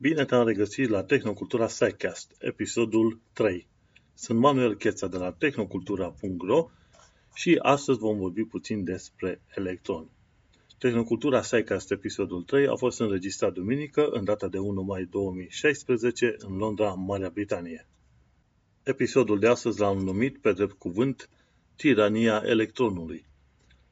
Bine 0.00 0.24
te-am 0.24 0.46
regăsit 0.46 0.88
la 0.88 1.04
Tehnocultura 1.04 1.68
SciCast, 1.68 2.34
episodul 2.38 3.20
3. 3.32 3.66
Sunt 4.14 4.38
Manuel 4.38 4.76
Cheța 4.76 5.06
de 5.06 5.16
la 5.16 5.32
tehnocultura.ro 5.32 6.70
și 7.34 7.58
astăzi 7.62 7.98
vom 7.98 8.18
vorbi 8.18 8.44
puțin 8.44 8.84
despre 8.84 9.40
electroni. 9.56 10.10
Tehnocultura 10.78 11.42
SciCast, 11.42 11.90
episodul 11.90 12.42
3, 12.42 12.66
a 12.66 12.74
fost 12.74 13.00
înregistrat 13.00 13.52
duminică, 13.52 14.08
în 14.10 14.24
data 14.24 14.48
de 14.48 14.58
1 14.58 14.82
mai 14.82 15.04
2016, 15.04 16.34
în 16.38 16.56
Londra, 16.56 16.92
Marea 16.92 17.30
Britanie. 17.30 17.86
Episodul 18.82 19.38
de 19.38 19.46
astăzi 19.46 19.80
l-am 19.80 19.98
numit, 19.98 20.38
pe 20.38 20.52
drept 20.52 20.78
cuvânt, 20.78 21.28
Tirania 21.76 22.42
electronului. 22.44 23.27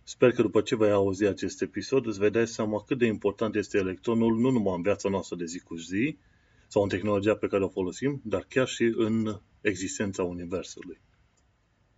Sper 0.08 0.32
că 0.32 0.42
după 0.42 0.60
ce 0.60 0.76
vei 0.76 0.90
auzi 0.90 1.24
acest 1.24 1.62
episod 1.62 2.06
îți 2.06 2.18
vei 2.18 2.30
da 2.30 2.44
seama 2.44 2.82
cât 2.82 2.98
de 2.98 3.06
important 3.06 3.54
este 3.54 3.78
electronul 3.78 4.38
nu 4.38 4.50
numai 4.50 4.74
în 4.76 4.82
viața 4.82 5.08
noastră 5.08 5.36
de 5.36 5.44
zi 5.44 5.58
cu 5.58 5.76
zi 5.76 6.18
sau 6.66 6.82
în 6.82 6.88
tehnologia 6.88 7.36
pe 7.36 7.46
care 7.46 7.64
o 7.64 7.68
folosim, 7.68 8.20
dar 8.24 8.46
chiar 8.48 8.66
și 8.66 8.94
în 8.96 9.40
existența 9.60 10.22
Universului. 10.22 11.00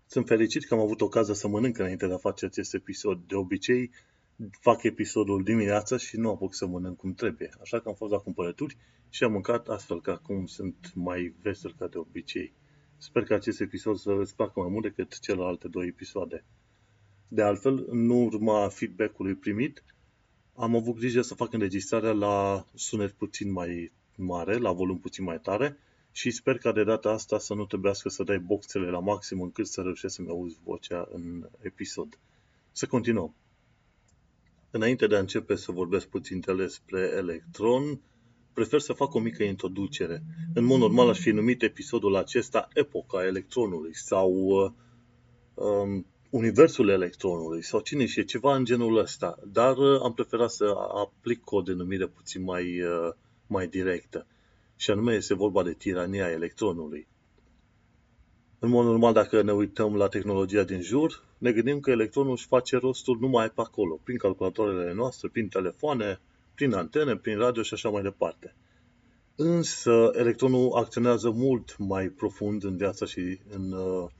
Sunt 0.06 0.26
fericit 0.26 0.64
că 0.64 0.74
am 0.74 0.80
avut 0.80 1.00
ocazia 1.00 1.34
să 1.34 1.48
mănânc 1.48 1.78
înainte 1.78 2.06
de 2.06 2.12
a 2.12 2.16
face 2.16 2.44
acest 2.44 2.74
episod. 2.74 3.20
De 3.26 3.34
obicei 3.34 3.90
fac 4.60 4.82
episodul 4.82 5.42
dimineața 5.42 5.96
și 5.96 6.16
nu 6.16 6.30
apuc 6.30 6.54
să 6.54 6.66
mănânc 6.66 6.96
cum 6.96 7.14
trebuie. 7.14 7.50
Așa 7.60 7.80
că 7.80 7.88
am 7.88 7.94
fost 7.94 8.12
la 8.12 8.18
cumpărături 8.18 8.76
și 9.08 9.24
am 9.24 9.32
mâncat 9.32 9.68
astfel 9.68 10.00
că 10.00 10.10
acum 10.10 10.46
sunt 10.46 10.92
mai 10.94 11.34
vesel 11.42 11.74
ca 11.78 11.86
de 11.86 11.98
obicei. 11.98 12.52
Sper 12.96 13.22
că 13.24 13.34
acest 13.34 13.60
episod 13.60 13.96
să 13.96 14.12
îți 14.12 14.36
placă 14.36 14.60
mai 14.60 14.68
mult 14.68 14.82
decât 14.82 15.18
celelalte 15.18 15.68
două 15.68 15.84
episoade. 15.84 16.44
De 17.28 17.42
altfel, 17.42 17.84
în 17.88 18.08
urma 18.08 18.68
feedback-ului 18.68 19.34
primit, 19.34 19.84
am 20.54 20.76
avut 20.76 20.94
grijă 20.94 21.20
să 21.20 21.34
fac 21.34 21.52
înregistrarea 21.52 22.12
la 22.12 22.66
sunet 22.74 23.12
puțin 23.12 23.52
mai 23.52 23.92
mare, 24.16 24.56
la 24.56 24.72
volum 24.72 24.98
puțin 24.98 25.24
mai 25.24 25.40
tare 25.40 25.78
și 26.12 26.30
sper 26.30 26.58
ca 26.58 26.72
de 26.72 26.84
data 26.84 27.10
asta 27.10 27.38
să 27.38 27.54
nu 27.54 27.64
trebuiască 27.64 28.08
să 28.08 28.22
dai 28.22 28.38
boxele 28.38 28.90
la 28.90 28.98
maxim 28.98 29.40
încât 29.40 29.66
să 29.66 29.80
reușești 29.80 30.16
să-mi 30.16 30.28
auzi 30.28 30.58
vocea 30.64 31.08
în 31.12 31.48
episod. 31.60 32.18
Să 32.72 32.86
continuăm. 32.86 33.34
Înainte 34.70 35.06
de 35.06 35.16
a 35.16 35.18
începe 35.18 35.54
să 35.54 35.72
vorbesc 35.72 36.06
puțin 36.06 36.42
despre 36.56 37.12
electron, 37.16 38.00
prefer 38.52 38.80
să 38.80 38.92
fac 38.92 39.14
o 39.14 39.18
mică 39.18 39.42
introducere. 39.42 40.22
În 40.54 40.64
mod 40.64 40.78
normal 40.78 41.08
aș 41.08 41.18
fi 41.18 41.30
numit 41.30 41.62
episodul 41.62 42.16
acesta 42.16 42.68
Epoca 42.74 43.24
electronului 43.24 43.96
sau 43.96 44.32
um, 45.54 46.06
universul 46.30 46.88
electronului 46.88 47.62
sau 47.62 47.80
cine 47.80 48.06
știe, 48.06 48.24
ceva 48.24 48.56
în 48.56 48.64
genul 48.64 48.96
ăsta. 48.98 49.38
Dar 49.52 49.76
uh, 49.76 50.00
am 50.02 50.12
preferat 50.14 50.50
să 50.50 50.74
aplic 50.94 51.52
o 51.52 51.60
denumire 51.60 52.06
puțin 52.06 52.42
mai, 52.42 52.82
uh, 52.82 53.12
mai 53.46 53.66
directă. 53.66 54.26
Și 54.76 54.90
anume 54.90 55.14
este 55.14 55.34
vorba 55.34 55.62
de 55.62 55.72
tirania 55.72 56.30
electronului. 56.30 57.06
În 58.58 58.68
mod 58.68 58.84
normal, 58.84 59.12
dacă 59.12 59.42
ne 59.42 59.52
uităm 59.52 59.96
la 59.96 60.08
tehnologia 60.08 60.62
din 60.62 60.80
jur, 60.80 61.24
ne 61.38 61.52
gândim 61.52 61.80
că 61.80 61.90
electronul 61.90 62.32
își 62.32 62.46
face 62.46 62.76
rostul 62.76 63.18
numai 63.20 63.50
pe 63.50 63.60
acolo, 63.60 64.00
prin 64.04 64.16
calculatoarele 64.16 64.92
noastre, 64.92 65.28
prin 65.28 65.48
telefoane, 65.48 66.20
prin 66.54 66.72
antene, 66.72 67.16
prin 67.16 67.38
radio 67.38 67.62
și 67.62 67.74
așa 67.74 67.88
mai 67.88 68.02
departe. 68.02 68.54
Însă, 69.36 70.10
electronul 70.14 70.72
acționează 70.72 71.30
mult 71.30 71.76
mai 71.78 72.08
profund 72.08 72.64
în 72.64 72.76
viața 72.76 73.06
și 73.06 73.38
în 73.48 73.72
uh, 73.72 74.10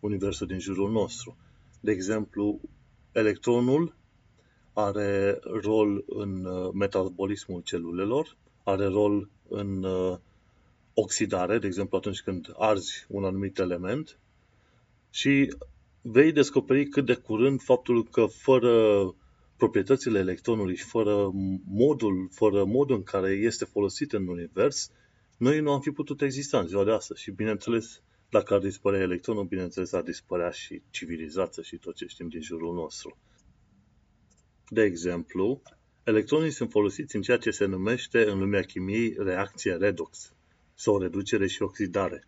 universul 0.00 0.46
din 0.46 0.58
jurul 0.58 0.90
nostru. 0.90 1.36
De 1.84 1.92
exemplu, 1.92 2.60
electronul 3.12 3.96
are 4.72 5.38
rol 5.42 6.04
în 6.06 6.44
uh, 6.44 6.70
metabolismul 6.72 7.60
celulelor, 7.60 8.36
are 8.62 8.86
rol 8.86 9.30
în 9.48 9.82
uh, 9.82 10.18
oxidare, 10.94 11.58
de 11.58 11.66
exemplu 11.66 11.96
atunci 11.96 12.22
când 12.22 12.52
arzi 12.56 13.06
un 13.08 13.24
anumit 13.24 13.58
element 13.58 14.18
și 15.10 15.54
vei 16.02 16.32
descoperi 16.32 16.88
cât 16.88 17.06
de 17.06 17.14
curând 17.14 17.62
faptul 17.62 18.04
că 18.04 18.26
fără 18.26 18.74
proprietățile 19.56 20.18
electronului 20.18 20.76
și 20.76 20.84
fără 20.84 21.30
modul, 21.64 22.28
fără 22.32 22.64
modul 22.64 22.96
în 22.96 23.02
care 23.02 23.30
este 23.30 23.64
folosit 23.64 24.12
în 24.12 24.28
univers, 24.28 24.90
noi 25.36 25.60
nu 25.60 25.72
am 25.72 25.80
fi 25.80 25.90
putut 25.90 26.22
exista 26.22 26.58
în 26.58 26.66
ziua 26.66 26.84
de 26.84 26.92
astăzi. 26.92 27.22
Și 27.22 27.30
bineînțeles, 27.30 28.02
dacă 28.34 28.54
ar 28.54 28.60
dispărea 28.60 29.00
electronul, 29.00 29.44
bineînțeles, 29.44 29.92
ar 29.92 30.02
dispărea 30.02 30.50
și 30.50 30.82
civilizația 30.90 31.62
și 31.62 31.76
tot 31.76 31.94
ce 31.94 32.06
știm 32.06 32.28
din 32.28 32.40
jurul 32.40 32.74
nostru. 32.74 33.18
De 34.68 34.82
exemplu, 34.82 35.62
electronii 36.04 36.50
sunt 36.50 36.70
folosiți 36.70 37.16
în 37.16 37.22
ceea 37.22 37.36
ce 37.36 37.50
se 37.50 37.64
numește 37.64 38.30
în 38.30 38.38
lumea 38.38 38.62
chimiei 38.62 39.14
reacție 39.18 39.74
redox, 39.74 40.32
sau 40.74 40.98
reducere 40.98 41.46
și 41.46 41.62
oxidare. 41.62 42.26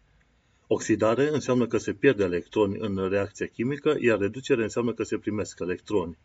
Oxidare 0.67 1.29
înseamnă 1.29 1.67
că 1.67 1.79
se 1.79 1.93
pierde 1.93 2.25
electroni 2.25 2.79
în 2.79 3.09
reacția 3.09 3.47
chimică, 3.47 3.97
iar 4.01 4.19
reducere 4.19 4.63
înseamnă 4.63 4.93
că 4.95 5.03
se 5.03 5.19
primesc 5.19 5.59
electroni. 5.61 6.19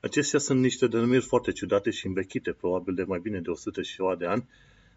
Acestea 0.00 0.38
sunt 0.38 0.60
niște 0.60 0.86
denumiri 0.86 1.24
foarte 1.24 1.52
ciudate 1.52 1.90
și 1.90 2.06
învechite, 2.06 2.52
probabil 2.52 2.94
de 2.94 3.02
mai 3.02 3.20
bine 3.20 3.40
de 3.40 3.50
100 3.50 3.82
și 3.82 3.94
ceva 3.94 4.16
de 4.16 4.26
ani, 4.26 4.48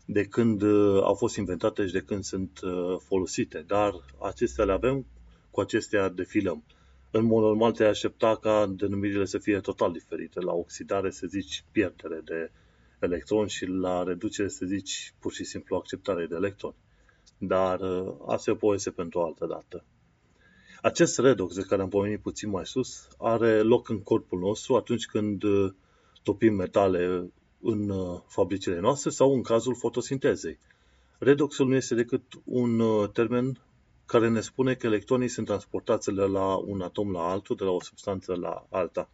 de 0.09 0.23
când 0.23 0.62
uh, 0.62 1.01
au 1.03 1.13
fost 1.13 1.38
inventate 1.38 1.85
și 1.85 1.91
de 1.91 2.01
când 2.01 2.23
sunt 2.23 2.59
uh, 2.63 2.97
folosite. 3.00 3.63
Dar 3.68 3.94
acestea 4.22 4.66
le 4.66 4.72
avem, 4.72 5.06
cu 5.51 5.59
acestea 5.59 6.09
defilăm. 6.09 6.63
În 7.12 7.25
mod 7.25 7.44
normal 7.44 7.72
te 7.72 7.84
aștepta 7.84 8.35
ca 8.35 8.73
denumirile 8.78 9.25
să 9.25 9.38
fie 9.38 9.59
total 9.59 9.91
diferite. 9.91 10.40
La 10.40 10.53
oxidare 10.53 11.09
se 11.09 11.28
zici 11.28 11.63
pierdere 11.72 12.22
de 12.25 12.51
electroni 13.00 13.50
și 13.50 13.66
la 13.66 14.03
reducere 14.03 14.47
se 14.47 14.66
zici 14.66 15.13
pur 15.19 15.34
și 15.34 15.44
simplu 15.44 15.75
acceptare 15.75 16.25
de 16.25 16.35
electroni. 16.35 16.75
Dar 17.38 17.79
uh, 17.79 18.13
asta 18.28 18.50
e 18.50 18.53
o 18.53 18.57
poveste 18.57 18.89
pentru 18.89 19.19
o 19.19 19.24
altă 19.24 19.45
dată. 19.45 19.84
Acest 20.81 21.19
redox 21.19 21.56
de 21.56 21.62
care 21.62 21.81
am 21.81 21.89
pomenit 21.89 22.19
puțin 22.19 22.50
mai 22.50 22.66
sus 22.66 23.07
are 23.18 23.62
loc 23.62 23.89
în 23.89 24.01
corpul 24.01 24.39
nostru 24.39 24.75
atunci 24.75 25.06
când 25.06 25.44
topim 26.24 26.56
metale 26.56 27.31
în 27.62 27.90
uh, 27.90 28.19
fabricile 28.28 28.79
noastre 28.79 29.09
sau 29.09 29.34
în 29.34 29.41
cazul 29.41 29.75
fotosintezei. 29.75 30.59
Redoxul 31.19 31.68
nu 31.68 31.75
este 31.75 31.95
decât 31.95 32.23
un 32.44 32.79
uh, 32.79 33.09
termen 33.09 33.62
care 34.06 34.29
ne 34.29 34.41
spune 34.41 34.73
că 34.73 34.88
electronii 34.88 35.28
sunt 35.28 35.45
transportați 35.45 36.13
de 36.13 36.22
la 36.22 36.56
un 36.56 36.81
atom 36.81 37.12
la 37.12 37.29
altul, 37.29 37.56
de 37.56 37.63
la 37.63 37.72
o 37.72 37.81
substanță 37.81 38.35
la 38.35 38.66
alta. 38.69 39.09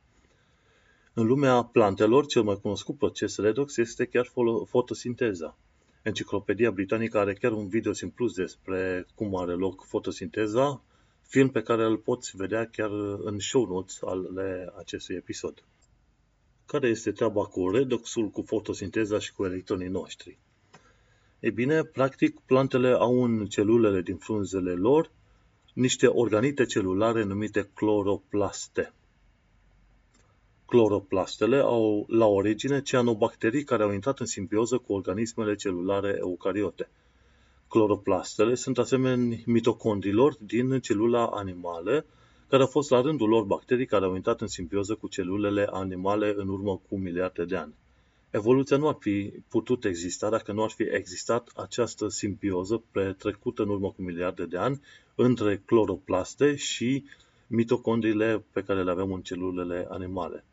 În 1.14 1.26
lumea 1.26 1.64
plantelor, 1.64 2.26
cel 2.26 2.44
mai 2.44 2.60
cunoscut 2.62 2.98
proces 2.98 3.38
redox 3.38 3.78
este 3.78 4.06
chiar 4.06 4.32
fotosinteza. 4.66 5.58
Enciclopedia 6.04 6.72
Britanică 6.72 7.18
are 7.18 7.34
chiar 7.34 7.52
un 7.52 7.68
video 7.68 7.94
simplu 7.94 8.30
despre 8.30 9.06
cum 9.16 9.36
are 9.36 9.54
loc 9.54 9.86
fotosinteza, 9.86 10.82
film 11.28 11.50
pe 11.50 11.62
care 11.62 11.84
îl 11.84 11.98
poți 11.98 12.38
vedea 12.38 12.68
chiar 12.68 12.92
în 13.24 13.40
show 13.40 13.66
notes 13.66 14.00
ale 14.02 14.74
acestui 14.78 15.16
episod 15.16 15.64
care 16.74 16.88
este 16.88 17.12
treaba 17.12 17.46
cu 17.46 17.70
redoxul, 17.70 18.30
cu 18.30 18.42
fotosinteza 18.42 19.20
și 19.20 19.34
cu 19.34 19.46
electronii 19.46 19.88
noștri. 19.88 20.38
Ei 21.40 21.52
bine, 21.52 21.84
practic, 21.84 22.40
plantele 22.40 22.90
au 22.90 23.24
în 23.24 23.46
celulele 23.46 24.02
din 24.02 24.16
frunzele 24.16 24.72
lor 24.72 25.12
niște 25.74 26.08
organite 26.08 26.66
celulare 26.66 27.24
numite 27.24 27.70
cloroplaste. 27.74 28.94
Cloroplastele 30.66 31.58
au 31.58 32.06
la 32.08 32.26
origine 32.26 32.82
cianobacterii 32.82 33.64
care 33.64 33.84
au 33.84 33.92
intrat 33.92 34.20
în 34.20 34.26
simbioză 34.26 34.78
cu 34.78 34.94
organismele 34.94 35.56
celulare 35.56 36.16
eucariote. 36.20 36.90
Cloroplastele 37.68 38.56
sunt 38.56 38.78
asemenea 38.78 39.38
mitocondrilor 39.46 40.36
din 40.40 40.80
celula 40.80 41.26
animale 41.26 42.06
care 42.50 42.62
au 42.62 42.68
fost 42.68 42.90
la 42.90 43.02
rândul 43.02 43.30
lor 43.30 43.44
bacterii 43.44 43.86
care 43.86 44.06
au 44.06 44.16
intrat 44.16 44.42
în 44.42 44.48
simbioză 44.48 44.96
cu 44.96 45.08
celulele 45.08 45.68
animale 45.72 46.34
în 46.38 46.48
urmă 46.48 46.82
cu 46.90 46.98
miliarde 46.98 47.46
de 47.46 47.56
ani. 47.56 47.74
Evoluția 48.30 48.78
nu 48.78 48.88
ar 48.88 48.98
fi 49.00 49.34
putut 49.48 49.86
exista 49.86 50.30
dacă 50.30 50.52
nu 50.52 50.64
ar 50.64 50.70
fi 50.70 50.84
existat 50.84 51.52
această 51.56 52.08
simbioză 52.08 52.84
petrecută 52.92 53.62
în 53.62 53.70
urmă 53.70 53.88
cu 53.92 54.02
miliarde 54.02 54.46
de 54.46 54.58
ani 54.58 54.82
între 55.16 55.62
cloroplaste 55.66 56.56
și 56.56 57.04
mitocondriile 57.48 58.44
pe 58.52 58.64
care 58.64 58.84
le 58.84 58.92
avem 58.92 59.12
în 59.12 59.22
celulele 59.22 59.88
animale. 59.90 60.44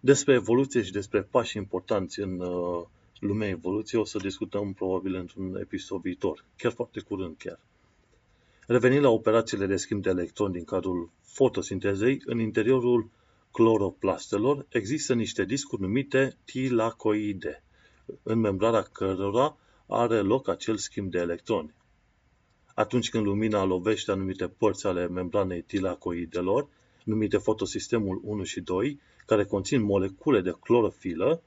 Despre 0.00 0.34
evoluție 0.34 0.82
și 0.82 0.92
despre 0.92 1.22
pași 1.22 1.56
importanți 1.56 2.20
în 2.20 2.40
uh, 2.40 2.82
lumea 3.18 3.48
evoluției 3.48 4.00
o 4.00 4.04
să 4.04 4.18
discutăm 4.18 4.72
probabil 4.72 5.14
într-un 5.14 5.56
episod 5.60 6.00
viitor, 6.00 6.44
chiar 6.56 6.72
foarte 6.72 7.00
curând 7.00 7.36
chiar. 7.38 7.58
Revenind 8.66 9.02
la 9.02 9.08
operațiile 9.08 9.66
de 9.66 9.76
schimb 9.76 10.02
de 10.02 10.10
electroni 10.10 10.52
din 10.52 10.64
cadrul 10.64 11.10
fotosintezei, 11.22 12.22
în 12.24 12.38
interiorul 12.38 13.10
cloroplastelor 13.50 14.66
există 14.68 15.14
niște 15.14 15.44
discuri 15.44 15.82
numite 15.82 16.36
tilacoide, 16.44 17.62
în 18.22 18.38
membrana 18.38 18.82
cărora 18.82 19.56
are 19.86 20.20
loc 20.20 20.48
acel 20.48 20.76
schimb 20.76 21.10
de 21.10 21.18
electroni. 21.18 21.74
Atunci 22.74 23.10
când 23.10 23.24
lumina 23.24 23.64
lovește 23.64 24.10
anumite 24.10 24.48
părți 24.48 24.86
ale 24.86 25.08
membranei 25.08 25.62
tilacoidelor, 25.62 26.68
numite 27.04 27.36
fotosistemul 27.36 28.20
1 28.22 28.42
și 28.42 28.60
2, 28.60 29.00
care 29.26 29.44
conțin 29.44 29.82
molecule 29.82 30.40
de 30.40 30.54
clorofilă, 30.60 31.42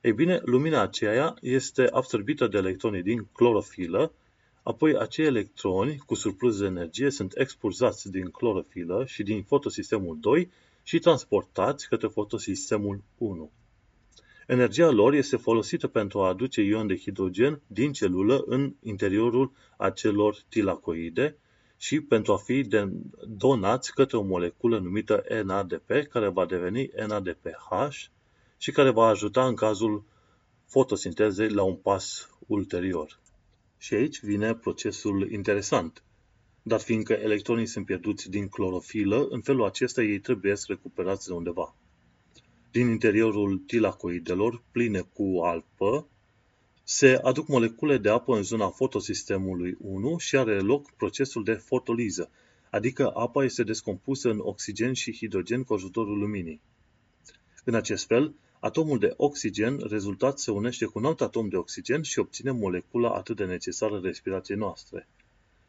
Ei 0.00 0.12
bine, 0.12 0.40
lumina 0.44 0.80
aceea 0.80 1.34
este 1.40 1.88
absorbită 1.90 2.46
de 2.46 2.56
electronii 2.58 3.02
din 3.02 3.28
clorofilă, 3.32 4.12
apoi 4.62 4.96
acei 4.96 5.24
electroni 5.26 5.96
cu 5.96 6.14
surplus 6.14 6.58
de 6.58 6.66
energie 6.66 7.10
sunt 7.10 7.32
expulzați 7.36 8.10
din 8.10 8.30
clorofilă 8.30 9.04
și 9.06 9.22
din 9.22 9.42
fotosistemul 9.42 10.18
2 10.20 10.50
și 10.82 10.98
transportați 10.98 11.88
către 11.88 12.08
fotosistemul 12.08 13.02
1. 13.18 13.50
Energia 14.46 14.90
lor 14.90 15.14
este 15.14 15.36
folosită 15.36 15.86
pentru 15.86 16.20
a 16.20 16.28
aduce 16.28 16.62
ion 16.62 16.86
de 16.86 16.96
hidrogen 16.96 17.60
din 17.66 17.92
celulă 17.92 18.42
în 18.46 18.74
interiorul 18.82 19.52
acelor 19.76 20.36
tilacoide 20.48 21.36
și 21.76 22.00
pentru 22.00 22.32
a 22.32 22.36
fi 22.36 22.68
donați 23.26 23.94
către 23.94 24.16
o 24.16 24.22
moleculă 24.22 24.78
numită 24.78 25.24
NADP, 25.44 25.90
care 26.10 26.28
va 26.28 26.46
deveni 26.46 26.90
NADPH 27.06 27.96
și 28.56 28.70
care 28.70 28.90
va 28.90 29.06
ajuta 29.06 29.46
în 29.46 29.54
cazul 29.54 30.04
fotosintezei 30.66 31.48
la 31.48 31.62
un 31.62 31.76
pas 31.76 32.30
ulterior. 32.46 33.20
Și 33.82 33.94
aici 33.94 34.20
vine 34.20 34.54
procesul 34.54 35.32
interesant. 35.32 36.02
Dar 36.62 36.80
fiindcă 36.80 37.12
electronii 37.12 37.66
sunt 37.66 37.86
pierduți 37.86 38.30
din 38.30 38.48
clorofilă, 38.48 39.26
în 39.30 39.40
felul 39.40 39.64
acesta 39.64 40.02
ei 40.02 40.18
trebuie 40.18 40.56
să 40.56 40.64
recuperați 40.68 41.26
de 41.26 41.32
undeva. 41.32 41.74
Din 42.70 42.88
interiorul 42.88 43.58
tilacoidelor, 43.58 44.62
pline 44.72 45.00
cu 45.00 45.40
apă, 45.44 46.08
se 46.82 47.18
aduc 47.22 47.48
molecule 47.48 47.98
de 47.98 48.08
apă 48.08 48.36
în 48.36 48.42
zona 48.42 48.68
fotosistemului 48.68 49.76
1 49.78 50.18
și 50.18 50.36
are 50.36 50.60
loc 50.60 50.90
procesul 50.90 51.44
de 51.44 51.52
fotoliză, 51.52 52.30
adică 52.70 53.10
apa 53.14 53.44
este 53.44 53.62
descompusă 53.62 54.30
în 54.30 54.38
oxigen 54.42 54.92
și 54.92 55.16
hidrogen 55.16 55.64
cu 55.64 55.74
ajutorul 55.74 56.18
luminii. 56.18 56.60
În 57.64 57.74
acest 57.74 58.06
fel, 58.06 58.34
atomul 58.60 58.98
de 58.98 59.14
oxigen 59.16 59.78
rezultat 59.88 60.38
se 60.38 60.50
unește 60.50 60.84
cu 60.84 60.98
un 60.98 61.04
alt 61.04 61.20
atom 61.20 61.48
de 61.48 61.56
oxigen 61.56 62.02
și 62.02 62.18
obține 62.18 62.50
molecula 62.50 63.10
atât 63.10 63.36
de 63.36 63.44
necesară 63.44 64.00
respirației 64.02 64.58
noastre. 64.58 65.08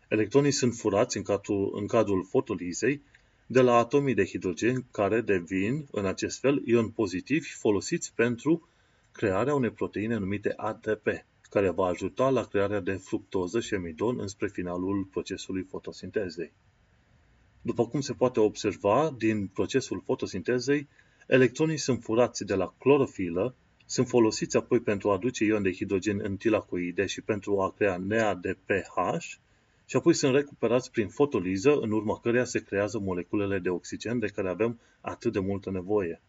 Electronii 0.07 0.51
sunt 0.51 0.73
furați 0.73 1.17
în 1.17 1.23
cadrul, 1.23 1.71
în 1.75 1.87
cadrul 1.87 2.25
fotolizei 2.25 3.01
de 3.45 3.61
la 3.61 3.75
atomii 3.75 4.13
de 4.13 4.25
hidrogen 4.25 4.85
care 4.91 5.21
devin, 5.21 5.87
în 5.91 6.05
acest 6.05 6.39
fel, 6.39 6.61
ioni 6.65 6.91
pozitivi 6.91 7.49
folosiți 7.49 8.13
pentru 8.15 8.67
crearea 9.11 9.55
unei 9.55 9.69
proteine 9.69 10.17
numite 10.17 10.53
ATP, 10.55 11.07
care 11.49 11.69
va 11.69 11.85
ajuta 11.85 12.29
la 12.29 12.43
crearea 12.43 12.79
de 12.79 12.93
fructoză 12.93 13.59
și 13.59 13.73
amidon 13.73 14.19
înspre 14.19 14.47
finalul 14.47 15.03
procesului 15.03 15.63
fotosintezei. 15.63 16.51
După 17.61 17.87
cum 17.87 18.01
se 18.01 18.13
poate 18.13 18.39
observa 18.39 19.15
din 19.17 19.47
procesul 19.47 20.01
fotosintezei, 20.05 20.87
electronii 21.31 21.77
sunt 21.77 22.03
furați 22.03 22.45
de 22.45 22.55
la 22.55 22.73
clorofilă, 22.77 23.55
sunt 23.85 24.07
folosiți 24.07 24.57
apoi 24.57 24.79
pentru 24.79 25.09
a 25.09 25.13
aduce 25.13 25.43
ion 25.43 25.63
de 25.63 25.71
hidrogen 25.71 26.19
în 26.23 26.37
tilacoide 26.37 27.05
și 27.05 27.21
pentru 27.21 27.61
a 27.61 27.73
crea 27.77 27.97
NADPH 27.97 28.95
și 29.85 29.95
apoi 29.95 30.13
sunt 30.13 30.33
recuperați 30.33 30.91
prin 30.91 31.07
fotoliză, 31.07 31.79
în 31.79 31.91
urma 31.91 32.19
căreia 32.19 32.43
se 32.43 32.63
creează 32.63 32.99
moleculele 32.99 33.59
de 33.59 33.69
oxigen 33.69 34.19
de 34.19 34.27
care 34.27 34.49
avem 34.49 34.79
atât 35.01 35.33
de 35.33 35.39
multă 35.39 35.71
nevoie. 35.71 36.21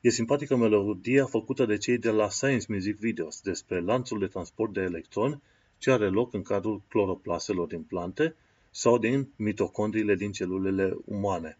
E 0.00 0.08
simpatică 0.08 0.56
melodia 0.56 1.24
făcută 1.24 1.64
de 1.64 1.76
cei 1.76 1.98
de 1.98 2.10
la 2.10 2.28
Science 2.28 2.66
Music 2.68 2.96
Videos 2.96 3.40
despre 3.40 3.80
lanțul 3.80 4.18
de 4.18 4.26
transport 4.26 4.72
de 4.72 4.80
electroni 4.80 5.42
ce 5.78 5.90
are 5.90 6.08
loc 6.08 6.34
în 6.34 6.42
cadrul 6.42 6.82
cloroplaselor 6.88 7.66
din 7.66 7.82
plante 7.82 8.34
sau 8.70 8.98
din 8.98 9.28
mitocondriile 9.36 10.14
din 10.14 10.32
celulele 10.32 10.96
umane. 11.04 11.58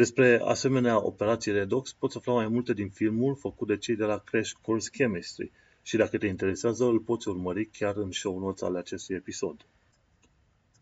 Despre 0.00 0.40
asemenea 0.44 1.04
operații 1.04 1.52
redox 1.52 1.92
poți 1.92 2.16
afla 2.16 2.32
mai 2.32 2.48
multe 2.48 2.72
din 2.72 2.88
filmul 2.88 3.36
făcut 3.36 3.66
de 3.66 3.76
cei 3.76 3.96
de 3.96 4.04
la 4.04 4.18
Crash 4.18 4.52
Course 4.62 4.90
Chemistry 4.92 5.50
și 5.82 5.96
dacă 5.96 6.18
te 6.18 6.26
interesează 6.26 6.84
îl 6.84 7.00
poți 7.00 7.28
urmări 7.28 7.66
chiar 7.66 7.96
în 7.96 8.10
show 8.10 8.38
notes 8.38 8.62
ale 8.62 8.78
acestui 8.78 9.14
episod. 9.14 9.66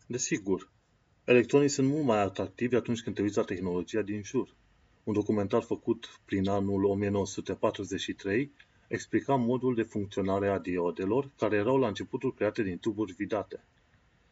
Desigur, 0.07 0.69
electronii 1.23 1.69
sunt 1.69 1.87
mult 1.87 2.05
mai 2.05 2.21
atractivi 2.21 2.75
atunci 2.75 3.01
când 3.01 3.15
te 3.15 3.21
uiți 3.21 3.37
la 3.37 3.43
tehnologia 3.43 4.01
din 4.01 4.23
jur. 4.23 4.55
Un 5.03 5.13
documentar 5.13 5.61
făcut 5.61 6.19
prin 6.25 6.49
anul 6.49 6.83
1943 6.83 8.51
explica 8.87 9.35
modul 9.35 9.75
de 9.75 9.83
funcționare 9.83 10.49
a 10.49 10.59
diodelor 10.59 11.29
care 11.37 11.55
erau 11.55 11.77
la 11.77 11.87
începutul 11.87 12.33
create 12.33 12.63
din 12.63 12.77
tuburi 12.77 13.13
vidate. 13.13 13.63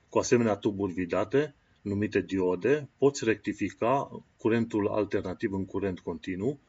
Cu 0.10 0.18
asemenea 0.18 0.56
tuburi 0.56 0.94
vidate, 0.94 1.56
numite 1.88 2.22
diode, 2.22 2.90
poți 2.98 3.26
rectifica 3.26 4.24
curentul 4.38 4.88
alternativ 4.88 5.54
în 5.54 5.66
curent 5.66 6.00
continuu 6.00 6.60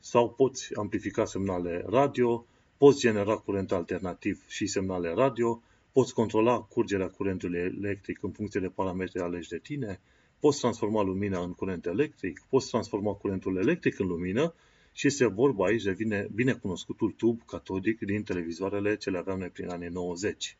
sau 0.00 0.30
poți 0.30 0.76
amplifica 0.76 1.24
semnale 1.24 1.84
radio, 1.86 2.46
poți 2.76 2.98
genera 2.98 3.36
curent 3.36 3.72
alternativ 3.72 4.44
și 4.48 4.66
semnale 4.66 5.12
radio, 5.14 5.62
poți 5.92 6.14
controla 6.14 6.60
curgerea 6.60 7.08
curentului 7.08 7.58
electric 7.58 8.22
în 8.22 8.30
funcție 8.30 8.60
de 8.60 8.68
parametri 8.68 9.20
aleși 9.20 9.48
de 9.48 9.58
tine, 9.58 10.00
poți 10.40 10.58
transforma 10.58 11.02
lumina 11.02 11.40
în 11.40 11.52
curent 11.52 11.86
electric, 11.86 12.42
poți 12.48 12.68
transforma 12.68 13.12
curentul 13.12 13.56
electric 13.56 13.98
în 13.98 14.06
lumină 14.06 14.54
și 14.92 15.06
este 15.06 15.26
vorba 15.26 15.64
aici 15.64 15.82
de 15.82 15.92
bine, 15.92 16.28
bine 16.34 16.52
cunoscutul 16.52 17.10
tub 17.10 17.42
catodic 17.46 17.98
din 17.98 18.22
televizoarele 18.22 18.96
ce 18.96 19.10
le 19.10 19.18
aveam 19.18 19.38
noi 19.38 19.48
prin 19.48 19.68
anii 19.68 19.88
90. 19.88 20.56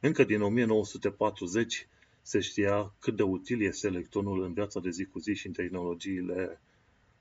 Încă 0.00 0.24
din 0.24 0.42
1940 0.42 1.88
se 2.28 2.40
știa 2.40 2.94
cât 2.98 3.16
de 3.16 3.22
util 3.22 3.62
este 3.62 3.86
electronul 3.86 4.42
în 4.42 4.52
viața 4.52 4.80
de 4.80 4.90
zi 4.90 5.04
cu 5.04 5.18
zi 5.18 5.34
și 5.34 5.46
în 5.46 5.52
tehnologiile 5.52 6.60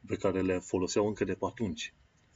pe 0.08 0.16
care 0.16 0.42
le 0.42 0.60
foloseau 0.60 1.08
încă 1.08 1.24
de 1.24 1.34
pe 1.34 1.46
atunci. 1.46 1.94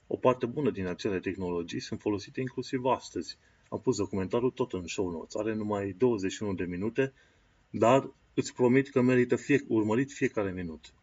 O 0.07 0.15
parte 0.15 0.45
bună 0.45 0.71
din 0.71 0.87
acele 0.87 1.19
tehnologii 1.19 1.79
sunt 1.79 1.99
folosite 1.99 2.39
inclusiv 2.39 2.85
astăzi. 2.85 3.37
Am 3.69 3.79
pus 3.79 3.97
documentarul 3.97 4.51
tot 4.51 4.73
în 4.73 4.87
show 4.87 5.09
notes. 5.09 5.35
Are 5.35 5.53
numai 5.53 5.95
21 5.97 6.53
de 6.53 6.63
minute, 6.63 7.13
dar 7.69 8.11
îți 8.33 8.53
promit 8.53 8.89
că 8.89 9.01
merită 9.01 9.35
fie, 9.35 9.63
urmărit 9.67 10.11
fiecare 10.11 10.51
minut. 10.51 10.93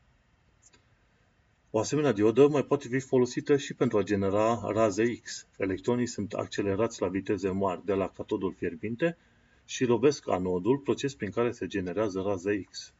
O 1.70 1.78
asemenea 1.78 2.12
diodă 2.12 2.48
mai 2.48 2.64
poate 2.64 2.88
fi 2.88 2.98
folosită 2.98 3.56
și 3.56 3.74
pentru 3.74 3.98
a 3.98 4.02
genera 4.02 4.60
raze 4.72 5.14
X. 5.14 5.46
Electronii 5.56 6.06
sunt 6.06 6.32
accelerați 6.32 7.00
la 7.00 7.08
viteze 7.08 7.48
mari 7.48 7.84
de 7.84 7.94
la 7.94 8.08
catodul 8.08 8.54
fierbinte 8.58 9.16
și 9.68 9.84
lovesc 9.84 10.28
anodul, 10.28 10.78
proces 10.78 11.14
prin 11.14 11.30
care 11.30 11.50
se 11.52 11.66
generează 11.66 12.20
raze 12.20 12.60
X. 12.70 12.92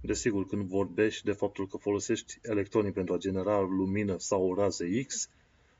Desigur, 0.00 0.46
când 0.46 0.62
vorbești 0.62 1.24
de 1.24 1.32
faptul 1.32 1.66
că 1.66 1.76
folosești 1.76 2.38
electronii 2.42 2.92
pentru 2.92 3.14
a 3.14 3.18
genera 3.18 3.60
lumină 3.60 4.18
sau 4.18 4.54
raze 4.54 5.02
X, 5.02 5.28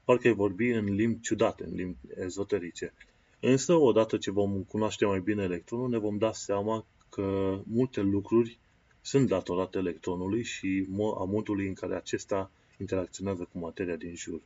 parcă 0.04 0.26
ai 0.26 0.34
vorbi 0.34 0.68
în 0.68 0.94
limbi 0.94 1.20
ciudate, 1.20 1.64
în 1.64 1.75
limbi 1.75 1.96
ezoterice. 2.16 2.92
Însă, 3.40 3.75
odată 3.75 4.16
ce 4.16 4.30
vom 4.30 4.62
cunoaște 4.62 5.04
mai 5.04 5.20
bine 5.20 5.42
electronul, 5.42 5.88
ne 5.88 5.98
vom 5.98 6.18
da 6.18 6.32
seama 6.32 6.86
că 7.08 7.58
multe 7.64 8.00
lucruri 8.00 8.58
sunt 9.00 9.28
datorate 9.28 9.78
electronului 9.78 10.42
și 10.42 10.86
a 11.18 11.25
modului 11.25 11.66
în 11.66 11.75
care 11.75 11.94
acesta 11.94 12.50
interacționează 12.80 13.48
cu 13.52 13.58
materia 13.58 13.96
din 13.96 14.14
jur. 14.14 14.40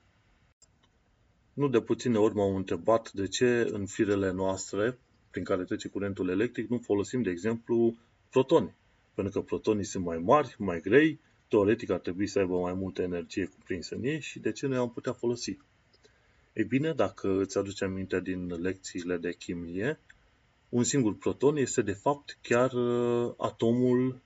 Nu 1.53 1.69
de 1.69 1.81
puține 1.81 2.19
ori 2.19 2.35
m-au 2.35 2.57
întrebat 2.57 3.13
de 3.13 3.29
ce 3.29 3.69
în 3.73 3.87
firele 3.87 4.31
noastre, 4.31 4.99
prin 5.31 5.45
care 5.45 5.65
trece 5.65 5.89
curentul 5.89 6.29
electric, 6.29 6.69
nu 6.69 6.79
folosim, 6.79 7.23
de 7.23 7.31
exemplu, 7.31 7.97
protoni. 8.31 8.75
Pentru 9.15 9.41
că 9.41 9.47
protonii 9.47 9.85
sunt 9.85 10.05
mai 10.05 10.19
mari, 10.19 10.55
mai 10.59 10.81
grei, 10.81 11.21
teoretic 11.49 11.91
ar 11.91 11.99
trebui 11.99 12.27
să 12.27 12.39
aibă 12.39 12.59
mai 12.59 12.73
multă 12.73 13.03
energie 13.03 13.47
cuprinsă 13.47 13.95
în 13.95 14.05
ei 14.05 14.21
și 14.21 14.39
de 14.39 14.53
ce 14.53 14.67
nu 14.67 14.81
am 14.81 14.91
putea 14.91 15.13
folosi? 15.13 15.59
Ei 16.53 16.65
bine, 16.65 16.93
dacă 16.93 17.41
îți 17.41 17.59
aduce 17.59 17.85
aminte 17.85 18.21
din 18.21 18.61
lecțiile 18.61 19.17
de 19.17 19.33
chimie, 19.33 19.99
un 20.69 20.85
singur 20.85 21.17
proton 21.17 21.57
este 21.57 21.83
de 21.83 21.93
fapt 21.93 22.39
chiar 22.43 22.73
uh, 22.73 23.35
atomul 23.37 24.21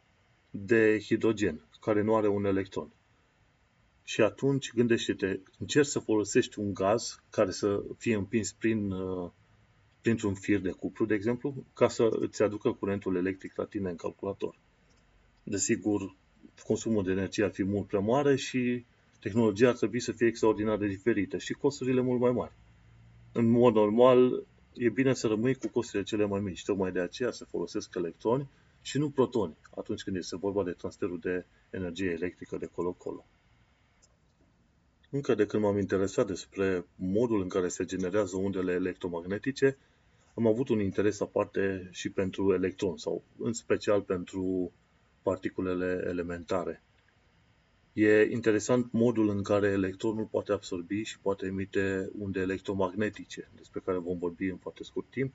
de 0.50 0.98
hidrogen, 1.04 1.60
care 1.80 2.02
nu 2.02 2.16
are 2.16 2.28
un 2.28 2.44
electron. 2.44 2.88
Și 4.04 4.20
atunci 4.20 4.72
gândește-te, 4.72 5.38
încerci 5.58 5.86
să 5.86 5.98
folosești 5.98 6.58
un 6.58 6.74
gaz 6.74 7.22
care 7.30 7.50
să 7.50 7.82
fie 7.96 8.14
împins 8.14 8.52
prin, 8.52 8.90
uh, 8.90 9.30
printr-un 10.04 10.34
fir 10.34 10.60
de 10.60 10.70
cupru, 10.70 11.04
de 11.06 11.14
exemplu, 11.14 11.64
ca 11.74 11.88
să 11.88 12.08
îți 12.10 12.42
aducă 12.42 12.72
curentul 12.72 13.16
electric 13.16 13.56
la 13.56 13.64
tine 13.64 13.90
în 13.90 13.96
calculator. 13.96 14.58
Desigur, 15.42 16.14
consumul 16.66 17.04
de 17.04 17.10
energie 17.10 17.44
ar 17.44 17.50
fi 17.50 17.64
mult 17.64 17.86
prea 17.86 18.00
mare 18.00 18.36
și 18.36 18.84
tehnologia 19.20 19.68
ar 19.68 19.76
trebui 19.76 20.00
să 20.00 20.12
fie 20.12 20.26
extraordinar 20.26 20.76
de 20.76 20.86
diferită 20.86 21.38
și 21.38 21.52
costurile 21.52 22.00
mult 22.00 22.20
mai 22.20 22.30
mari. 22.30 22.52
În 23.32 23.50
mod 23.50 23.74
normal, 23.74 24.46
e 24.74 24.88
bine 24.88 25.14
să 25.14 25.26
rămâi 25.26 25.54
cu 25.54 25.68
costurile 25.68 26.02
cele 26.02 26.26
mai 26.26 26.40
mici. 26.40 26.64
Tocmai 26.64 26.92
de 26.92 27.00
aceea 27.00 27.30
se 27.30 27.44
folosesc 27.44 27.94
electroni 27.94 28.48
și 28.82 28.98
nu 28.98 29.10
protoni 29.10 29.56
atunci 29.76 30.02
când 30.02 30.16
este 30.16 30.36
vorba 30.36 30.64
de 30.64 30.70
transferul 30.70 31.18
de 31.18 31.44
energie 31.70 32.10
electrică 32.10 32.56
de 32.56 32.66
colo-colo. 32.66 33.26
Încă 35.10 35.34
de 35.34 35.46
când 35.46 35.62
m-am 35.62 35.78
interesat 35.78 36.26
despre 36.26 36.86
modul 36.96 37.40
în 37.40 37.48
care 37.48 37.68
se 37.68 37.84
generează 37.84 38.36
undele 38.36 38.72
electromagnetice, 38.72 39.76
am 40.34 40.46
avut 40.46 40.68
un 40.68 40.80
interes 40.80 41.20
aparte 41.20 41.88
și 41.92 42.10
pentru 42.10 42.54
electron 42.54 42.96
sau 42.96 43.22
în 43.38 43.52
special 43.52 44.00
pentru 44.02 44.72
particulele 45.22 46.04
elementare. 46.08 46.82
E 47.92 48.28
interesant 48.30 48.92
modul 48.92 49.28
în 49.28 49.42
care 49.42 49.66
electronul 49.68 50.24
poate 50.24 50.52
absorbi 50.52 51.02
și 51.02 51.18
poate 51.18 51.46
emite 51.46 52.10
unde 52.18 52.40
electromagnetice, 52.40 53.48
despre 53.56 53.80
care 53.84 53.98
vom 53.98 54.18
vorbi 54.18 54.46
în 54.46 54.56
foarte 54.56 54.82
scurt 54.84 55.06
timp, 55.10 55.34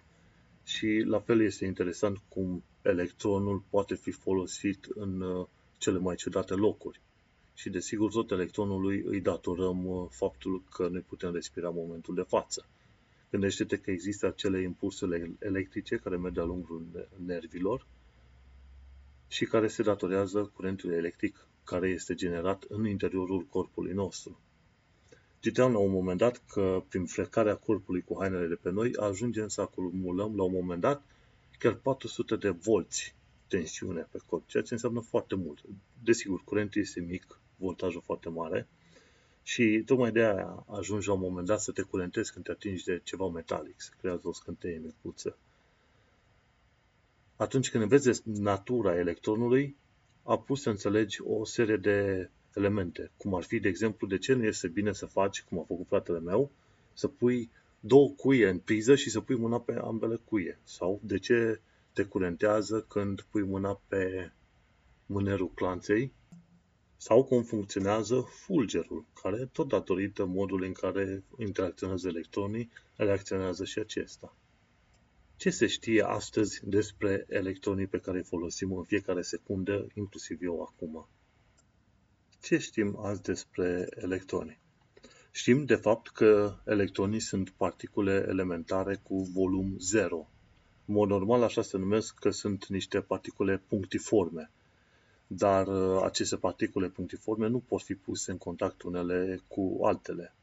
și 0.63 1.03
la 1.05 1.19
fel 1.19 1.41
este 1.41 1.65
interesant 1.65 2.17
cum 2.27 2.63
electronul 2.81 3.63
poate 3.69 3.95
fi 3.95 4.11
folosit 4.11 4.85
în 4.95 5.21
uh, 5.21 5.47
cele 5.77 5.99
mai 5.99 6.15
ciudate 6.15 6.53
locuri. 6.53 7.01
Și 7.53 7.69
desigur 7.69 8.11
tot 8.11 8.31
electronului 8.31 9.03
îi 9.05 9.21
datorăm 9.21 9.85
uh, 9.85 10.07
faptul 10.09 10.63
că 10.71 10.87
noi 10.87 11.01
putem 11.01 11.33
respira 11.33 11.67
în 11.67 11.75
momentul 11.77 12.15
de 12.15 12.21
față. 12.27 12.65
Gândește-te 13.31 13.77
că 13.77 13.91
există 13.91 14.27
acele 14.27 14.61
impulsuri 14.61 15.35
electrice 15.39 15.95
care 15.95 16.17
merg 16.17 16.33
de-a 16.33 16.43
lungul 16.43 17.07
nervilor 17.25 17.85
și 19.27 19.45
care 19.45 19.67
se 19.67 19.83
datorează 19.83 20.51
curentului 20.53 20.95
electric 20.95 21.47
care 21.63 21.89
este 21.89 22.13
generat 22.13 22.63
în 22.67 22.87
interiorul 22.87 23.41
corpului 23.41 23.93
nostru. 23.93 24.39
Citeam 25.39 25.71
la 25.71 25.77
un 25.77 25.91
moment 25.91 26.17
dat 26.17 26.41
că 26.47 26.83
prin 26.89 27.05
frecarea 27.05 27.55
corpului 27.55 28.01
cu 28.01 28.15
hainele 28.19 28.47
de 28.47 28.55
pe 28.55 28.69
noi 28.69 28.95
ajungem 28.99 29.47
să 29.47 29.61
acumulăm 29.61 30.35
la 30.35 30.43
un 30.43 30.51
moment 30.51 30.81
dat 30.81 31.03
chiar 31.59 31.73
400 31.73 32.35
de 32.35 32.49
volți 32.49 33.15
tensiune 33.47 34.07
pe 34.11 34.19
corp, 34.25 34.47
ceea 34.47 34.63
ce 34.63 34.73
înseamnă 34.73 34.99
foarte 34.99 35.35
mult. 35.35 35.59
Desigur, 36.03 36.43
curentul 36.43 36.81
este 36.81 36.99
mic, 36.99 37.39
voltajul 37.57 38.01
foarte 38.05 38.29
mare 38.29 38.67
și 39.49 39.83
tocmai 39.85 40.11
de 40.11 40.19
aia 40.19 40.65
ajungi 40.67 41.07
la 41.07 41.13
un 41.13 41.19
moment 41.19 41.47
dat 41.47 41.61
să 41.61 41.71
te 41.71 41.81
curentezi 41.81 42.31
când 42.33 42.45
te 42.45 42.51
atingi 42.51 42.83
de 42.83 43.01
ceva 43.03 43.27
metalic, 43.27 43.81
se 43.81 43.91
creează 43.99 44.27
o 44.27 44.33
scânteie 44.33 44.81
micuță. 44.83 45.37
Atunci 47.35 47.69
când 47.69 47.83
înveți 47.83 48.21
natura 48.25 48.97
electronului, 48.97 49.75
a 50.23 50.37
pus 50.37 50.61
să 50.61 50.69
înțelegi 50.69 51.21
o 51.21 51.45
serie 51.45 51.77
de 51.77 52.29
elemente, 52.53 53.11
cum 53.17 53.35
ar 53.35 53.43
fi, 53.43 53.59
de 53.59 53.67
exemplu, 53.67 54.07
de 54.07 54.17
ce 54.17 54.33
nu 54.33 54.43
este 54.43 54.67
bine 54.67 54.93
să 54.93 55.05
faci, 55.05 55.41
cum 55.41 55.59
a 55.59 55.63
făcut 55.63 55.87
fratele 55.87 56.19
meu, 56.19 56.51
să 56.93 57.07
pui 57.07 57.49
două 57.79 58.09
cuie 58.09 58.49
în 58.49 58.59
priză 58.59 58.95
și 58.95 59.09
să 59.09 59.19
pui 59.19 59.35
mâna 59.35 59.59
pe 59.59 59.73
ambele 59.73 60.19
cuie. 60.25 60.59
Sau 60.63 60.99
de 61.03 61.17
ce 61.17 61.59
te 61.93 62.03
curentează 62.03 62.85
când 62.87 63.21
pui 63.21 63.43
mâna 63.43 63.81
pe 63.87 64.31
mânerul 65.05 65.51
clanței 65.53 66.11
sau 67.01 67.23
cum 67.23 67.43
funcționează 67.43 68.19
fulgerul, 68.19 69.05
care 69.21 69.49
tot 69.51 69.67
datorită 69.67 70.25
modului 70.25 70.67
în 70.67 70.73
care 70.73 71.23
interacționează 71.37 72.07
electronii, 72.07 72.69
reacționează 72.95 73.65
și 73.65 73.79
acesta. 73.79 74.35
Ce 75.37 75.49
se 75.49 75.67
știe 75.67 76.01
astăzi 76.01 76.61
despre 76.63 77.25
electronii 77.29 77.87
pe 77.87 77.99
care 77.99 78.17
îi 78.17 78.23
folosim 78.23 78.73
în 78.73 78.83
fiecare 78.83 79.21
secundă, 79.21 79.87
inclusiv 79.93 80.41
eu 80.41 80.61
acum? 80.61 81.07
Ce 82.41 82.57
știm 82.57 82.97
azi 82.97 83.21
despre 83.21 83.87
electroni? 83.95 84.59
Știm, 85.31 85.65
de 85.65 85.75
fapt, 85.75 86.09
că 86.09 86.55
electronii 86.65 87.19
sunt 87.19 87.49
particule 87.49 88.25
elementare 88.27 88.99
cu 89.03 89.21
volum 89.21 89.75
zero. 89.77 90.29
În 90.85 90.93
mod 90.93 91.09
normal, 91.09 91.43
așa 91.43 91.61
se 91.61 91.77
numesc 91.77 92.19
că 92.19 92.29
sunt 92.29 92.67
niște 92.67 93.01
particule 93.01 93.61
punctiforme. 93.67 94.51
Dar 95.31 95.67
uh, 95.67 96.01
aceste 96.03 96.35
particule 96.35 96.87
punctiforme 96.87 97.47
nu 97.47 97.59
pot 97.59 97.81
fi 97.81 97.95
puse 97.95 98.31
în 98.31 98.37
contact 98.37 98.81
unele 98.81 99.41
cu 99.47 99.79
altele. 99.83 100.33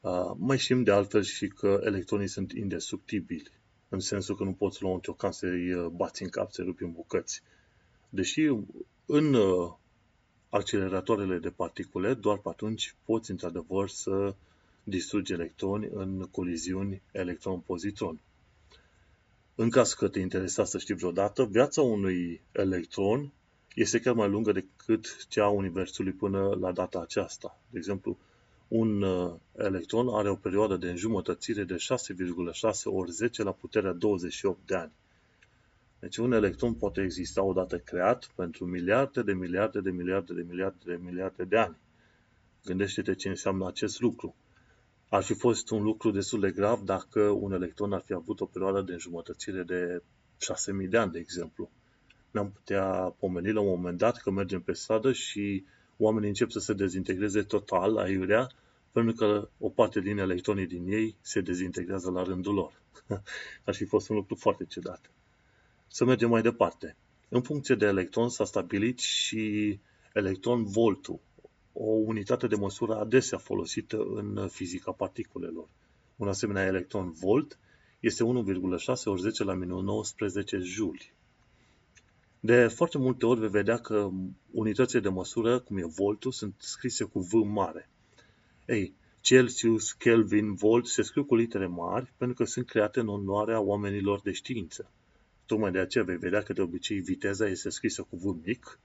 Uh, 0.00 0.32
mai 0.36 0.58
știm 0.58 0.82
de 0.82 0.90
altfel 0.90 1.22
și 1.22 1.48
că 1.48 1.80
electronii 1.84 2.28
sunt 2.28 2.52
indestructibili, 2.52 3.50
în 3.88 4.00
sensul 4.00 4.36
că 4.36 4.44
nu 4.44 4.52
poți 4.52 4.82
lua 4.82 4.92
un 4.92 5.00
ciocan 5.00 5.32
să-i 5.32 5.72
uh, 5.72 5.86
bați 5.86 6.22
în 6.22 6.28
cap, 6.28 6.50
să-i 6.50 6.64
rupi 6.64 6.82
în 6.82 6.92
bucăți. 6.92 7.42
Deși 8.08 8.52
în 9.06 9.36
acceleratoarele 10.48 11.38
de 11.38 11.50
particule, 11.50 12.14
doar 12.14 12.38
pe 12.38 12.48
atunci 12.48 12.94
poți 13.04 13.30
într-adevăr 13.30 13.88
să 13.88 14.34
distrugi 14.84 15.32
electroni 15.32 15.88
în 15.92 16.28
coliziuni 16.30 17.02
electron-pozitron. 17.12 18.20
În 19.54 19.70
caz 19.70 19.92
că 19.92 20.08
te 20.08 20.18
interesa 20.18 20.64
să 20.64 20.78
știi 20.78 20.94
vreodată, 20.94 21.44
viața 21.44 21.82
unui 21.82 22.40
electron 22.52 23.32
este 23.74 24.00
chiar 24.00 24.14
mai 24.14 24.28
lungă 24.28 24.52
decât 24.52 25.26
cea 25.28 25.44
a 25.44 25.48
Universului 25.48 26.12
până 26.12 26.56
la 26.60 26.72
data 26.72 27.00
aceasta. 27.00 27.58
De 27.70 27.78
exemplu, 27.78 28.18
un 28.68 29.02
uh, 29.02 29.34
electron 29.56 30.08
are 30.08 30.30
o 30.30 30.34
perioadă 30.34 30.76
de 30.76 30.90
înjumătățire 30.90 31.64
de 31.64 31.74
6,6 31.74 32.82
ori 32.84 33.10
10 33.10 33.42
la 33.42 33.52
puterea 33.52 33.92
28 33.92 34.58
de 34.66 34.74
ani. 34.74 34.92
Deci 35.98 36.16
un 36.16 36.32
electron 36.32 36.74
poate 36.74 37.02
exista 37.02 37.42
odată 37.42 37.78
creat 37.78 38.30
pentru 38.34 38.64
miliarde 38.64 39.22
de 39.22 39.32
miliarde 39.32 39.80
de 39.80 39.90
miliarde 39.90 40.34
de 40.34 40.42
miliarde 40.48 40.78
de 40.84 41.00
miliarde 41.04 41.44
de 41.44 41.56
ani. 41.56 41.76
Gândește-te 42.64 43.14
ce 43.14 43.28
înseamnă 43.28 43.66
acest 43.66 44.00
lucru. 44.00 44.34
Ar 45.08 45.22
fi 45.22 45.34
fost 45.34 45.70
un 45.70 45.82
lucru 45.82 46.10
destul 46.10 46.40
de 46.40 46.50
grav 46.50 46.80
dacă 46.80 47.20
un 47.20 47.52
electron 47.52 47.92
ar 47.92 48.02
fi 48.06 48.12
avut 48.12 48.40
o 48.40 48.44
perioadă 48.44 48.80
de 48.80 48.92
înjumătățire 48.92 49.62
de 49.62 50.02
6.000 50.82 50.88
de 50.88 50.96
ani, 50.96 51.12
de 51.12 51.18
exemplu. 51.18 51.70
Ne-am 52.30 52.50
putea 52.50 53.14
pomeni 53.18 53.52
la 53.52 53.60
un 53.60 53.68
moment 53.68 53.98
dat 53.98 54.16
că 54.16 54.30
mergem 54.30 54.60
pe 54.60 54.72
stradă 54.72 55.12
și 55.12 55.64
oamenii 55.96 56.28
încep 56.28 56.50
să 56.50 56.58
se 56.58 56.72
dezintegreze 56.72 57.42
total, 57.42 57.96
aiurea, 57.96 58.50
pentru 58.92 59.14
că 59.14 59.48
o 59.58 59.68
parte 59.68 60.00
din 60.00 60.18
electronii 60.18 60.66
din 60.66 60.86
ei 60.86 61.16
se 61.20 61.40
dezintegrează 61.40 62.10
la 62.10 62.22
rândul 62.22 62.54
lor. 62.54 62.82
Ar 63.64 63.74
fi 63.74 63.84
fost 63.84 64.08
un 64.08 64.16
lucru 64.16 64.34
foarte 64.34 64.64
ciudat. 64.64 65.10
Să 65.86 66.04
mergem 66.04 66.28
mai 66.28 66.42
departe. 66.42 66.96
În 67.28 67.42
funcție 67.42 67.74
de 67.74 67.86
electron 67.86 68.28
s-a 68.28 68.44
stabilit 68.44 68.98
și 68.98 69.78
electron 70.12 70.64
voltul, 70.64 71.20
o 71.72 71.90
unitate 71.90 72.46
de 72.46 72.56
măsură 72.56 72.94
adesea 72.94 73.38
folosită 73.38 73.96
în 74.14 74.48
fizica 74.48 74.92
particulelor. 74.92 75.68
Un 76.16 76.28
asemenea 76.28 76.64
electron 76.64 77.12
volt 77.12 77.58
este 78.00 78.24
1,6 78.24 79.04
ori 79.04 79.20
10 79.20 79.44
la 79.44 79.54
minus 79.54 79.82
19 79.82 80.58
juli. 80.58 81.12
De 82.42 82.66
foarte 82.66 82.98
multe 82.98 83.26
ori 83.26 83.40
vei 83.40 83.48
vedea 83.48 83.76
că 83.76 84.10
unitățile 84.50 85.00
de 85.00 85.08
măsură, 85.08 85.58
cum 85.58 85.76
e 85.76 85.84
voltul, 85.84 86.32
sunt 86.32 86.54
scrise 86.58 87.04
cu 87.04 87.20
V 87.20 87.32
mare. 87.32 87.88
Ei, 88.66 88.94
Celsius, 89.20 89.92
Kelvin, 89.92 90.54
volt 90.54 90.86
se 90.86 91.02
scriu 91.02 91.24
cu 91.24 91.34
litere 91.34 91.66
mari 91.66 92.12
pentru 92.16 92.36
că 92.36 92.44
sunt 92.44 92.66
create 92.66 93.00
în 93.00 93.08
onoarea 93.08 93.60
oamenilor 93.60 94.20
de 94.20 94.32
știință. 94.32 94.90
Tocmai 95.46 95.70
de 95.70 95.78
aceea 95.78 96.04
vei 96.04 96.16
vedea 96.16 96.42
că 96.42 96.52
de 96.52 96.60
obicei 96.60 97.00
viteza 97.00 97.46
este 97.46 97.68
scrisă 97.68 98.02
cu 98.02 98.16
V 98.16 98.46
mic, 98.46 98.78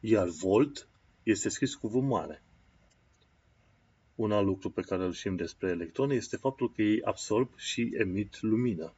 iar 0.00 0.28
volt 0.28 0.88
este 1.22 1.48
scris 1.48 1.74
cu 1.74 1.88
V 1.88 1.94
mare. 1.94 2.42
Un 4.14 4.32
alt 4.32 4.46
lucru 4.46 4.70
pe 4.70 4.80
care 4.80 5.04
îl 5.04 5.12
știm 5.12 5.36
despre 5.36 5.68
electroni 5.68 6.16
este 6.16 6.36
faptul 6.36 6.72
că 6.72 6.82
ei 6.82 7.02
absorb 7.02 7.48
și 7.56 7.90
emit 7.94 8.42
lumină. 8.42 8.94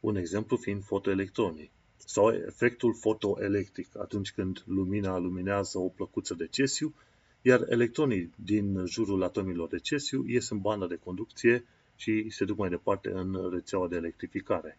Un 0.00 0.16
exemplu 0.16 0.56
fiind 0.56 0.84
fotoelectronii 0.84 1.70
sau 2.06 2.32
efectul 2.32 2.94
fotoelectric, 2.94 3.88
atunci 3.98 4.32
când 4.32 4.62
lumina 4.66 5.18
luminează 5.18 5.78
o 5.78 5.88
plăcuță 5.88 6.34
de 6.34 6.46
cesiu, 6.46 6.94
iar 7.42 7.64
electronii 7.68 8.32
din 8.44 8.84
jurul 8.86 9.22
atomilor 9.22 9.68
de 9.68 9.78
cesiu 9.78 10.24
ies 10.26 10.48
în 10.48 10.58
bandă 10.58 10.86
de 10.86 10.98
conducție 11.04 11.64
și 11.96 12.30
se 12.30 12.44
duc 12.44 12.58
mai 12.58 12.68
departe 12.68 13.10
în 13.10 13.50
rețeaua 13.52 13.88
de 13.88 13.96
electrificare. 13.96 14.78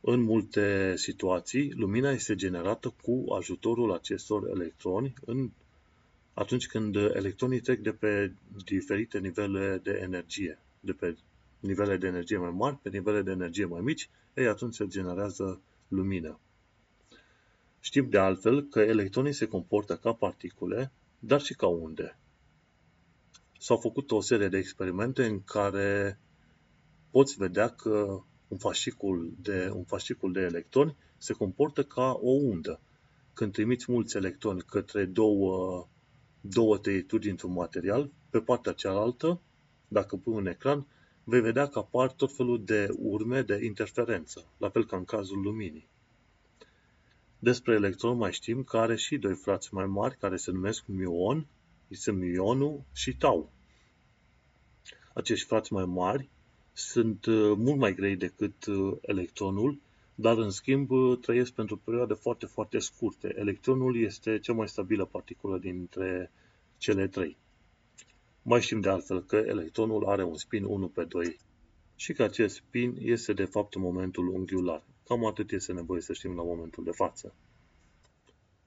În 0.00 0.20
multe 0.20 0.96
situații, 0.96 1.72
lumina 1.72 2.10
este 2.10 2.34
generată 2.34 2.94
cu 3.02 3.32
ajutorul 3.32 3.92
acestor 3.92 4.48
electroni 4.48 5.14
în, 5.24 5.50
atunci 6.34 6.66
când 6.66 6.96
electronii 6.96 7.60
trec 7.60 7.80
de 7.80 7.92
pe 7.92 8.32
diferite 8.64 9.18
nivele 9.18 9.80
de 9.82 9.98
energie, 10.02 10.58
de 10.80 10.92
pe 10.92 11.16
nivele 11.60 11.96
de 11.96 12.06
energie 12.06 12.38
mai 12.38 12.50
mari 12.50 12.76
pe 12.82 12.88
nivele 12.88 13.22
de 13.22 13.30
energie 13.30 13.64
mai 13.64 13.80
mici, 13.80 14.08
ei 14.34 14.46
atunci 14.46 14.74
se 14.74 14.86
generează 14.86 15.60
lumină. 15.88 16.40
Știm 17.80 18.08
de 18.08 18.18
altfel 18.18 18.62
că 18.62 18.80
electronii 18.80 19.32
se 19.32 19.46
comportă 19.46 19.96
ca 19.96 20.12
particule, 20.12 20.92
dar 21.18 21.40
și 21.40 21.54
ca 21.54 21.66
unde. 21.66 22.18
S-au 23.58 23.76
făcut 23.76 24.10
o 24.10 24.20
serie 24.20 24.48
de 24.48 24.58
experimente 24.58 25.24
în 25.24 25.42
care 25.44 26.18
poți 27.10 27.36
vedea 27.36 27.68
că 27.68 28.22
un 28.48 28.58
fascicul 28.58 29.34
de, 29.40 29.70
un 29.74 29.84
fascicul 29.84 30.32
de 30.32 30.40
electroni 30.40 30.96
se 31.16 31.32
comportă 31.32 31.84
ca 31.84 32.18
o 32.22 32.30
undă. 32.30 32.80
Când 33.32 33.52
trimiți 33.52 33.92
mulți 33.92 34.16
electroni 34.16 34.62
către 34.62 35.04
două, 35.04 35.88
două 36.40 36.78
tăieturi 36.78 37.22
dintr-un 37.22 37.52
material, 37.52 38.10
pe 38.30 38.40
partea 38.40 38.72
cealaltă, 38.72 39.40
dacă 39.88 40.16
pui 40.16 40.32
un 40.32 40.46
ecran, 40.46 40.86
vei 41.28 41.40
vedea 41.40 41.66
că 41.66 41.78
apar 41.78 42.12
tot 42.12 42.32
felul 42.32 42.64
de 42.64 42.88
urme 42.98 43.42
de 43.42 43.64
interferență, 43.64 44.44
la 44.58 44.68
fel 44.68 44.86
ca 44.86 44.96
în 44.96 45.04
cazul 45.04 45.40
luminii. 45.40 45.88
Despre 47.38 47.74
electron 47.74 48.16
mai 48.16 48.32
știm 48.32 48.62
că 48.62 48.76
are 48.78 48.96
și 48.96 49.18
doi 49.18 49.34
frați 49.34 49.74
mai 49.74 49.86
mari 49.86 50.16
care 50.16 50.36
se 50.36 50.50
numesc 50.50 50.86
mion, 50.86 51.46
este 51.88 52.12
mionul 52.12 52.82
și 52.92 53.16
tau. 53.16 53.52
Acești 55.14 55.46
frați 55.46 55.72
mai 55.72 55.84
mari 55.84 56.28
sunt 56.72 57.26
uh, 57.26 57.52
mult 57.56 57.78
mai 57.78 57.94
grei 57.94 58.16
decât 58.16 58.66
uh, 58.66 58.96
electronul, 59.00 59.78
dar 60.14 60.36
în 60.36 60.50
schimb 60.50 60.90
trăiesc 61.20 61.52
pentru 61.52 61.76
perioade 61.76 62.14
foarte, 62.14 62.46
foarte 62.46 62.78
scurte. 62.78 63.34
Electronul 63.36 63.96
este 64.02 64.38
cea 64.38 64.52
mai 64.52 64.68
stabilă 64.68 65.04
particulă 65.04 65.58
dintre 65.58 66.30
cele 66.78 67.08
trei. 67.08 67.36
Mai 68.48 68.60
știm 68.60 68.80
de 68.80 68.88
altfel 68.88 69.24
că 69.24 69.36
electronul 69.36 70.04
are 70.04 70.24
un 70.24 70.34
spin 70.34 70.64
1 70.64 70.88
pe 70.88 71.04
2 71.04 71.36
și 71.96 72.12
că 72.12 72.22
acest 72.22 72.54
spin 72.54 72.96
este 73.00 73.32
de 73.32 73.44
fapt 73.44 73.74
momentul 73.74 74.28
unghiular. 74.28 74.82
Cam 75.06 75.26
atât 75.26 75.50
este 75.50 75.72
nevoie 75.72 76.00
să 76.00 76.12
știm 76.12 76.36
la 76.36 76.42
momentul 76.42 76.84
de 76.84 76.90
față. 76.90 77.34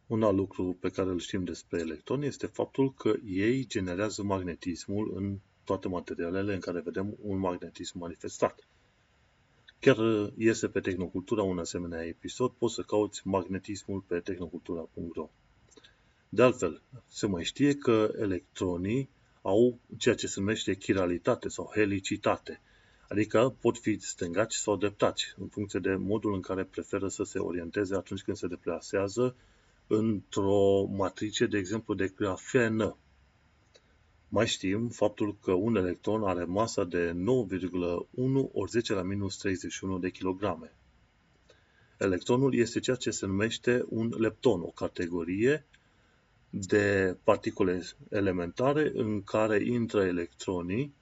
Un 0.08 0.24
alt 0.24 0.36
lucru 0.36 0.78
pe 0.80 0.90
care 0.90 1.10
îl 1.10 1.20
știm 1.20 1.44
despre 1.44 1.80
electroni 1.80 2.26
este 2.26 2.46
faptul 2.46 2.94
că 2.94 3.14
ei 3.26 3.66
generează 3.68 4.24
magnetismul 4.24 5.14
în 5.16 5.40
toate 5.64 5.88
materialele 5.88 6.54
în 6.54 6.60
care 6.60 6.80
vedem 6.80 7.16
un 7.22 7.38
magnetism 7.38 8.00
manifestat. 8.00 8.68
Chiar 9.80 9.98
este 10.38 10.68
pe 10.68 10.80
Tehnocultura 10.80 11.44
un 11.44 11.60
asemenea 11.60 12.06
episod, 12.06 12.52
poți 12.52 12.74
să 12.74 12.82
cauți 12.82 13.28
magnetismul 13.28 14.00
pe 14.08 14.20
tehnocultura.ro. 14.20 15.30
De 16.30 16.42
altfel, 16.42 16.82
se 17.08 17.28
mai 17.28 17.44
știe 17.44 17.76
că 17.76 18.12
electronii 18.18 19.10
au 19.42 19.80
ceea 19.98 20.16
ce 20.16 20.28
se 20.28 20.40
numește 20.40 20.76
chiralitate 20.76 21.48
sau 21.48 21.72
helicitate, 21.74 22.62
adică 23.10 23.56
pot 23.62 23.78
fi 23.78 24.00
stângaci 24.00 24.54
sau 24.54 24.76
dreptaci, 24.76 25.34
în 25.38 25.48
funcție 25.48 25.80
de 25.80 25.96
modul 25.96 26.34
în 26.34 26.42
care 26.42 26.64
preferă 26.64 27.08
să 27.08 27.24
se 27.24 27.40
orienteze 27.40 27.96
atunci 27.96 28.22
când 28.22 28.38
se 28.38 28.48
deplasează 28.48 29.36
într-o 29.88 30.86
matrice, 30.86 31.46
de 31.46 31.58
exemplu, 31.58 31.94
de 31.94 32.08
grafenă. 32.08 32.98
Mai 34.28 34.48
știm 34.48 34.88
faptul 34.88 35.38
că 35.42 35.52
un 35.52 35.76
electron 35.76 36.24
are 36.24 36.44
masa 36.44 36.84
de 36.84 37.12
9,1 37.12 37.18
ori 38.52 38.72
10 38.72 38.94
la 38.94 39.02
minus 39.02 39.38
31 39.38 40.00
de 40.00 40.10
kilograme. 40.10 40.74
Electronul 41.98 42.56
este 42.56 42.80
ceea 42.80 42.96
ce 42.96 43.12
se 43.12 43.26
numește 43.26 43.86
un 43.88 44.14
lepton, 44.18 44.62
o 44.62 44.72
categorie 44.72 45.66
de 46.50 47.18
particule 47.24 47.82
elementare 48.10 48.92
în 48.94 49.24
care 49.24 49.64
intră 49.64 50.04
electronii, 50.06 50.94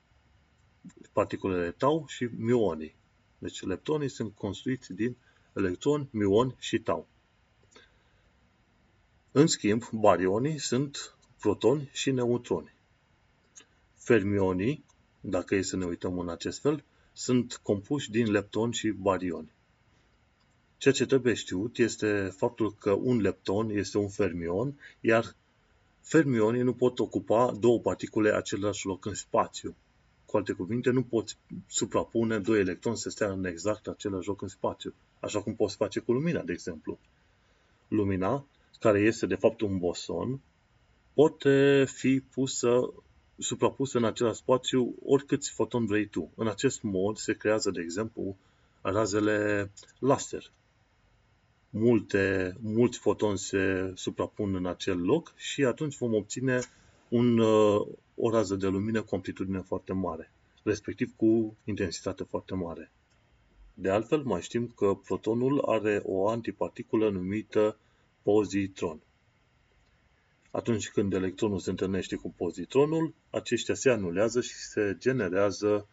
particulele 1.12 1.72
tau 1.72 2.06
și 2.08 2.30
mionii. 2.38 2.96
Deci 3.38 3.62
leptonii 3.62 4.10
sunt 4.10 4.36
construiți 4.36 4.94
din 4.94 5.16
electroni, 5.56 6.08
mioni 6.12 6.56
și 6.60 6.80
tau. 6.80 7.08
În 9.32 9.48
schimb, 9.48 9.84
barionii 9.92 10.58
sunt 10.60 11.16
protoni 11.40 11.90
și 11.94 12.12
neutroni. 12.12 12.74
Fermionii, 13.96 14.86
dacă 15.22 15.56
e 15.56 15.62
să 15.62 15.76
ne 15.76 15.86
uităm 15.86 16.20
în 16.20 16.30
acest 16.30 16.60
fel, 16.60 16.84
sunt 17.14 17.60
compuși 17.64 18.12
din 18.12 18.32
leptoni 18.32 18.74
și 18.74 18.90
barioni. 18.90 19.52
Ceea 20.78 20.94
ce 20.94 21.06
trebuie 21.06 21.34
știut 21.34 21.78
este 21.78 22.34
faptul 22.36 22.74
că 22.74 22.92
un 22.92 23.22
lepton 23.22 23.70
este 23.70 23.98
un 23.98 24.10
fermion, 24.10 24.80
iar 25.02 25.36
fermionii 26.02 26.62
nu 26.62 26.74
pot 26.74 27.00
ocupa 27.00 27.52
două 27.60 27.80
particule 27.80 28.36
același 28.36 28.86
loc 28.86 29.06
în 29.06 29.14
spațiu. 29.14 29.76
Cu 30.26 30.38
alte 30.38 30.54
cuvinte, 30.54 30.90
nu 30.90 31.04
poți 31.04 31.38
suprapune 31.68 32.40
doi 32.40 32.60
electroni 32.60 32.98
să 32.98 33.10
stea 33.10 33.32
în 33.32 33.46
exact 33.46 33.88
același 33.88 34.28
loc 34.28 34.42
în 34.42 34.48
spațiu, 34.48 34.94
așa 35.20 35.42
cum 35.42 35.56
poți 35.56 35.76
face 35.76 36.00
cu 36.00 36.12
lumina, 36.12 36.42
de 36.42 36.52
exemplu. 36.52 37.00
Lumina, 37.88 38.46
care 38.80 39.00
este 39.00 39.26
de 39.26 39.36
fapt 39.36 39.62
un 39.62 39.78
boson, 39.78 40.40
poate 41.14 41.86
fi 41.88 42.20
pusă, 42.20 42.94
suprapusă 43.38 43.98
în 43.98 44.04
același 44.04 44.38
spațiu 44.38 44.96
oricâți 45.06 45.52
foton 45.52 45.86
vrei 45.86 46.06
tu. 46.06 46.32
În 46.36 46.48
acest 46.48 46.82
mod 46.82 47.18
se 47.18 47.34
creează, 47.34 47.72
de 47.72 47.82
exemplu, 47.82 48.38
razele 48.82 49.72
laser, 50.00 50.52
multe, 51.70 52.56
mulți 52.62 52.98
fotoni 52.98 53.38
se 53.38 53.92
suprapun 53.96 54.56
în 54.56 54.66
acel 54.66 55.02
loc 55.02 55.34
și 55.36 55.64
atunci 55.64 55.98
vom 55.98 56.14
obține 56.14 56.60
un, 57.10 57.38
uh, 57.38 57.88
o 58.16 58.30
rază 58.30 58.56
de 58.56 58.68
lumină 58.68 59.02
cu 59.02 59.16
amplitudine 59.16 59.60
foarte 59.60 59.94
mare, 59.94 60.32
respectiv 60.64 61.14
cu 61.16 61.58
intensitate 61.64 62.24
foarte 62.24 62.56
mare. 62.56 62.92
De 63.74 63.90
altfel, 63.90 64.24
mai 64.24 64.42
știm 64.42 64.74
că 64.76 64.94
protonul 64.94 65.62
are 65.66 66.02
o 66.04 66.30
antiparticulă 66.30 67.10
numită 67.10 67.78
pozitron. 68.24 69.00
Atunci 70.52 70.90
când 70.90 71.14
electronul 71.14 71.60
se 71.60 71.70
întâlnește 71.70 72.16
cu 72.16 72.34
pozitronul, 72.38 73.14
aceștia 73.30 73.74
se 73.74 73.90
anulează 73.90 74.42
și 74.42 74.54
se 74.54 74.96
generează 75.00 75.88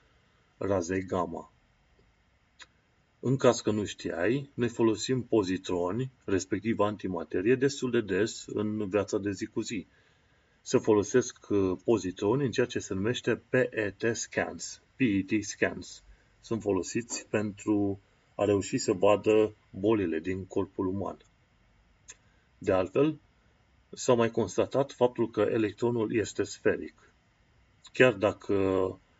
raze 0.59 1.01
gamma. 1.01 1.53
În 3.27 3.37
caz 3.37 3.61
că 3.61 3.71
nu 3.71 3.85
știai, 3.85 4.51
noi 4.55 4.69
folosim 4.69 5.23
pozitroni, 5.23 6.11
respectiv 6.25 6.79
antimaterie, 6.79 7.55
destul 7.55 7.91
de 7.91 8.01
des 8.01 8.45
în 8.47 8.89
viața 8.89 9.19
de 9.19 9.31
zi 9.31 9.47
cu 9.47 9.61
zi. 9.61 9.87
Se 10.63 10.79
folosesc 10.79 11.47
uh, 11.49 11.73
pozitroni 11.85 12.45
în 12.45 12.51
ceea 12.51 12.67
ce 12.67 12.79
se 12.79 12.95
numește 12.95 13.37
PET 13.37 14.03
scans. 14.13 14.83
PET 14.97 15.45
scans. 15.45 16.03
Sunt 16.41 16.63
folosiți 16.63 17.27
pentru 17.29 18.01
a 18.35 18.45
reuși 18.45 18.79
să 18.79 18.93
vadă 18.93 19.55
bolile 19.71 20.19
din 20.19 20.47
corpul 20.47 20.87
uman. 20.87 21.17
De 22.59 22.73
altfel, 22.73 23.21
s-a 23.91 24.15
mai 24.15 24.31
constatat 24.31 24.93
faptul 24.93 25.31
că 25.31 25.41
electronul 25.41 26.15
este 26.15 26.43
sferic. 26.43 27.13
Chiar 27.93 28.13
dacă 28.13 28.55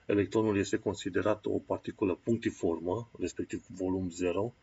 electronul 0.07 0.59
este 0.59 0.77
considerat 0.77 1.47
o 1.47 1.59
particulă 1.59 2.19
punctiformă, 2.23 3.11
respectiv 3.19 3.65
volum 3.69 4.11
0, 4.11 4.55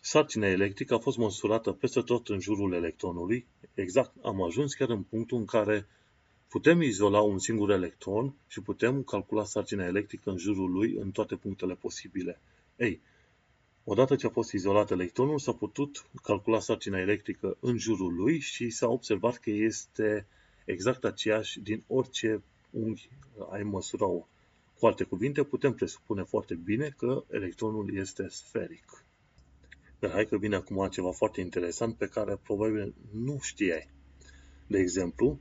sarcina 0.00 0.46
electrică 0.46 0.94
a 0.94 0.98
fost 0.98 1.16
măsurată 1.16 1.72
peste 1.72 2.00
tot 2.00 2.28
în 2.28 2.40
jurul 2.40 2.72
electronului, 2.72 3.46
exact 3.74 4.12
am 4.22 4.42
ajuns 4.42 4.74
chiar 4.74 4.88
în 4.88 5.02
punctul 5.02 5.38
în 5.38 5.44
care 5.44 5.86
putem 6.48 6.82
izola 6.82 7.20
un 7.20 7.38
singur 7.38 7.70
electron 7.70 8.34
și 8.46 8.60
putem 8.60 9.02
calcula 9.02 9.44
sarcina 9.44 9.84
electrică 9.84 10.30
în 10.30 10.38
jurul 10.38 10.70
lui 10.70 10.94
în 10.94 11.10
toate 11.10 11.36
punctele 11.36 11.74
posibile. 11.74 12.40
Ei, 12.76 13.00
odată 13.84 14.16
ce 14.16 14.26
a 14.26 14.30
fost 14.30 14.52
izolat 14.52 14.90
electronul, 14.90 15.38
s-a 15.38 15.52
putut 15.52 16.06
calcula 16.22 16.60
sarcina 16.60 16.98
electrică 16.98 17.56
în 17.60 17.78
jurul 17.78 18.14
lui 18.14 18.38
și 18.38 18.70
s-a 18.70 18.88
observat 18.88 19.36
că 19.36 19.50
este 19.50 20.26
exact 20.64 21.04
aceeași 21.04 21.60
din 21.60 21.82
orice 21.86 22.42
unghi 22.70 23.08
ai 23.50 23.62
măsura-o. 23.62 24.26
Cu 24.82 24.88
alte 24.88 25.04
cuvinte, 25.04 25.42
putem 25.42 25.72
presupune 25.72 26.22
foarte 26.22 26.54
bine 26.54 26.94
că 26.96 27.24
electronul 27.30 27.96
este 27.96 28.26
sferic. 28.28 29.04
Dar 29.98 30.10
hai 30.10 30.26
că 30.26 30.36
vine 30.36 30.54
acum 30.54 30.88
ceva 30.88 31.10
foarte 31.10 31.40
interesant 31.40 31.96
pe 31.96 32.06
care 32.06 32.40
probabil 32.42 32.94
nu 33.12 33.38
știai. 33.40 33.88
De 34.66 34.78
exemplu, 34.78 35.38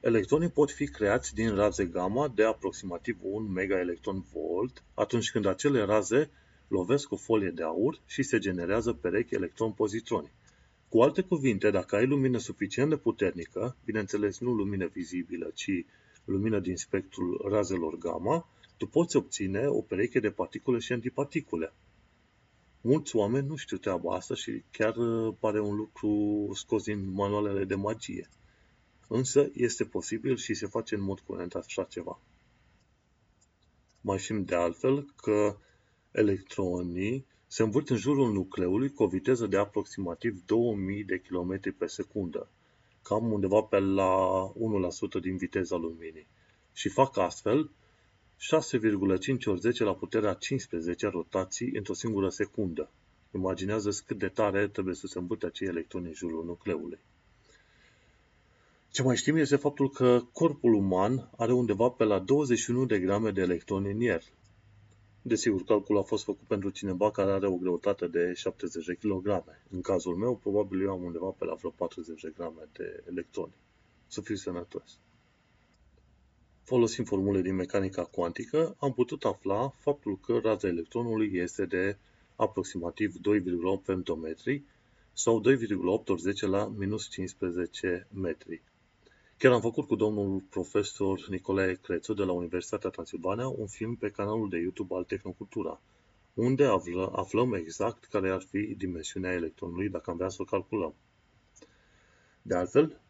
electronii 0.00 0.48
pot 0.48 0.70
fi 0.70 0.86
creați 0.86 1.34
din 1.34 1.54
raze 1.54 1.84
gamma 1.84 2.28
de 2.28 2.44
aproximativ 2.44 3.18
1 3.20 4.24
volt 4.32 4.84
atunci 4.94 5.30
când 5.30 5.46
acele 5.46 5.82
raze 5.82 6.30
lovesc 6.68 7.12
o 7.12 7.16
folie 7.16 7.50
de 7.50 7.62
aur 7.62 8.00
și 8.06 8.22
se 8.22 8.38
generează 8.38 8.92
perechi 8.92 9.34
electron-pozitroni. 9.34 10.32
Cu 10.88 11.00
alte 11.00 11.22
cuvinte, 11.22 11.70
dacă 11.70 11.96
ai 11.96 12.06
lumină 12.06 12.38
suficient 12.38 12.88
de 12.88 12.96
puternică, 12.96 13.76
bineînțeles 13.84 14.38
nu 14.38 14.52
lumină 14.52 14.86
vizibilă, 14.86 15.50
ci 15.54 15.84
lumină 16.24 16.60
din 16.60 16.76
spectrul 16.76 17.46
razelor 17.50 17.98
gamma, 17.98 18.48
tu 18.76 18.86
poți 18.86 19.16
obține 19.16 19.66
o 19.66 19.80
pereche 19.80 20.20
de 20.20 20.30
particule 20.30 20.78
și 20.78 20.92
antiparticule. 20.92 21.72
Mulți 22.80 23.16
oameni 23.16 23.46
nu 23.46 23.56
știu 23.56 23.76
treaba 23.76 24.14
asta 24.14 24.34
și 24.34 24.62
chiar 24.70 24.96
uh, 24.96 25.34
pare 25.40 25.60
un 25.60 25.74
lucru 25.74 26.50
scos 26.54 26.82
din 26.84 27.12
manualele 27.12 27.64
de 27.64 27.74
magie. 27.74 28.28
Însă 29.08 29.50
este 29.54 29.84
posibil 29.84 30.36
și 30.36 30.54
se 30.54 30.66
face 30.66 30.94
în 30.94 31.02
mod 31.02 31.20
curent 31.20 31.54
așa 31.54 31.84
ceva. 31.84 32.20
Mai 34.00 34.18
știm 34.18 34.44
de 34.44 34.54
altfel 34.54 35.12
că 35.16 35.56
electronii 36.10 37.26
se 37.46 37.62
învârt 37.62 37.90
în 37.90 37.96
jurul 37.96 38.32
nucleului 38.32 38.92
cu 38.92 39.02
o 39.02 39.06
viteză 39.06 39.46
de 39.46 39.56
aproximativ 39.56 40.42
2000 40.46 41.04
de 41.04 41.18
km 41.18 41.76
pe 41.78 41.86
secundă, 41.86 42.48
cam 43.02 43.32
undeva 43.32 43.60
pe 43.62 43.78
la 43.78 44.52
1% 45.18 45.20
din 45.20 45.36
viteza 45.36 45.76
luminii, 45.76 46.26
și 46.72 46.88
fac 46.88 47.16
astfel 47.16 47.70
6,5 48.38 49.46
ori 49.46 49.60
10 49.60 49.84
la 49.84 49.94
puterea 49.94 50.34
15 50.34 51.08
rotații 51.08 51.70
într-o 51.76 51.94
singură 51.94 52.28
secundă. 52.28 52.90
Imaginează 53.34 53.90
cât 54.06 54.18
de 54.18 54.28
tare 54.28 54.68
trebuie 54.68 54.94
să 54.94 55.06
se 55.06 55.18
îmbute 55.18 55.46
acei 55.46 55.68
electroni 55.68 56.06
în 56.06 56.14
jurul 56.14 56.44
nucleului. 56.44 56.98
Ce 58.90 59.02
mai 59.02 59.16
știm 59.16 59.36
este 59.36 59.56
faptul 59.56 59.90
că 59.90 60.22
corpul 60.32 60.74
uman 60.74 61.30
are 61.36 61.52
undeva 61.52 61.88
pe 61.88 62.04
la 62.04 62.18
21 62.18 62.86
de 62.86 62.98
grame 62.98 63.30
de 63.30 63.40
electroni 63.40 63.90
în 63.90 64.00
el. 64.00 64.22
Desigur, 65.22 65.64
calculul 65.64 66.00
a 66.00 66.04
fost 66.04 66.24
făcut 66.24 66.46
pentru 66.46 66.70
cineva 66.70 67.10
care 67.10 67.32
are 67.32 67.46
o 67.46 67.56
greutate 67.56 68.06
de 68.06 68.32
70 68.32 68.84
de 68.84 68.94
kg. 68.94 69.44
În 69.70 69.80
cazul 69.80 70.16
meu, 70.16 70.36
probabil 70.36 70.82
eu 70.82 70.90
am 70.90 71.02
undeva 71.02 71.28
pe 71.38 71.44
la 71.44 71.54
vreo 71.54 71.70
40 71.70 72.22
de 72.22 72.32
grame 72.36 72.68
de 72.72 73.02
electroni. 73.08 73.54
Să 74.06 74.20
fiu 74.20 74.34
sănătos 74.34 74.98
folosind 76.66 77.06
formule 77.06 77.40
din 77.40 77.54
mecanica 77.54 78.04
cuantică, 78.04 78.76
am 78.78 78.92
putut 78.92 79.24
afla 79.24 79.68
faptul 79.68 80.18
că 80.18 80.38
raza 80.42 80.68
electronului 80.68 81.30
este 81.32 81.64
de 81.64 81.96
aproximativ 82.36 83.14
2,8 83.14 83.84
femtometri 83.84 84.62
sau 85.12 85.40
2,8 85.40 86.06
ori 86.06 86.20
10 86.20 86.46
la 86.46 86.66
minus 86.76 87.08
15 87.08 88.06
metri. 88.14 88.62
Chiar 89.38 89.52
am 89.52 89.60
făcut 89.60 89.86
cu 89.86 89.94
domnul 89.94 90.42
profesor 90.50 91.28
Nicolae 91.28 91.74
Crețu 91.74 92.14
de 92.14 92.22
la 92.22 92.32
Universitatea 92.32 92.90
Transilvania 92.90 93.48
un 93.48 93.66
film 93.66 93.94
pe 93.94 94.10
canalul 94.10 94.48
de 94.48 94.58
YouTube 94.58 94.94
al 94.94 95.04
Tehnocultura, 95.04 95.80
unde 96.34 96.64
aflăm 97.12 97.54
exact 97.54 98.04
care 98.04 98.30
ar 98.30 98.42
fi 98.42 98.58
dimensiunea 98.58 99.32
electronului 99.32 99.88
dacă 99.88 100.10
am 100.10 100.16
vrea 100.16 100.28
să 100.28 100.42
o 100.42 100.44
calculăm. 100.44 100.94
De 102.42 102.54
altfel, 102.54 103.00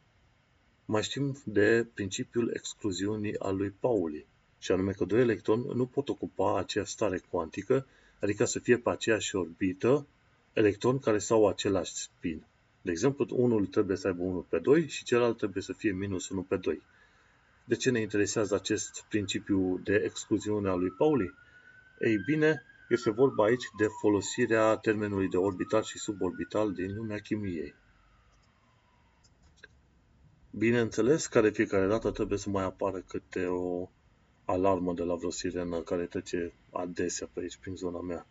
mai 0.87 1.03
știm 1.03 1.42
de 1.44 1.87
principiul 1.94 2.51
excluziunii 2.55 3.38
al 3.38 3.57
lui 3.57 3.70
Pauli, 3.70 4.27
și 4.59 4.72
anume 4.72 4.92
că 4.92 5.05
doi 5.05 5.20
electroni 5.20 5.66
nu 5.75 5.87
pot 5.87 6.09
ocupa 6.09 6.59
aceeași 6.59 6.92
stare 6.92 7.22
cuantică, 7.31 7.87
adică 8.20 8.44
să 8.44 8.59
fie 8.59 8.79
pe 8.79 8.90
aceeași 8.90 9.37
orbită 9.37 10.07
electroni 10.53 11.01
care 11.01 11.18
s 11.18 11.31
au 11.31 11.49
același 11.49 11.92
spin. 11.94 12.46
De 12.83 12.90
exemplu, 12.90 13.27
unul 13.31 13.66
trebuie 13.66 13.96
să 13.96 14.07
aibă 14.07 14.22
1 14.22 14.46
pe 14.49 14.59
2 14.59 14.88
și 14.88 15.05
celălalt 15.05 15.37
trebuie 15.37 15.62
să 15.62 15.72
fie 15.72 15.92
minus 15.92 16.29
1 16.29 16.42
pe 16.42 16.57
2. 16.57 16.83
De 17.64 17.75
ce 17.75 17.90
ne 17.90 18.01
interesează 18.01 18.55
acest 18.55 19.05
principiu 19.09 19.81
de 19.85 19.94
excluziune 20.05 20.68
a 20.68 20.75
lui 20.75 20.90
Pauli? 20.90 21.35
Ei 22.01 22.16
bine, 22.27 22.62
este 22.88 23.11
vorba 23.11 23.44
aici 23.44 23.64
de 23.79 23.87
folosirea 24.01 24.77
termenului 24.77 25.29
de 25.29 25.37
orbital 25.37 25.83
și 25.83 25.99
suborbital 25.99 26.72
din 26.72 26.94
lumea 26.94 27.18
chimiei. 27.18 27.75
Bineînțeles 30.59 31.27
că 31.27 31.40
de 31.40 31.51
fiecare 31.51 31.87
dată 31.87 32.11
trebuie 32.11 32.38
să 32.38 32.51
mai 32.51 32.64
apară 32.64 33.01
câte 33.01 33.47
o 33.47 33.88
alarmă 34.45 34.95
de 34.95 35.03
la 35.03 35.14
vreo 35.14 35.31
sirenă 35.31 35.81
care 35.81 36.07
trece 36.07 36.53
adesea 36.71 37.29
pe 37.33 37.40
aici, 37.40 37.57
prin 37.57 37.75
zona 37.75 38.01
mea. 38.01 38.27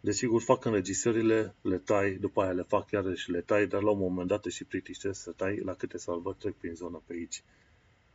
Desigur, 0.00 0.42
fac 0.42 0.64
înregistrările, 0.64 1.54
le 1.60 1.78
tai, 1.78 2.12
după 2.14 2.42
aia 2.42 2.52
le 2.52 2.62
fac 2.62 2.90
iarăși, 2.90 3.30
le 3.30 3.40
tai, 3.40 3.66
dar 3.66 3.82
la 3.82 3.90
un 3.90 3.98
moment 3.98 4.28
dat 4.28 4.44
și 4.44 4.64
plictisesc 4.64 5.22
să 5.22 5.30
tai 5.30 5.56
la 5.56 5.74
câte 5.74 5.98
salvări 5.98 6.36
trec 6.38 6.54
prin 6.54 6.74
zona 6.74 7.02
pe 7.06 7.12
aici. 7.12 7.42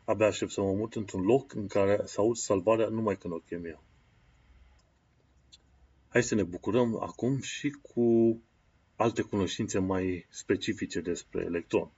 Abia 0.06 0.28
aștept 0.28 0.52
să 0.52 0.62
mă 0.62 0.74
mut 0.74 0.96
într-un 0.96 1.22
loc 1.22 1.54
în 1.54 1.68
care 1.68 2.02
să 2.06 2.20
aud 2.20 2.36
salvarea 2.36 2.88
numai 2.88 3.18
când 3.18 3.34
o 3.34 3.38
chem 3.38 3.66
eu. 3.66 3.84
Hai 6.10 6.24
să 6.24 6.36
ne 6.36 6.44
bucurăm 6.44 7.02
acum 7.02 7.42
și 7.42 7.70
cu 7.70 8.38
alte 8.96 9.22
cunoștințe 9.22 9.80
mai 9.80 10.26
specifice 10.30 11.00
despre 11.02 11.44
electron. 11.44 11.92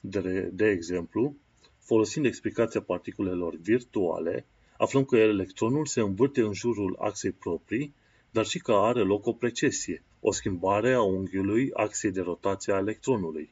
De, 0.00 0.50
de 0.52 0.66
exemplu, 0.66 1.36
folosind 1.78 2.26
explicația 2.26 2.80
particulelor 2.80 3.56
virtuale, 3.56 4.46
aflăm 4.76 5.04
că 5.04 5.16
electronul 5.16 5.86
se 5.86 6.00
învârte 6.00 6.40
în 6.40 6.52
jurul 6.52 6.96
axei 7.00 7.32
proprii, 7.32 7.94
dar 8.30 8.46
și 8.46 8.58
că 8.58 8.72
are 8.72 9.02
loc 9.02 9.26
o 9.26 9.32
precesie, 9.32 10.02
o 10.20 10.32
schimbare 10.32 10.92
a 10.92 11.02
unghiului 11.02 11.70
axei 11.72 12.10
de 12.10 12.20
rotație 12.20 12.72
a 12.72 12.78
electronului. 12.78 13.50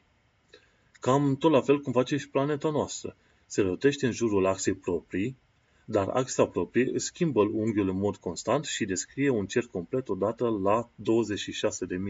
Cam 0.99 1.35
tot 1.35 1.51
la 1.51 1.61
fel 1.61 1.79
cum 1.81 1.91
face 1.91 2.17
și 2.17 2.29
planeta 2.29 2.69
noastră. 2.69 3.15
Se 3.45 3.61
rotește 3.61 4.05
în 4.05 4.11
jurul 4.11 4.45
axei 4.45 4.73
proprii, 4.73 5.37
dar 5.85 6.07
axa 6.07 6.47
proprie 6.47 6.99
schimbă 6.99 7.41
unghiul 7.41 7.89
în 7.89 7.97
mod 7.97 8.15
constant 8.15 8.65
și 8.65 8.85
descrie 8.85 9.29
un 9.29 9.45
cerc 9.45 9.69
complet 9.71 10.09
odată 10.09 10.49
la 10.49 10.89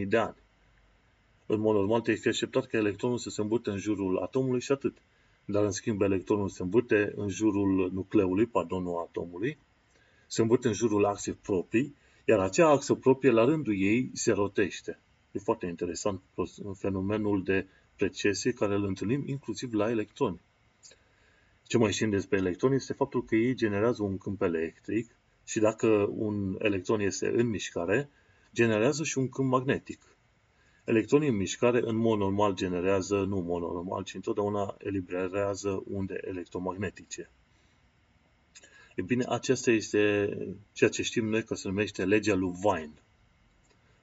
26.000 0.01 0.07
de 0.07 0.17
ani. 0.17 0.35
În 1.51 1.59
mod 1.59 1.75
normal 1.75 2.01
te-ai 2.01 2.17
fi 2.17 2.27
așteptat 2.27 2.65
ca 2.65 2.77
electronul 2.77 3.17
să 3.17 3.29
se 3.29 3.41
învârte 3.41 3.69
în 3.69 3.77
jurul 3.77 4.17
atomului 4.17 4.61
și 4.61 4.71
atât. 4.71 4.97
Dar 5.45 5.63
în 5.63 5.71
schimb 5.71 6.01
electronul 6.01 6.49
se 6.49 6.63
învârte 6.63 7.13
în 7.15 7.29
jurul 7.29 7.89
nucleului, 7.93 8.45
pardon, 8.45 8.83
nu 8.83 8.97
atomului, 8.97 9.57
se 10.27 10.41
învârte 10.41 10.67
în 10.67 10.73
jurul 10.73 11.05
axei 11.05 11.33
proprii, 11.33 11.95
iar 12.25 12.39
acea 12.39 12.69
axă 12.69 12.93
proprie 12.93 13.31
la 13.31 13.43
rândul 13.43 13.81
ei 13.81 14.09
se 14.13 14.31
rotește. 14.31 14.99
E 15.31 15.39
foarte 15.39 15.65
interesant 15.65 16.21
fenomenul 16.73 17.43
de 17.43 17.67
precesie 17.95 18.51
care 18.51 18.75
îl 18.75 18.83
întâlnim 18.83 19.23
inclusiv 19.27 19.73
la 19.73 19.89
electroni. 19.89 20.41
Ce 21.63 21.77
mai 21.77 21.91
știm 21.91 22.09
despre 22.09 22.37
electroni 22.37 22.75
este 22.75 22.93
faptul 22.93 23.25
că 23.25 23.35
ei 23.35 23.53
generează 23.53 24.03
un 24.03 24.17
câmp 24.17 24.41
electric 24.41 25.15
și 25.45 25.59
dacă 25.59 26.09
un 26.11 26.55
electron 26.59 26.99
este 26.99 27.27
în 27.35 27.47
mișcare, 27.47 28.09
generează 28.53 29.03
și 29.03 29.17
un 29.17 29.29
câmp 29.29 29.49
magnetic. 29.49 30.01
Electronii 30.89 31.29
în 31.29 31.35
mișcare 31.35 31.81
în 31.83 31.95
mod 31.95 32.17
normal 32.17 32.53
generează, 32.53 33.15
nu 33.15 33.37
în 33.37 33.45
mod 33.45 33.61
normal, 33.61 34.03
ci 34.03 34.13
întotdeauna 34.13 34.75
eliberează 34.77 35.83
unde 35.87 36.19
electromagnetice. 36.21 37.29
E 38.95 39.01
bine, 39.01 39.25
acesta 39.27 39.71
este 39.71 40.29
ceea 40.73 40.89
ce 40.89 41.03
știm 41.03 41.25
noi 41.25 41.43
că 41.43 41.55
se 41.55 41.67
numește 41.67 42.05
legea 42.05 42.35
lui 42.35 42.53
Wien. 42.63 42.91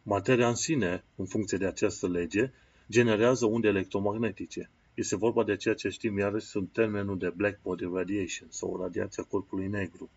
Materia 0.02 0.48
în 0.48 0.54
sine, 0.54 1.04
în 1.16 1.24
funcție 1.24 1.58
de 1.58 1.66
această 1.66 2.08
lege, 2.08 2.52
generează 2.90 3.46
unde 3.46 3.68
electromagnetice. 3.68 4.70
Este 4.94 5.16
vorba 5.16 5.44
de 5.44 5.56
ceea 5.56 5.74
ce 5.74 5.88
știm 5.88 6.18
iarăși 6.18 6.46
sub 6.46 6.72
termenul 6.72 7.18
de 7.18 7.32
black 7.36 7.58
body 7.62 7.84
radiation 7.92 8.48
sau 8.50 8.76
radiația 8.80 9.22
corpului 9.22 9.66
negru. 9.66 10.10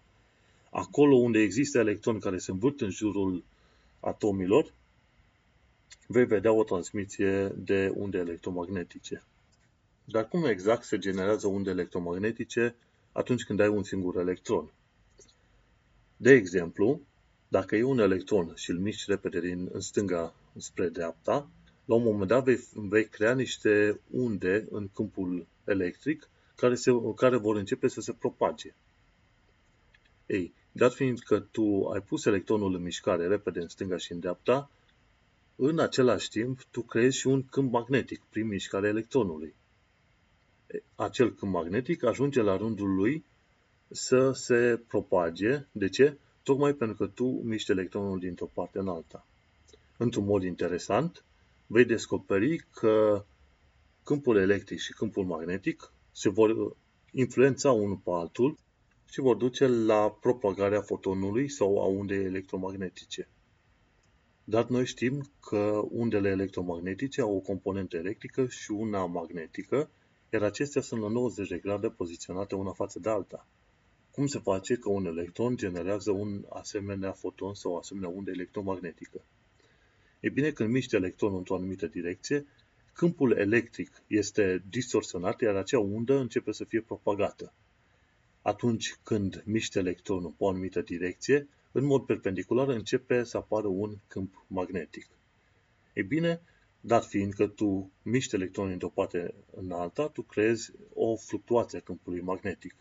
Acolo 0.69 1.15
unde 1.15 1.39
există 1.39 1.79
electroni 1.79 2.19
care 2.19 2.37
se 2.37 2.51
învârt 2.51 2.81
în 2.81 2.89
jurul 2.89 3.43
atomilor, 3.99 4.73
vei 6.07 6.25
vedea 6.25 6.51
o 6.51 6.63
transmisie 6.63 7.47
de 7.47 7.91
unde 7.95 8.17
electromagnetice. 8.17 9.23
Dar 10.05 10.27
cum 10.27 10.45
exact 10.45 10.83
se 10.83 10.97
generează 10.97 11.47
unde 11.47 11.69
electromagnetice 11.69 12.75
atunci 13.11 13.43
când 13.43 13.59
ai 13.59 13.67
un 13.67 13.83
singur 13.83 14.17
electron? 14.17 14.71
De 16.17 16.31
exemplu, 16.31 17.01
dacă 17.47 17.75
e 17.75 17.83
un 17.83 17.99
electron 17.99 18.53
și 18.55 18.69
îl 18.69 18.77
miști 18.79 19.03
repede 19.07 19.39
din 19.39 19.69
în 19.71 19.79
stânga 19.79 20.33
spre 20.57 20.87
dreapta, 20.89 21.49
la 21.85 21.95
un 21.95 22.03
moment 22.03 22.29
dat 22.29 22.43
vei, 22.43 22.67
vei 22.73 23.05
crea 23.05 23.33
niște 23.33 23.99
unde 24.09 24.67
în 24.69 24.89
câmpul 24.93 25.47
electric 25.65 26.29
care, 26.55 26.75
se, 26.75 26.91
care 27.15 27.37
vor 27.37 27.55
începe 27.55 27.87
să 27.87 28.01
se 28.01 28.13
propage. 28.13 28.73
Ei, 30.25 30.53
dat 30.71 30.93
fiind 30.93 31.19
că 31.19 31.39
tu 31.39 31.89
ai 31.93 32.01
pus 32.01 32.25
electronul 32.25 32.75
în 32.75 32.81
mișcare 32.81 33.27
repede 33.27 33.59
în 33.59 33.67
stânga 33.67 33.97
și 33.97 34.11
în 34.11 34.19
dreapta, 34.19 34.69
în 35.61 35.79
același 35.79 36.29
timp, 36.29 36.63
tu 36.71 36.81
creezi 36.81 37.17
și 37.17 37.27
un 37.27 37.45
câmp 37.45 37.71
magnetic 37.71 38.21
prin 38.29 38.47
mișcarea 38.47 38.89
electronului. 38.89 39.55
Acel 40.95 41.33
câmp 41.33 41.51
magnetic 41.51 42.03
ajunge 42.03 42.41
la 42.41 42.57
rândul 42.57 42.95
lui 42.95 43.25
să 43.87 44.31
se 44.31 44.81
propage. 44.87 45.65
De 45.71 45.89
ce? 45.89 46.17
Tocmai 46.43 46.73
pentru 46.73 46.97
că 46.97 47.07
tu 47.07 47.25
miști 47.25 47.71
electronul 47.71 48.19
dintr-o 48.19 48.49
parte 48.53 48.79
în 48.79 48.87
alta. 48.87 49.25
Într-un 49.97 50.25
mod 50.25 50.43
interesant, 50.43 51.23
vei 51.67 51.85
descoperi 51.85 52.65
că 52.73 53.25
câmpul 54.03 54.37
electric 54.37 54.79
și 54.79 54.93
câmpul 54.93 55.25
magnetic 55.25 55.91
se 56.11 56.29
vor 56.29 56.75
influența 57.11 57.71
unul 57.71 57.99
pe 58.03 58.09
altul 58.11 58.57
și 59.09 59.19
vor 59.19 59.35
duce 59.35 59.67
la 59.67 60.17
propagarea 60.21 60.81
fotonului 60.81 61.49
sau 61.49 61.81
a 61.81 61.85
undei 61.85 62.23
electromagnetice. 62.23 63.27
Dar 64.49 64.67
noi 64.67 64.85
știm 64.85 65.31
că 65.39 65.81
undele 65.89 66.29
electromagnetice 66.29 67.21
au 67.21 67.35
o 67.35 67.39
componentă 67.39 67.97
electrică 67.97 68.47
și 68.47 68.71
una 68.71 69.05
magnetică, 69.05 69.89
iar 70.33 70.43
acestea 70.43 70.81
sunt 70.81 71.01
la 71.01 71.07
90 71.07 71.47
de 71.47 71.57
grade 71.57 71.89
poziționate 71.89 72.55
una 72.55 72.71
față 72.71 72.99
de 72.99 73.09
alta. 73.09 73.47
Cum 74.11 74.27
se 74.27 74.39
face 74.39 74.75
că 74.75 74.89
un 74.89 75.05
electron 75.05 75.55
generează 75.55 76.11
un 76.11 76.45
asemenea 76.49 77.11
foton 77.11 77.53
sau 77.53 77.71
o 77.71 77.77
asemenea 77.77 78.09
undă 78.09 78.31
electromagnetică? 78.31 79.21
E 80.19 80.29
bine, 80.29 80.51
când 80.51 80.69
miști 80.69 80.95
electronul 80.95 81.37
într-o 81.37 81.55
anumită 81.55 81.87
direcție, 81.87 82.45
câmpul 82.93 83.31
electric 83.31 84.03
este 84.07 84.63
distorsionat, 84.69 85.41
iar 85.41 85.55
acea 85.55 85.79
undă 85.79 86.17
începe 86.17 86.51
să 86.51 86.63
fie 86.63 86.81
propagată. 86.81 87.53
Atunci 88.41 88.95
când 89.03 89.43
miști 89.45 89.77
electronul 89.77 90.29
pe 90.29 90.43
o 90.43 90.49
anumită 90.49 90.81
direcție, 90.81 91.47
în 91.71 91.85
mod 91.85 92.05
perpendicular 92.05 92.67
începe 92.67 93.23
să 93.23 93.37
apară 93.37 93.67
un 93.67 93.97
câmp 94.07 94.45
magnetic. 94.47 95.07
E 95.93 96.01
bine, 96.01 96.41
dat 96.81 97.05
fiind 97.05 97.33
că 97.33 97.47
tu 97.47 97.91
miști 98.01 98.35
electronii 98.35 98.77
de 98.77 98.85
o 98.85 98.89
parte 98.89 99.33
în 99.51 99.71
alta, 99.71 100.07
tu 100.07 100.21
creezi 100.21 100.71
o 100.93 101.15
fluctuație 101.15 101.77
a 101.77 101.81
câmpului 101.81 102.21
magnetic. 102.21 102.75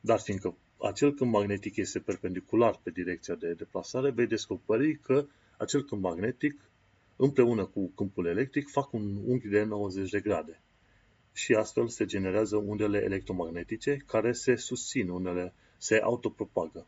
Dar 0.00 0.18
fiindcă 0.18 0.56
acel 0.78 1.14
câmp 1.14 1.32
magnetic 1.32 1.76
este 1.76 1.98
perpendicular 1.98 2.80
pe 2.82 2.90
direcția 2.90 3.34
de 3.34 3.52
deplasare, 3.52 4.10
vei 4.10 4.26
descoperi 4.26 4.98
că 4.98 5.26
acel 5.58 5.84
câmp 5.84 6.02
magnetic 6.02 6.70
împreună 7.16 7.64
cu 7.64 7.88
câmpul 7.94 8.26
electric 8.26 8.68
fac 8.68 8.92
un 8.92 9.16
unghi 9.24 9.48
de 9.48 9.62
90 9.62 10.10
de 10.10 10.20
grade. 10.20 10.60
Și 11.32 11.54
astfel 11.54 11.88
se 11.88 12.04
generează 12.04 12.56
undele 12.56 13.02
electromagnetice 13.02 13.96
care 14.06 14.32
se 14.32 14.56
susțin, 14.56 15.08
unele 15.08 15.54
se 15.78 15.96
autopropagă. 15.96 16.86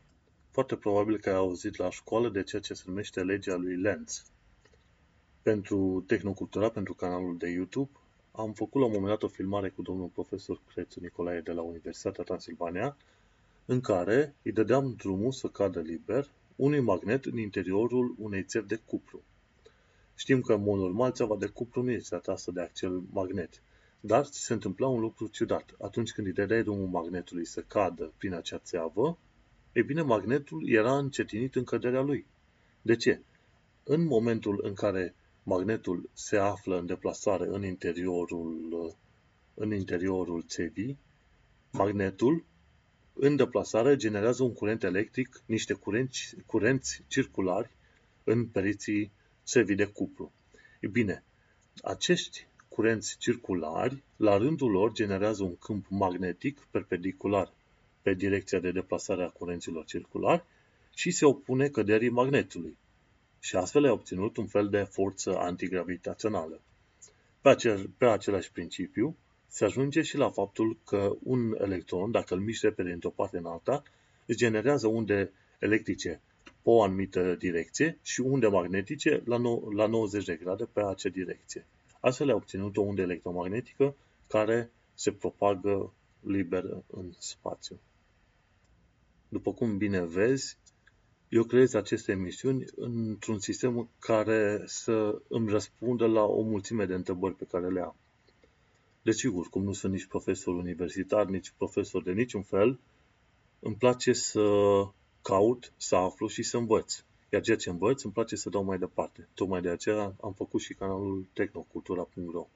Foarte 0.59 0.77
probabil 0.77 1.19
că 1.19 1.29
ai 1.29 1.35
auzit 1.35 1.75
la 1.75 1.89
școală 1.89 2.29
de 2.29 2.43
ceea 2.43 2.61
ce 2.61 2.73
se 2.73 2.83
numește 2.85 3.23
legea 3.23 3.55
lui 3.55 3.75
Lenz. 3.75 4.23
Pentru 5.41 6.03
Tehnocultura, 6.07 6.69
pentru 6.69 6.93
canalul 6.93 7.37
de 7.37 7.49
YouTube, 7.49 7.89
am 8.31 8.53
făcut 8.53 8.81
la 8.81 8.87
un 8.87 8.91
moment 8.91 9.09
dat 9.09 9.23
o 9.23 9.27
filmare 9.27 9.69
cu 9.69 9.81
domnul 9.81 10.07
profesor 10.07 10.61
Crețu 10.73 10.99
Nicolae 10.99 11.41
de 11.41 11.51
la 11.51 11.61
Universitatea 11.61 12.23
Transilvania, 12.23 12.97
în 13.65 13.81
care 13.81 14.35
îi 14.43 14.51
dădeam 14.51 14.93
drumul 14.97 15.31
să 15.31 15.47
cadă 15.47 15.79
liber 15.79 16.29
unui 16.55 16.79
magnet 16.79 17.25
în 17.25 17.37
interiorul 17.37 18.15
unei 18.17 18.43
țevi 18.43 18.67
de 18.67 18.81
cupru. 18.85 19.21
Știm 20.15 20.41
că, 20.41 20.53
în 20.53 20.61
mod 20.61 20.79
normal, 20.79 21.11
țeava 21.11 21.35
de 21.35 21.47
cupru 21.47 21.83
nu 21.83 21.91
este 21.91 22.15
atrasă 22.15 22.51
de 22.51 22.61
acel 22.61 23.01
magnet. 23.11 23.61
Dar 23.99 24.25
se 24.25 24.53
întâmpla 24.53 24.87
un 24.87 24.99
lucru 24.99 25.27
ciudat. 25.27 25.75
Atunci 25.81 26.11
când 26.11 26.27
îi 26.27 26.33
dădeai 26.33 26.63
drumul 26.63 26.87
magnetului 26.87 27.45
să 27.45 27.61
cadă 27.61 28.13
prin 28.17 28.33
acea 28.33 28.57
țeavă, 28.57 29.17
e 29.71 29.81
bine, 29.81 30.01
magnetul 30.01 30.69
era 30.69 30.97
încetinit 30.97 31.55
în 31.55 31.63
căderea 31.63 32.01
lui. 32.01 32.25
De 32.81 32.95
ce? 32.95 33.21
În 33.83 34.05
momentul 34.05 34.59
în 34.63 34.73
care 34.73 35.15
magnetul 35.43 36.09
se 36.13 36.37
află 36.37 36.77
în 36.77 36.85
deplasare 36.85 37.47
în 37.47 37.63
interiorul, 37.63 38.95
în 39.53 39.73
interiorul 39.73 40.43
țevii, 40.47 40.97
magnetul 41.71 42.43
în 43.13 43.35
deplasare 43.35 43.95
generează 43.95 44.43
un 44.43 44.53
curent 44.53 44.83
electric, 44.83 45.41
niște 45.45 45.73
curenți, 45.73 46.35
curenți 46.45 47.03
circulari 47.07 47.69
în 48.23 48.45
periții 48.45 49.11
țevii 49.45 49.75
de 49.75 49.85
cuplu. 49.85 50.31
E 50.79 50.87
bine, 50.87 51.23
acești 51.83 52.47
curenți 52.67 53.17
circulari, 53.17 54.03
la 54.15 54.37
rândul 54.37 54.71
lor, 54.71 54.91
generează 54.91 55.43
un 55.43 55.57
câmp 55.57 55.85
magnetic 55.89 56.67
perpendicular 56.71 57.53
pe 58.01 58.13
direcția 58.13 58.59
de 58.59 58.71
deplasare 58.71 59.23
a 59.23 59.29
curenților 59.29 59.85
circulari 59.85 60.43
și 60.95 61.11
se 61.11 61.25
opune 61.25 61.67
căderii 61.67 62.09
magnetului. 62.09 62.77
Și 63.39 63.55
astfel 63.55 63.85
a 63.85 63.91
obținut 63.91 64.37
un 64.37 64.47
fel 64.47 64.69
de 64.69 64.83
forță 64.83 65.37
antigravitațională. 65.37 66.61
Pe, 67.41 67.49
acel, 67.49 67.89
pe 67.97 68.05
același 68.05 68.51
principiu, 68.51 69.17
se 69.47 69.65
ajunge 69.65 70.01
și 70.01 70.17
la 70.17 70.29
faptul 70.29 70.77
că 70.85 71.15
un 71.23 71.55
electron, 71.59 72.11
dacă 72.11 72.33
îl 72.33 72.39
miști 72.39 72.65
repede 72.65 72.91
într-o 72.91 73.09
parte 73.09 73.37
în 73.37 73.45
alta, 73.45 73.83
îți 74.25 74.37
generează 74.37 74.87
unde 74.87 75.31
electrice 75.59 76.21
pe 76.43 76.69
o 76.69 76.83
anumită 76.83 77.35
direcție 77.35 77.97
și 78.01 78.21
unde 78.21 78.47
magnetice 78.47 79.21
la, 79.25 79.37
no- 79.37 79.75
la 79.75 79.87
90 79.87 80.25
de 80.25 80.35
grade 80.35 80.65
pe 80.73 80.81
acea 80.81 81.09
direcție. 81.09 81.65
Astfel 81.99 82.29
a 82.29 82.35
obținut 82.35 82.77
o 82.77 82.81
undă 82.81 83.01
electromagnetică 83.01 83.95
care 84.27 84.71
se 84.93 85.11
propagă 85.11 85.93
liber 86.21 86.63
în 86.87 87.11
spațiu. 87.17 87.79
După 89.29 89.53
cum 89.53 89.77
bine 89.77 90.05
vezi, 90.05 90.57
eu 91.29 91.43
creez 91.43 91.73
aceste 91.73 92.11
emisiuni 92.11 92.65
într-un 92.75 93.39
sistem 93.39 93.89
care 93.99 94.63
să 94.65 95.21
îmi 95.27 95.49
răspundă 95.49 96.05
la 96.05 96.23
o 96.23 96.41
mulțime 96.41 96.85
de 96.85 96.93
întrebări 96.93 97.35
pe 97.35 97.45
care 97.45 97.69
le 97.69 97.81
am. 97.81 97.95
Desigur, 99.01 99.49
cum 99.49 99.63
nu 99.63 99.73
sunt 99.73 99.93
nici 99.93 100.05
profesor 100.05 100.55
universitar, 100.55 101.25
nici 101.25 101.53
profesor 101.57 102.03
de 102.03 102.11
niciun 102.11 102.41
fel, 102.41 102.79
îmi 103.59 103.75
place 103.75 104.13
să 104.13 104.41
caut, 105.21 105.73
să 105.77 105.95
aflu 105.95 106.27
și 106.27 106.43
să 106.43 106.57
învăț. 106.57 107.03
Iar 107.29 107.41
ceea 107.41 107.57
ce 107.57 107.69
învăț 107.69 108.03
îmi 108.03 108.13
place 108.13 108.35
să 108.35 108.49
dau 108.49 108.63
mai 108.63 108.77
departe. 108.77 109.27
Tocmai 109.33 109.61
de 109.61 109.69
aceea 109.69 110.15
am 110.21 110.33
făcut 110.33 110.61
și 110.61 110.73
canalul 110.73 111.27
tehnocultura.ro 111.33 112.47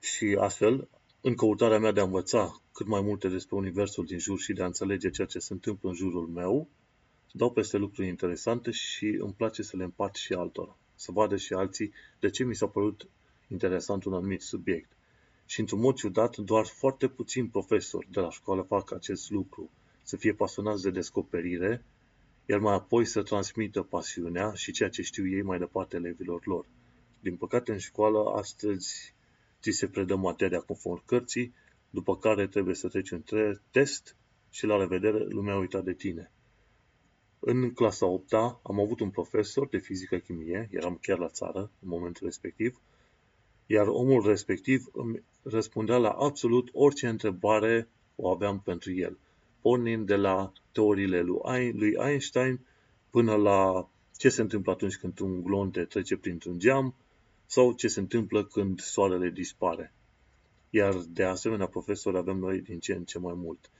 Și 0.00 0.36
astfel, 0.40 0.88
în 1.24 1.34
căutarea 1.34 1.78
mea 1.78 1.92
de 1.92 2.00
a 2.00 2.04
învăța 2.04 2.62
cât 2.72 2.86
mai 2.86 3.00
multe 3.00 3.28
despre 3.28 3.56
universul 3.56 4.04
din 4.04 4.18
jur 4.18 4.38
și 4.38 4.52
de 4.52 4.62
a 4.62 4.66
înțelege 4.66 5.10
ceea 5.10 5.26
ce 5.26 5.38
se 5.38 5.52
întâmplă 5.52 5.88
în 5.88 5.94
jurul 5.94 6.26
meu, 6.26 6.68
dau 7.32 7.52
peste 7.52 7.76
lucruri 7.76 8.08
interesante 8.08 8.70
și 8.70 9.06
îmi 9.20 9.34
place 9.36 9.62
să 9.62 9.76
le 9.76 9.84
împart 9.84 10.14
și 10.14 10.32
altora. 10.32 10.76
Să 10.94 11.12
vadă 11.12 11.36
și 11.36 11.52
alții 11.52 11.92
de 12.20 12.30
ce 12.30 12.44
mi 12.44 12.54
s-a 12.54 12.66
părut 12.66 13.08
interesant 13.48 14.04
un 14.04 14.12
anumit 14.14 14.40
subiect. 14.40 14.90
Și 15.46 15.60
într-un 15.60 15.80
mod 15.80 15.94
ciudat, 15.94 16.36
doar 16.36 16.66
foarte 16.66 17.08
puțini 17.08 17.48
profesori 17.48 18.08
de 18.10 18.20
la 18.20 18.30
școală 18.30 18.62
fac 18.62 18.92
acest 18.92 19.30
lucru. 19.30 19.70
Să 20.02 20.16
fie 20.16 20.32
pasionați 20.32 20.82
de 20.82 20.90
descoperire 20.90 21.84
iar 22.46 22.58
mai 22.58 22.74
apoi 22.74 23.04
să 23.04 23.22
transmită 23.22 23.82
pasiunea 23.82 24.52
și 24.54 24.72
ceea 24.72 24.88
ce 24.88 25.02
știu 25.02 25.28
ei 25.28 25.42
mai 25.42 25.58
departe 25.58 25.96
elevilor 25.96 26.46
lor. 26.46 26.66
Din 27.20 27.36
păcate, 27.36 27.72
în 27.72 27.78
școală, 27.78 28.32
astăzi 28.34 29.14
ți 29.62 29.70
se 29.70 29.86
predă 29.86 30.16
materia 30.16 30.60
conform 30.60 31.02
cărții, 31.06 31.54
după 31.90 32.16
care 32.16 32.46
trebuie 32.46 32.74
să 32.74 32.88
treci 32.88 33.10
un 33.10 33.22
test 33.70 34.16
și 34.50 34.66
la 34.66 34.76
revedere, 34.76 35.24
lumea 35.24 35.54
a 35.54 35.58
uitat 35.58 35.84
de 35.84 35.92
tine. 35.92 36.30
În 37.40 37.72
clasa 37.72 38.06
8 38.06 38.32
am 38.62 38.80
avut 38.80 39.00
un 39.00 39.10
profesor 39.10 39.68
de 39.68 39.78
fizică-chimie, 39.78 40.68
eram 40.72 40.98
chiar 41.02 41.18
la 41.18 41.28
țară 41.28 41.70
în 41.82 41.88
momentul 41.88 42.26
respectiv, 42.26 42.80
iar 43.66 43.86
omul 43.86 44.26
respectiv 44.26 44.88
îmi 44.92 45.22
răspundea 45.42 45.96
la 45.96 46.10
absolut 46.10 46.68
orice 46.72 47.08
întrebare 47.08 47.88
o 48.16 48.28
aveam 48.28 48.60
pentru 48.60 48.92
el 48.92 49.18
pornind 49.60 50.06
de 50.06 50.16
la 50.16 50.52
teoriile 50.72 51.20
lui 51.72 51.94
Einstein 51.98 52.60
până 53.10 53.34
la 53.34 53.88
ce 54.16 54.28
se 54.28 54.40
întâmplă 54.40 54.72
atunci 54.72 54.96
când 54.96 55.18
un 55.18 55.42
glonte 55.42 55.84
trece 55.84 56.16
printr-un 56.16 56.58
geam 56.58 56.94
sau 57.54 57.72
ce 57.72 57.88
se 57.88 58.00
întâmplă 58.00 58.44
când 58.44 58.80
soarele 58.80 59.30
dispare. 59.30 59.94
Iar 60.70 60.94
de 60.94 61.24
asemenea 61.24 61.66
profesori 61.66 62.16
avem 62.16 62.36
noi 62.36 62.60
din 62.60 62.78
ce 62.78 62.92
în 62.92 63.04
ce 63.04 63.18
mai 63.18 63.34
mult. 63.34 63.70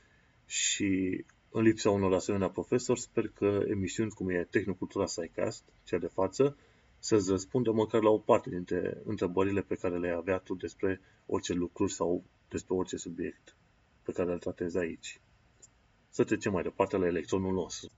Și 0.46 1.24
în 1.50 1.62
lipsa 1.62 1.90
unor 1.90 2.14
asemenea 2.14 2.50
profesori, 2.50 3.00
sper 3.00 3.28
că 3.28 3.62
emisiuni 3.68 4.10
cum 4.10 4.28
e 4.28 4.46
Tehnocultura 4.50 5.06
SciCast, 5.06 5.64
cea 5.84 5.98
de 5.98 6.06
față, 6.06 6.56
să-ți 6.98 7.30
răspundă 7.30 7.72
măcar 7.72 8.02
la 8.02 8.10
o 8.10 8.18
parte 8.18 8.50
dintre 8.50 9.00
întrebările 9.04 9.62
pe 9.62 9.74
care 9.74 9.98
le-ai 9.98 10.16
avea 10.16 10.38
tu 10.38 10.54
despre 10.54 11.00
orice 11.26 11.52
lucruri 11.52 11.92
sau 11.92 12.24
despre 12.48 12.74
orice 12.74 12.96
subiect 12.96 13.56
pe 14.02 14.12
care 14.12 14.32
îl 14.32 14.38
tratezi 14.38 14.78
aici. 14.78 15.20
Să 16.08 16.24
trecem 16.24 16.52
mai 16.52 16.62
departe 16.62 16.96
la 16.96 17.06
electronul 17.06 17.52
nostru. 17.52 17.90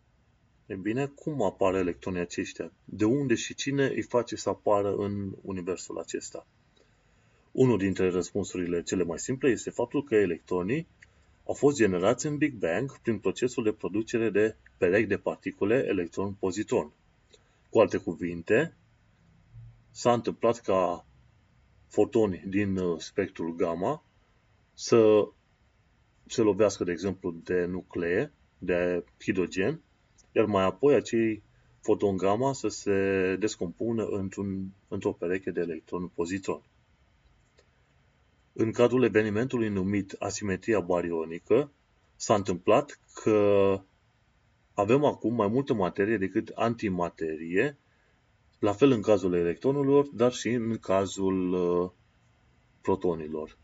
E 0.66 0.74
bine, 0.74 1.06
cum 1.06 1.42
apar 1.42 1.74
electronii 1.74 2.20
aceștia? 2.20 2.72
De 2.84 3.04
unde 3.04 3.34
și 3.34 3.54
cine 3.54 3.86
îi 3.86 4.02
face 4.02 4.36
să 4.36 4.48
apară 4.48 4.94
în 4.94 5.32
universul 5.42 5.98
acesta? 5.98 6.46
Unul 7.52 7.78
dintre 7.78 8.10
răspunsurile 8.10 8.82
cele 8.82 9.04
mai 9.04 9.18
simple 9.18 9.48
este 9.48 9.70
faptul 9.70 10.04
că 10.04 10.14
electronii 10.14 10.86
au 11.46 11.54
fost 11.54 11.76
generați 11.76 12.26
în 12.26 12.36
Big 12.36 12.54
Bang 12.54 12.98
prin 12.98 13.18
procesul 13.18 13.64
de 13.64 13.72
producere 13.72 14.30
de 14.30 14.56
perechi 14.76 15.06
de 15.06 15.16
particule 15.16 15.84
electron-pozitron. 15.88 16.92
Cu 17.70 17.80
alte 17.80 17.96
cuvinte, 17.96 18.74
s-a 19.90 20.12
întâmplat 20.12 20.60
ca 20.60 21.06
fotoni 21.88 22.44
din 22.46 22.76
uh, 22.76 23.00
spectrul 23.00 23.54
gamma 23.54 24.04
să 24.74 25.28
se 26.26 26.40
lovească, 26.40 26.84
de 26.84 26.92
exemplu, 26.92 27.30
de 27.44 27.64
nuclee, 27.64 28.32
de 28.58 29.04
hidrogen, 29.20 29.80
iar 30.34 30.44
mai 30.44 30.64
apoi 30.64 30.94
acei 30.94 31.42
foton 31.80 32.16
gamma 32.16 32.52
să 32.52 32.68
se 32.68 33.36
descompună 33.38 34.04
într-un, 34.04 34.68
într-o 34.88 35.12
pereche 35.12 35.50
de 35.50 35.60
electron-pozitron. 35.60 36.62
În 38.52 38.72
cadrul 38.72 39.04
evenimentului 39.04 39.68
numit 39.68 40.16
asimetria 40.18 40.80
barionică, 40.80 41.70
s-a 42.16 42.34
întâmplat 42.34 43.00
că 43.22 43.80
avem 44.74 45.04
acum 45.04 45.34
mai 45.34 45.48
multă 45.48 45.74
materie 45.74 46.16
decât 46.16 46.48
antimaterie, 46.54 47.78
la 48.58 48.72
fel 48.72 48.90
în 48.90 49.02
cazul 49.02 49.34
electronilor, 49.34 50.06
dar 50.06 50.32
și 50.32 50.48
în 50.48 50.78
cazul 50.78 51.52
uh, 51.52 51.90
protonilor. 52.82 53.56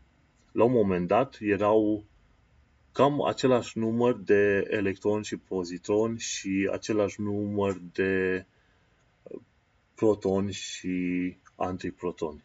La 0.51 0.63
un 0.63 0.71
moment 0.71 1.07
dat 1.07 1.37
erau 1.39 2.03
cam 2.91 3.23
același 3.23 3.77
număr 3.77 4.17
de 4.17 4.67
electroni 4.69 5.23
și 5.23 5.37
pozitroni 5.37 6.19
și 6.19 6.69
același 6.71 7.21
număr 7.21 7.81
de 7.93 8.45
uh, 9.23 9.39
protoni 9.95 10.51
și 10.51 11.35
antiprotoni. 11.55 12.43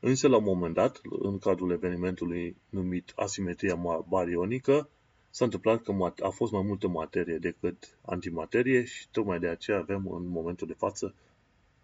Însă, 0.00 0.28
la 0.28 0.36
un 0.36 0.44
moment 0.44 0.74
dat, 0.74 1.00
în 1.20 1.38
cadrul 1.38 1.70
evenimentului 1.70 2.56
numit 2.68 3.12
asimetria 3.16 3.80
barionică, 4.08 4.88
s-a 5.30 5.44
întâmplat 5.44 5.82
că 5.82 6.12
a 6.22 6.28
fost 6.28 6.52
mai 6.52 6.62
multă 6.62 6.88
materie 6.88 7.36
decât 7.36 7.96
antimaterie 8.04 8.84
și 8.84 9.08
tocmai 9.10 9.38
de 9.38 9.48
aceea 9.48 9.78
avem 9.78 10.08
în 10.08 10.26
momentul 10.28 10.66
de 10.66 10.72
față 10.72 11.14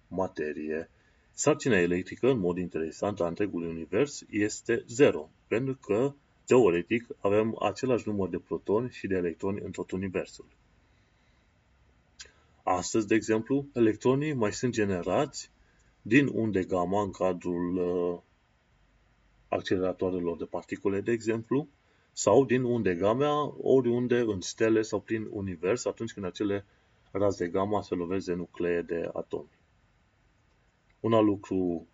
materie. 0.09 0.91
Sarcina 1.33 1.79
electrică, 1.79 2.31
în 2.31 2.39
mod 2.39 2.59
interesant, 2.59 3.21
a 3.21 3.27
întregului 3.27 3.69
univers 3.69 4.25
este 4.31 4.85
zero, 4.89 5.31
pentru 5.49 5.75
că 5.75 6.15
Teoretic, 6.51 7.07
avem 7.21 7.57
același 7.61 8.09
număr 8.09 8.29
de 8.29 8.39
protoni 8.39 8.91
și 8.91 9.07
de 9.07 9.15
electroni 9.15 9.61
în 9.61 9.71
tot 9.71 9.91
universul. 9.91 10.47
Astăzi, 12.63 13.07
de 13.07 13.15
exemplu, 13.15 13.67
electronii 13.73 14.33
mai 14.33 14.53
sunt 14.53 14.73
generați 14.73 15.51
din 16.03 16.27
unde 16.33 16.65
gamma 16.65 17.03
în 17.03 17.11
cadrul 17.11 17.77
uh, 17.77 18.19
acceleratoarelor 19.49 20.37
de 20.37 20.45
particule, 20.45 21.01
de 21.01 21.13
exemplu, 21.13 21.69
sau 22.13 22.45
din 22.45 22.63
unde 22.63 22.95
gamma 22.95 23.55
oriunde 23.61 24.19
în 24.19 24.41
stele 24.41 24.83
sau 24.83 25.01
prin 25.01 25.27
univers 25.31 25.85
atunci 25.85 26.13
când 26.13 26.27
acele 26.27 26.65
raze 27.11 27.49
gamma 27.49 27.83
se 27.83 27.95
lovesc 27.95 28.27
de 28.27 28.35
nuclee 28.35 28.83
de 28.83 29.11
atomi. 29.13 29.59
Un 31.01 31.13
alt 31.13 31.27
lucru 31.27 31.87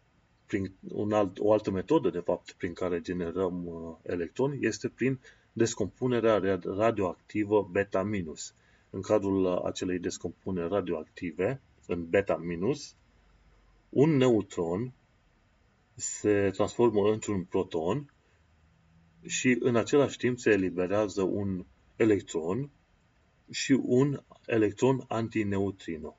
prin 0.47 0.73
un 0.89 1.13
alt, 1.13 1.39
o 1.39 1.53
altă 1.53 1.71
metodă, 1.71 2.11
de 2.11 2.19
fapt, 2.19 2.53
prin 2.53 2.73
care 2.73 3.01
generăm 3.01 3.67
uh, 3.67 3.97
electroni 4.03 4.59
este 4.61 4.89
prin 4.89 5.21
descompunerea 5.53 6.61
radioactivă 6.65 7.69
beta 7.71 8.03
minus. 8.03 8.55
în 8.91 9.01
cadrul 9.01 9.57
acelei 9.57 9.99
descompuneri 9.99 10.69
radioactive, 10.69 11.61
în 11.87 12.09
beta 12.09 12.37
minus, 12.37 12.95
un 13.89 14.17
neutron 14.17 14.93
se 15.95 16.51
transformă 16.53 17.13
într-un 17.13 17.45
proton 17.45 18.13
și 19.27 19.57
în 19.61 19.77
același 19.77 20.17
timp 20.17 20.39
se 20.39 20.51
eliberează 20.51 21.23
un 21.23 21.65
electron 21.97 22.71
și 23.51 23.73
un 23.83 24.23
electron 24.47 25.05
antineutrino. 25.09 26.17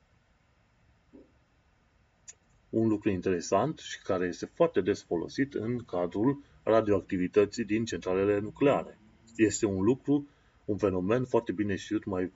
Un 2.69 2.87
lucru 2.87 3.09
interesant 3.09 3.79
și 3.79 4.01
care 4.01 4.25
este 4.27 4.45
foarte 4.45 4.81
des 4.81 5.03
folosit 5.03 5.53
în 5.53 5.77
cadrul 5.85 6.43
radioactivității 6.63 7.65
din 7.65 7.85
centralele 7.85 8.39
nucleare. 8.39 8.99
Este 9.35 9.65
un 9.65 9.83
lucru, 9.83 10.27
un 10.65 10.77
fenomen 10.77 11.25
foarte 11.25 11.51
bine 11.51 11.75
știut 11.75 12.05
mai, 12.05 12.31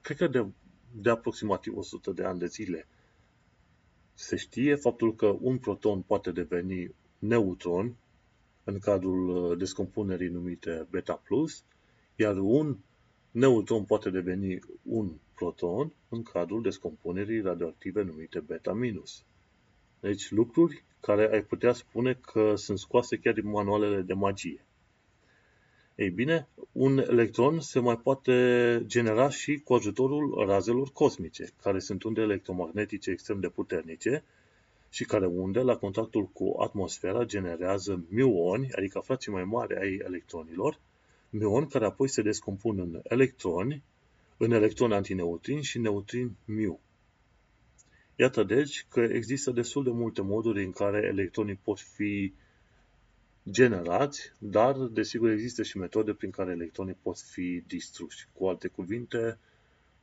cred 0.00 0.16
că 0.16 0.26
de, 0.26 0.46
de 0.92 1.10
aproximativ 1.10 1.76
100 1.76 2.10
de 2.10 2.24
ani 2.24 2.38
de 2.38 2.46
zile. 2.46 2.86
Se 4.14 4.36
știe 4.36 4.74
faptul 4.74 5.14
că 5.14 5.36
un 5.40 5.58
proton 5.58 6.00
poate 6.00 6.30
deveni 6.30 6.94
neutron 7.18 7.94
în 8.64 8.78
cadrul 8.78 9.28
uh, 9.28 9.58
descompunerii 9.58 10.28
numite 10.28 10.86
beta 10.90 11.14
plus, 11.24 11.64
iar 12.16 12.36
un 12.36 12.76
neutron 13.30 13.84
poate 13.84 14.10
deveni 14.10 14.58
un 14.82 15.12
proton 15.34 15.92
în 16.08 16.22
cadrul 16.22 16.62
descompunerii 16.62 17.40
radioactive 17.40 18.02
numite 18.02 18.40
beta 18.40 18.72
minus. 18.72 19.24
Deci 20.00 20.30
lucruri 20.30 20.84
care 21.00 21.28
ai 21.32 21.42
putea 21.42 21.72
spune 21.72 22.14
că 22.14 22.54
sunt 22.56 22.78
scoase 22.78 23.16
chiar 23.16 23.34
din 23.34 23.50
manualele 23.50 24.00
de 24.00 24.14
magie. 24.14 24.64
Ei 25.94 26.10
bine, 26.10 26.48
un 26.72 26.98
electron 26.98 27.60
se 27.60 27.78
mai 27.78 27.96
poate 27.96 28.82
genera 28.86 29.28
și 29.28 29.60
cu 29.64 29.74
ajutorul 29.74 30.44
razelor 30.46 30.90
cosmice, 30.92 31.52
care 31.62 31.78
sunt 31.78 32.02
unde 32.02 32.20
electromagnetice 32.20 33.10
extrem 33.10 33.40
de 33.40 33.48
puternice 33.48 34.24
și 34.90 35.04
care 35.04 35.26
unde, 35.26 35.60
la 35.60 35.76
contactul 35.76 36.26
cu 36.26 36.56
atmosfera, 36.58 37.24
generează 37.24 38.04
mioni, 38.08 38.72
adică 38.72 38.98
frații 38.98 39.32
mai 39.32 39.44
mari 39.44 39.76
ai 39.78 39.94
electronilor, 39.94 40.78
mioni 41.30 41.68
care 41.68 41.84
apoi 41.84 42.08
se 42.08 42.22
descompun 42.22 42.78
în 42.78 43.00
electroni, 43.02 43.82
în 44.36 44.50
electroni 44.50 44.94
antineutrini 44.94 45.62
și 45.62 45.78
neutrini 45.78 46.36
miu. 46.44 46.80
Iată 48.20 48.42
deci 48.42 48.86
că 48.88 49.00
există 49.00 49.50
destul 49.50 49.84
de 49.84 49.90
multe 49.90 50.22
moduri 50.22 50.64
în 50.64 50.72
care 50.72 51.06
electronii 51.06 51.54
pot 51.54 51.80
fi 51.80 52.32
generați, 53.50 54.32
dar 54.38 54.76
desigur 54.76 55.30
există 55.30 55.62
și 55.62 55.78
metode 55.78 56.12
prin 56.14 56.30
care 56.30 56.50
electronii 56.50 56.96
pot 57.02 57.18
fi 57.18 57.62
distruși. 57.66 58.28
Cu 58.32 58.46
alte 58.46 58.68
cuvinte, 58.68 59.38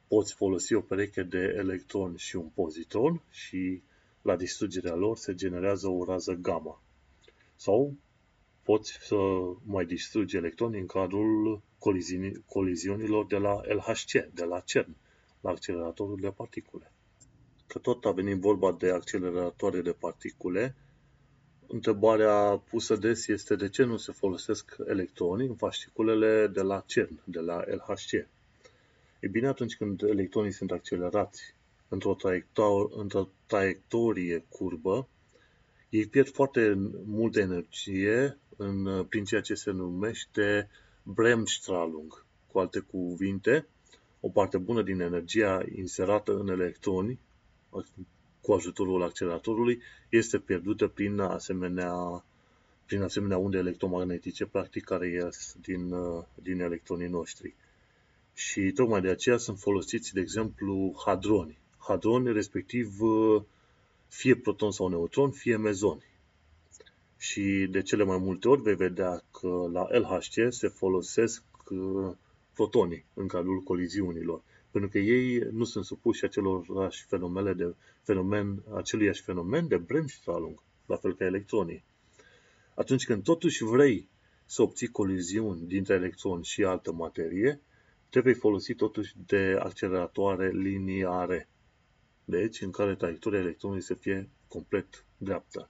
poți 0.07 0.33
folosi 0.33 0.73
o 0.73 0.81
pereche 0.81 1.23
de 1.23 1.53
electroni 1.57 2.17
și 2.17 2.35
un 2.35 2.47
pozitron 2.53 3.21
și 3.31 3.81
la 4.21 4.35
distrugerea 4.35 4.95
lor 4.95 5.17
se 5.17 5.33
generează 5.33 5.87
o 5.87 6.05
rază 6.05 6.33
gamma. 6.33 6.81
Sau 7.55 7.95
poți 8.63 8.97
să 9.01 9.15
mai 9.63 9.85
distrugi 9.85 10.35
electronii 10.35 10.79
în 10.79 10.85
cadrul 10.85 11.61
coliziunilor 12.45 13.25
de 13.25 13.37
la 13.37 13.61
LHC, 13.67 14.11
de 14.33 14.43
la 14.43 14.59
CERN, 14.59 14.95
la 15.41 15.49
acceleratorul 15.49 16.17
de 16.21 16.29
particule. 16.29 16.89
Că 17.75 17.81
tot 17.81 18.05
a 18.05 18.11
venit 18.11 18.39
vorba 18.39 18.71
de 18.71 18.89
acceleratoare 18.91 19.81
de 19.81 19.91
particule, 19.91 20.75
întrebarea 21.67 22.63
pusă 22.69 22.95
des 22.95 23.27
este 23.27 23.55
de 23.55 23.69
ce 23.69 23.83
nu 23.83 23.97
se 23.97 24.11
folosesc 24.11 24.75
electronii 24.87 25.47
în 25.47 25.55
fasciculele 25.55 26.47
de 26.47 26.61
la 26.61 26.83
CERN, 26.85 27.19
de 27.23 27.39
la 27.39 27.63
LHC. 27.67 28.11
E 29.19 29.27
bine, 29.31 29.47
atunci 29.47 29.75
când 29.75 30.01
electronii 30.01 30.51
sunt 30.51 30.71
accelerați 30.71 31.55
într-o, 31.87 32.15
traiector- 32.15 32.91
într-o 32.95 33.29
traiectorie 33.45 34.45
curbă, 34.49 35.07
ei 35.89 36.07
pierd 36.07 36.29
foarte 36.29 36.91
multă 37.05 37.39
energie 37.39 38.37
în, 38.57 39.05
prin 39.09 39.23
ceea 39.23 39.41
ce 39.41 39.53
se 39.53 39.71
numește 39.71 40.69
Bremsstrahlung. 41.03 42.25
Cu 42.51 42.59
alte 42.59 42.79
cuvinte, 42.79 43.67
o 44.19 44.29
parte 44.29 44.57
bună 44.57 44.81
din 44.81 44.99
energia 44.99 45.65
inserată 45.75 46.37
în 46.37 46.47
electroni 46.47 47.19
cu 48.41 48.53
ajutorul 48.53 49.03
acceleratorului 49.03 49.81
este 50.09 50.37
pierdută 50.37 50.87
prin 50.87 51.19
asemenea, 51.19 52.23
prin 52.85 53.01
asemenea 53.01 53.37
unde 53.37 53.57
electromagnetice, 53.57 54.45
practic, 54.45 54.83
care 54.83 55.07
ies 55.07 55.55
din, 55.61 55.93
din 56.33 56.59
electronii 56.59 57.07
noștri. 57.07 57.55
Și 58.33 58.71
tocmai 58.71 59.01
de 59.01 59.09
aceea 59.09 59.37
sunt 59.37 59.59
folosiți, 59.59 60.13
de 60.13 60.19
exemplu, 60.19 60.95
hadroni 61.05 61.57
hadroni, 61.87 62.33
respectiv 62.33 63.01
uh, 63.01 63.41
fie 64.07 64.35
proton 64.35 64.71
sau 64.71 64.87
neutron, 64.87 65.31
fie 65.31 65.57
mezoni. 65.57 66.03
Și 67.17 67.67
de 67.71 67.81
cele 67.81 68.03
mai 68.03 68.17
multe 68.17 68.47
ori 68.47 68.61
vei 68.61 68.75
vedea 68.75 69.23
că 69.31 69.69
la 69.71 69.87
LHC 69.97 70.53
se 70.53 70.67
folosesc 70.67 71.43
uh, 71.69 72.11
protonii 72.53 73.05
în 73.13 73.27
cadrul 73.27 73.61
coliziunilor, 73.61 74.41
pentru 74.75 74.93
că 74.93 74.99
ei 74.99 75.47
nu 75.51 75.63
sunt 75.63 75.85
supuși 75.85 76.25
acelorași 76.25 77.05
fenomene 77.05 77.53
de 77.53 77.75
fenomen, 78.01 78.63
aceluiași 78.73 79.21
fenomen 79.21 79.67
de 79.67 79.77
Bremsstrahlung, 79.77 80.61
la 80.85 80.95
fel 80.95 81.15
ca 81.15 81.25
electronii. 81.25 81.83
Atunci 82.73 83.05
când 83.05 83.23
totuși 83.23 83.63
vrei 83.63 84.09
să 84.45 84.61
obții 84.61 84.87
coliziuni 84.87 85.67
dintre 85.67 85.93
electron 85.93 86.41
și 86.41 86.63
altă 86.63 86.91
materie, 86.91 87.61
trebuie 88.09 88.33
folosi 88.33 88.73
totuși 88.73 89.13
de 89.25 89.57
acceleratoare 89.59 90.51
lineare 90.51 91.49
deci 92.25 92.61
în 92.61 92.71
care 92.71 92.95
traiectoria 92.95 93.39
electronului 93.39 93.83
să 93.83 93.93
fie 93.93 94.29
complet 94.47 95.05
dreaptă. 95.17 95.69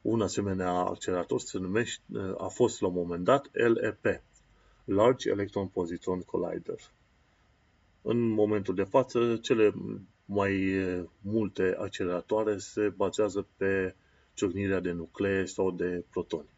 Un 0.00 0.20
asemenea 0.20 0.72
accelerator 0.72 1.40
se 1.40 1.58
numește, 1.58 2.02
a 2.38 2.46
fost 2.46 2.80
la 2.80 2.86
un 2.86 2.94
moment 2.94 3.24
dat 3.24 3.50
LEP, 3.52 4.22
Large 4.84 5.30
Electron 5.30 5.68
Positron 5.68 6.20
Collider. 6.20 6.78
În 8.06 8.28
momentul 8.28 8.74
de 8.74 8.82
față, 8.82 9.36
cele 9.36 9.74
mai 10.24 10.74
multe 11.20 11.76
acceleratoare 11.78 12.58
se 12.58 12.88
bazează 12.88 13.46
pe 13.56 13.94
ciocnirea 14.34 14.80
de 14.80 14.90
nuclee 14.90 15.44
sau 15.44 15.70
de 15.70 16.04
protoni. 16.10 16.48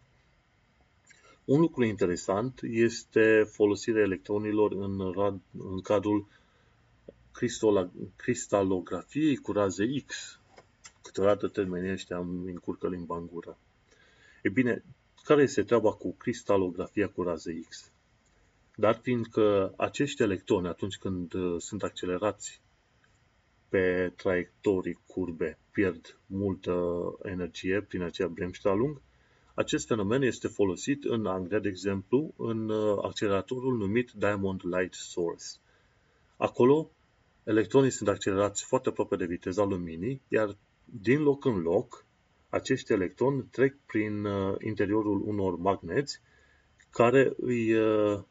Un 1.44 1.60
lucru 1.60 1.84
interesant 1.84 2.60
este 2.62 3.46
folosirea 3.50 4.02
electronilor 4.02 4.72
în, 4.72 5.12
rad, 5.16 5.40
în 5.58 5.80
cadrul 5.80 6.26
cristalografiei 8.16 9.36
cu 9.36 9.52
raze 9.52 9.86
X. 10.06 10.40
Câteodată 11.02 11.48
termenii 11.48 11.92
ăștia 11.92 12.18
îmi 12.18 12.50
încurcă 12.50 12.88
limba 12.88 13.16
în 13.16 13.26
gură. 13.32 13.58
E 14.42 14.48
bine, 14.48 14.84
care 15.24 15.42
este 15.42 15.62
treaba 15.62 15.92
cu 15.92 16.14
cristalografia 16.14 17.08
cu 17.08 17.22
raze 17.22 17.60
X? 17.68 17.90
Dar 18.78 18.98
fiindcă 19.02 19.74
acești 19.76 20.22
electroni, 20.22 20.66
atunci 20.66 20.96
când 20.96 21.32
uh, 21.32 21.60
sunt 21.60 21.82
accelerați 21.82 22.60
pe 23.68 24.12
traiectorii 24.16 24.98
curbe, 25.06 25.58
pierd 25.70 26.18
multă 26.26 26.74
energie 27.22 27.80
prin 27.80 28.02
aceea 28.02 28.28
Bremsstrahlung, 28.28 29.00
acest 29.54 29.86
fenomen 29.86 30.22
este 30.22 30.48
folosit 30.48 31.04
în 31.04 31.26
Anglia, 31.26 31.58
de 31.58 31.68
exemplu, 31.68 32.34
în 32.36 32.68
uh, 32.68 32.98
acceleratorul 33.02 33.76
numit 33.76 34.10
Diamond 34.10 34.60
Light 34.64 34.94
Source. 34.94 35.44
Acolo 36.36 36.90
Electronii 37.46 37.90
sunt 37.90 38.08
accelerați 38.08 38.64
foarte 38.64 38.88
aproape 38.88 39.16
de 39.16 39.26
viteza 39.26 39.64
luminii, 39.64 40.22
iar 40.28 40.56
din 40.84 41.22
loc 41.22 41.44
în 41.44 41.58
loc, 41.58 42.04
acești 42.48 42.92
electroni 42.92 43.42
trec 43.50 43.74
prin 43.86 44.24
uh, 44.24 44.54
interiorul 44.64 45.22
unor 45.26 45.56
magneți 45.56 46.20
care 46.90 47.32
îi 47.36 47.74
uh, 47.74 48.22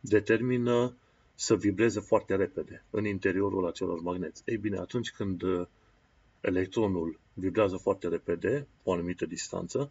determină 0.00 0.96
să 1.34 1.56
vibreze 1.56 2.00
foarte 2.00 2.36
repede 2.36 2.84
în 2.90 3.04
interiorul 3.04 3.66
acelor 3.66 4.00
magneți. 4.00 4.42
Ei 4.44 4.56
bine, 4.56 4.78
atunci 4.78 5.10
când 5.10 5.42
uh, 5.42 5.66
electronul 6.40 7.18
vibrează 7.34 7.76
foarte 7.76 8.08
repede, 8.08 8.66
o 8.82 8.92
anumită 8.92 9.26
distanță, 9.26 9.90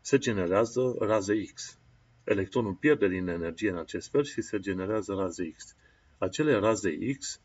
se 0.00 0.18
generează 0.18 0.96
raze 0.98 1.42
X. 1.54 1.78
Electronul 2.24 2.72
pierde 2.72 3.08
din 3.08 3.28
energie 3.28 3.70
în 3.70 3.76
acest 3.76 4.10
fel 4.10 4.24
și 4.24 4.42
se 4.42 4.58
generează 4.58 5.14
raze 5.14 5.50
X. 5.56 5.74
Acele 6.18 6.54
raze 6.54 6.98
X 7.18 7.40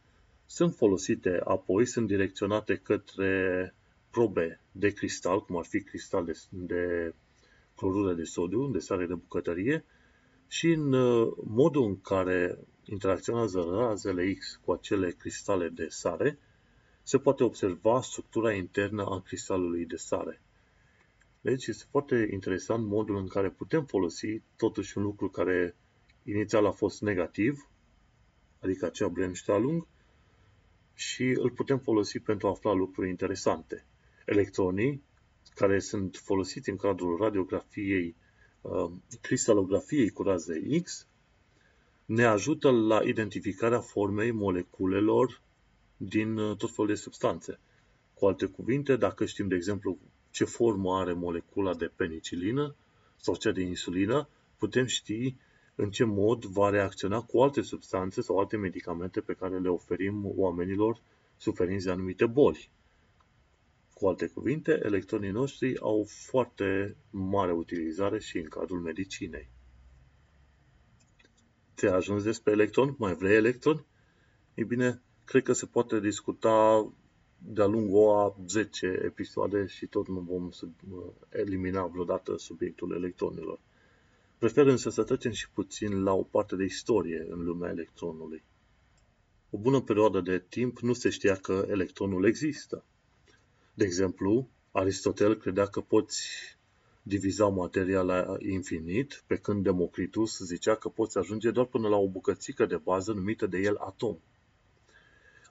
sunt 0.46 0.76
folosite 0.76 1.42
apoi, 1.44 1.86
sunt 1.86 2.08
direcționate 2.08 2.76
către 2.76 3.74
probe 4.10 4.60
de 4.72 4.90
cristal, 4.90 5.46
cum 5.46 5.58
ar 5.58 5.66
fi 5.66 5.82
cristal 5.82 6.26
de, 6.26 6.40
de 6.50 7.14
clorură 7.76 8.14
de 8.14 8.24
sodiu, 8.24 8.68
de 8.72 8.80
sare 8.80 9.06
de 9.06 9.14
bucătărie, 9.14 9.86
și 10.48 10.68
în 10.68 10.93
uh, 10.93 11.34
modul 11.43 11.84
în 11.84 12.02
care 12.02 12.60
interacționează 12.84 13.62
razele 13.70 14.34
X 14.34 14.60
cu 14.66 14.72
acele 14.72 15.12
cristale 15.12 15.70
de 15.70 15.88
sare, 15.89 16.39
se 17.04 17.18
poate 17.18 17.43
observa 17.43 18.02
structura 18.02 18.54
internă 18.54 19.06
a 19.06 19.22
cristalului 19.22 19.86
de 19.86 19.95
sare. 19.95 20.41
Deci 21.41 21.68
este 21.68 21.84
foarte 21.91 22.30
interesant 22.32 22.86
modul 22.86 23.16
în 23.16 23.28
care 23.28 23.50
putem 23.50 23.86
folosi 23.86 24.41
totuși 24.56 24.98
un 24.98 25.04
lucru 25.04 25.30
care 25.30 25.76
inițial 26.24 26.66
a 26.66 26.72
fost 26.72 27.02
negativ, 27.02 27.70
adică 28.60 28.86
acea 28.86 29.08
Bremsstrahlung, 29.08 29.88
și 30.93 31.24
îl 31.24 31.52
putem 31.52 31.80
folosi 31.80 32.20
pentru 32.20 32.48
a 32.48 32.50
afla 32.50 32.74
lucruri 32.74 33.10
interesante. 33.10 33.86
Electronii, 34.26 35.04
care 35.56 35.80
sunt 35.80 36.16
folosiți 36.16 36.70
în 36.70 36.76
cadrul 36.76 37.18
radiografiei, 37.18 38.08
uh, 38.08 38.27
cristalografiei 39.22 40.10
cu 40.10 40.24
raze 40.24 40.82
X, 40.84 41.08
ne 42.05 42.26
ajută 42.26 42.72
la 42.72 43.01
identificarea 43.03 43.80
formei 43.80 44.32
moleculelor 44.32 45.41
din 45.97 46.38
uh, 46.38 46.58
tot 46.58 46.72
felul 46.72 46.91
de 46.91 46.95
substanțe. 46.95 47.60
Cu 48.14 48.26
alte 48.26 48.45
cuvinte, 48.45 48.95
dacă 48.95 49.26
știm, 49.26 49.47
de 49.47 49.55
exemplu, 49.55 49.97
ce 50.32 50.43
formă 50.43 50.95
are 50.95 51.14
molecula 51.14 51.74
de 51.74 51.91
penicilină 51.95 52.76
sau 53.16 53.36
cea 53.36 53.51
de 53.51 53.62
insulină, 53.62 54.28
putem 54.58 54.86
ști 54.86 55.36
în 55.76 55.91
ce 55.91 56.03
mod 56.03 56.45
va 56.45 56.70
reacționa 56.70 57.22
cu 57.22 57.41
alte 57.41 57.62
substanțe 57.62 58.22
sau 58.22 58.39
alte 58.39 58.58
medicamente 58.58 59.22
pe 59.22 59.34
care 59.34 59.60
le 59.60 59.70
oferim 59.70 60.24
oamenilor 60.36 61.01
suferinți 61.38 61.86
de 61.86 61.91
anumite 61.91 62.26
boli. 62.26 62.70
Cu 63.98 64.08
alte 64.08 64.28
cuvinte, 64.28 64.80
electronii 64.84 65.32
noștri 65.32 65.80
au 65.80 66.06
foarte 66.08 66.95
mare 67.10 67.52
utilizare 67.52 68.20
și 68.20 68.38
în 68.38 68.48
cadrul 68.48 68.80
medicinei. 68.80 69.50
Ți-a 71.76 71.93
ajuns 71.93 72.24
despre 72.24 72.52
electron? 72.52 72.95
Mai 72.98 73.16
vrei 73.16 73.36
electron? 73.36 73.86
Ei 74.56 74.64
bine, 74.64 75.02
cred 75.26 75.43
că 75.43 75.54
se 75.54 75.66
poate 75.66 76.00
discuta 76.00 76.88
de-a 77.38 77.66
lungul 77.66 78.10
a 78.10 78.36
10 78.48 79.02
episoade 79.06 79.66
și 79.66 79.86
tot 79.86 80.08
nu 80.08 80.20
vom 80.20 80.52
sub, 80.52 80.74
elimina 81.30 81.86
vreodată 81.86 82.38
subiectul 82.38 82.95
electronilor. 82.95 83.60
Prefer 84.38 84.68
însă 84.68 84.89
să 84.89 85.04
trecem 85.04 85.32
și 85.32 85.50
puțin 85.50 86.04
la 86.04 86.14
o 86.14 86.24
parte 86.24 86.56
de 86.56 86.64
istorie 86.64 87.26
în 87.30 87.43
lumea 87.43 87.70
electronului. 87.70 88.43
O 89.50 89.58
bună 89.58 89.82
perioadă 89.82 90.22
de 90.22 90.45
timp 90.50 90.80
nu 90.80 90.93
se 90.93 91.10
știa 91.10 91.36
că 91.36 91.66
electronul 91.70 92.26
există. 92.26 92.86
De 93.78 93.86
exemplu, 93.86 94.50
Aristotel 94.72 95.36
credea 95.36 95.66
că 95.66 95.82
poți 95.82 96.28
diviza 97.02 97.48
materia 97.48 98.02
la 98.02 98.36
infinit, 98.40 99.24
pe 99.28 99.36
când 99.36 99.64
Democritus 99.64 100.38
zicea 100.38 100.76
că 100.76 100.90
poți 100.90 101.18
ajunge 101.18 101.52
doar 101.52 101.66
până 101.66 101.88
la 101.88 101.96
o 101.96 102.08
bucățică 102.08 102.66
de 102.66 102.78
bază 102.78 103.12
numită 103.12 103.46
de 103.46 103.58
el 103.58 103.76
atom. 103.76 104.18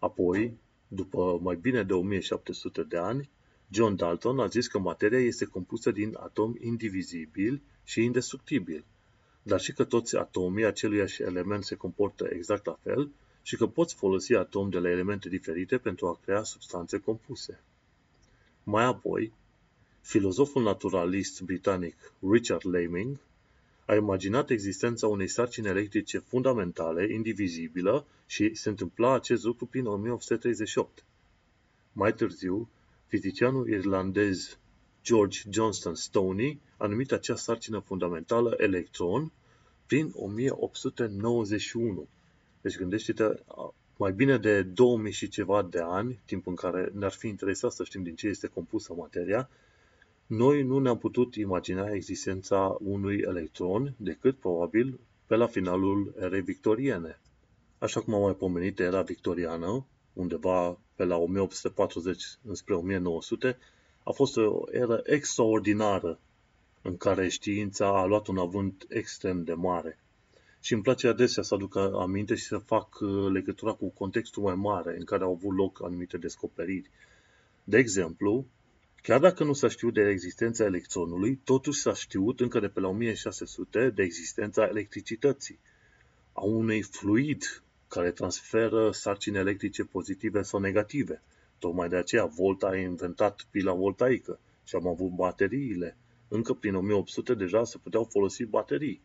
Apoi, 0.00 0.58
după 0.88 1.38
mai 1.42 1.56
bine 1.56 1.82
de 1.82 1.92
1700 1.92 2.82
de 2.82 2.96
ani, 2.96 3.30
John 3.70 3.96
Dalton 3.96 4.38
a 4.38 4.46
zis 4.46 4.66
că 4.66 4.78
materia 4.78 5.20
este 5.20 5.44
compusă 5.44 5.90
din 5.90 6.16
atomi 6.20 6.58
indivizibili 6.60 7.62
și 7.84 8.02
indestructibili, 8.02 8.84
dar 9.42 9.60
și 9.60 9.72
că 9.72 9.84
toți 9.84 10.16
atomii 10.16 10.64
aceluiași 10.64 11.22
element 11.22 11.64
se 11.64 11.74
comportă 11.74 12.28
exact 12.30 12.66
la 12.66 12.78
fel 12.82 13.10
și 13.42 13.56
că 13.56 13.66
poți 13.66 13.94
folosi 13.94 14.34
atomi 14.34 14.70
de 14.70 14.78
la 14.78 14.90
elemente 14.90 15.28
diferite 15.28 15.78
pentru 15.78 16.06
a 16.06 16.18
crea 16.24 16.42
substanțe 16.42 16.98
compuse. 16.98 17.60
Mai 18.68 18.84
apoi, 18.84 19.32
filozoful 20.00 20.62
naturalist 20.62 21.42
britanic 21.42 21.94
Richard 22.30 22.64
Laming 22.64 23.18
a 23.84 23.94
imaginat 23.94 24.50
existența 24.50 25.06
unei 25.06 25.28
sarcini 25.28 25.66
electrice 25.66 26.18
fundamentale, 26.18 27.12
indivizibilă, 27.12 28.06
și 28.26 28.54
se 28.54 28.68
întâmpla 28.68 29.14
acest 29.14 29.44
lucru 29.44 29.66
prin 29.66 29.86
1838. 29.86 31.04
Mai 31.92 32.14
târziu, 32.14 32.68
fizicianul 33.06 33.68
irlandez 33.68 34.58
George 35.02 35.40
Johnston 35.50 35.94
Stoney 35.94 36.60
a 36.76 36.86
numit 36.86 37.12
acea 37.12 37.36
sarcină 37.36 37.78
fundamentală 37.78 38.54
electron 38.58 39.32
prin 39.86 40.12
1891. 40.14 42.08
Deci 42.60 42.76
gândește-te, 42.76 43.24
mai 43.96 44.12
bine 44.12 44.38
de 44.38 44.62
2000 44.62 45.12
și 45.12 45.28
ceva 45.28 45.62
de 45.62 45.80
ani, 45.80 46.20
timp 46.24 46.46
în 46.46 46.54
care 46.54 46.90
ne-ar 46.94 47.12
fi 47.12 47.28
interesat 47.28 47.72
să 47.72 47.84
știm 47.84 48.02
din 48.02 48.14
ce 48.14 48.26
este 48.26 48.46
compusă 48.46 48.94
materia, 48.96 49.48
noi 50.26 50.62
nu 50.62 50.78
ne-am 50.78 50.98
putut 50.98 51.34
imagina 51.34 51.90
existența 51.90 52.76
unui 52.80 53.18
electron 53.26 53.94
decât 53.96 54.38
probabil 54.38 55.00
pe 55.26 55.36
la 55.36 55.46
finalul 55.46 56.14
erei 56.20 56.40
victoriene. 56.40 57.20
Așa 57.78 58.00
cum 58.00 58.14
am 58.14 58.22
mai 58.22 58.34
pomenit, 58.34 58.78
era 58.78 59.02
victoriană, 59.02 59.86
undeva 60.12 60.78
pe 60.94 61.04
la 61.04 61.16
1840 61.16 62.24
înspre 62.46 62.74
1900, 62.74 63.58
a 64.02 64.10
fost 64.10 64.36
o 64.36 64.64
eră 64.70 65.02
extraordinară 65.04 66.18
în 66.82 66.96
care 66.96 67.28
știința 67.28 68.00
a 68.00 68.04
luat 68.04 68.26
un 68.26 68.38
avânt 68.38 68.86
extrem 68.88 69.44
de 69.44 69.54
mare. 69.54 69.98
Și 70.66 70.72
îmi 70.72 70.82
place 70.82 71.08
adesea 71.08 71.42
să 71.42 71.54
aduc 71.54 71.76
aminte 71.76 72.34
și 72.34 72.44
să 72.44 72.58
fac 72.58 73.00
uh, 73.00 73.30
legătura 73.32 73.72
cu 73.72 73.88
contextul 73.88 74.42
mai 74.42 74.54
mare 74.54 74.96
în 74.98 75.04
care 75.04 75.24
au 75.24 75.32
avut 75.32 75.56
loc 75.56 75.82
anumite 75.82 76.16
descoperiri. 76.18 76.90
De 77.64 77.78
exemplu, 77.78 78.46
chiar 79.02 79.20
dacă 79.20 79.44
nu 79.44 79.52
s-a 79.52 79.68
știut 79.68 79.94
de 79.94 80.08
existența 80.08 80.64
electronului, 80.64 81.40
totuși 81.44 81.80
s-a 81.80 81.94
știut 81.94 82.40
încă 82.40 82.60
de 82.60 82.68
pe 82.68 82.80
la 82.80 82.88
1600 82.88 83.90
de 83.90 84.02
existența 84.02 84.66
electricității, 84.66 85.58
a 86.32 86.44
unui 86.44 86.82
fluid 86.82 87.62
care 87.88 88.10
transferă 88.10 88.90
sarcini 88.90 89.36
electrice 89.36 89.84
pozitive 89.84 90.42
sau 90.42 90.60
negative. 90.60 91.22
Tocmai 91.58 91.88
de 91.88 91.96
aceea 91.96 92.24
Volta 92.24 92.66
a 92.66 92.76
inventat 92.76 93.46
pila 93.50 93.72
voltaică 93.72 94.38
și 94.64 94.74
am 94.74 94.86
avut 94.86 95.10
bateriile. 95.10 95.96
Încă 96.28 96.52
prin 96.52 96.74
1800 96.74 97.34
deja 97.34 97.64
se 97.64 97.78
puteau 97.82 98.04
folosi 98.04 98.44
baterii. 98.44 99.02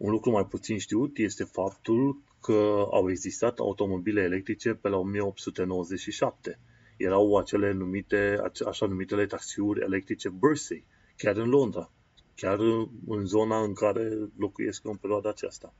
Un 0.00 0.10
lucru 0.10 0.30
mai 0.30 0.46
puțin 0.46 0.78
știut 0.78 1.18
este 1.18 1.44
faptul 1.44 2.22
că 2.40 2.86
au 2.90 3.10
existat 3.10 3.58
automobile 3.58 4.22
electrice 4.22 4.74
pe 4.74 4.88
la 4.88 4.96
1897. 4.96 6.58
Erau 6.96 7.36
acele 7.36 7.72
numite, 7.72 8.40
așa 8.66 8.86
numitele 8.86 9.26
taxiuri 9.26 9.80
electrice 9.80 10.28
Bursey, 10.28 10.84
chiar 11.16 11.36
în 11.36 11.48
Londra, 11.48 11.90
chiar 12.34 12.58
în 13.06 13.24
zona 13.24 13.62
în 13.62 13.74
care 13.74 14.18
locuiesc 14.36 14.84
în 14.84 14.96
perioada 14.96 15.28
aceasta. 15.28 15.74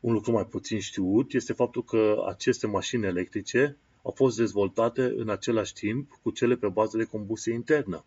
Un 0.00 0.12
lucru 0.12 0.32
mai 0.32 0.46
puțin 0.46 0.78
știut 0.80 1.32
este 1.32 1.52
faptul 1.52 1.84
că 1.84 2.24
aceste 2.28 2.66
mașini 2.66 3.06
electrice 3.06 3.76
au 4.02 4.10
fost 4.10 4.36
dezvoltate 4.36 5.02
în 5.16 5.28
același 5.28 5.72
timp 5.72 6.18
cu 6.22 6.30
cele 6.30 6.56
pe 6.56 6.68
bază 6.68 6.96
de 6.96 7.04
combustie 7.04 7.52
internă. 7.52 8.04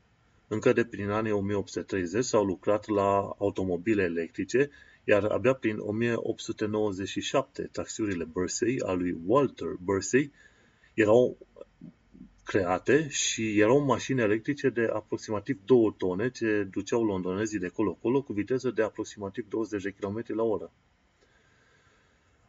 Încă 0.47 0.73
de 0.73 0.85
prin 0.85 1.09
anii 1.09 1.31
1830 1.31 2.25
s-au 2.25 2.43
lucrat 2.43 2.87
la 2.87 3.35
automobile 3.37 4.03
electrice, 4.03 4.69
iar 5.03 5.23
abia 5.23 5.53
prin 5.53 5.77
1897 5.79 7.69
taxiurile 7.71 8.23
Bursey 8.23 8.79
a 8.85 8.91
lui 8.91 9.17
Walter 9.25 9.75
Bursey 9.83 10.31
erau 10.93 11.37
create 12.43 13.07
și 13.09 13.59
erau 13.59 13.79
mașini 13.79 14.21
electrice 14.21 14.69
de 14.69 14.89
aproximativ 14.93 15.59
2 15.65 15.95
tone 15.97 16.29
ce 16.29 16.67
duceau 16.71 17.03
londonezii 17.03 17.59
de 17.59 17.67
colo-colo 17.67 18.21
cu 18.21 18.33
viteză 18.33 18.71
de 18.71 18.83
aproximativ 18.83 19.45
20 19.49 19.83
de 19.83 19.89
km 19.89 20.23
la 20.27 20.43
oră. 20.43 20.71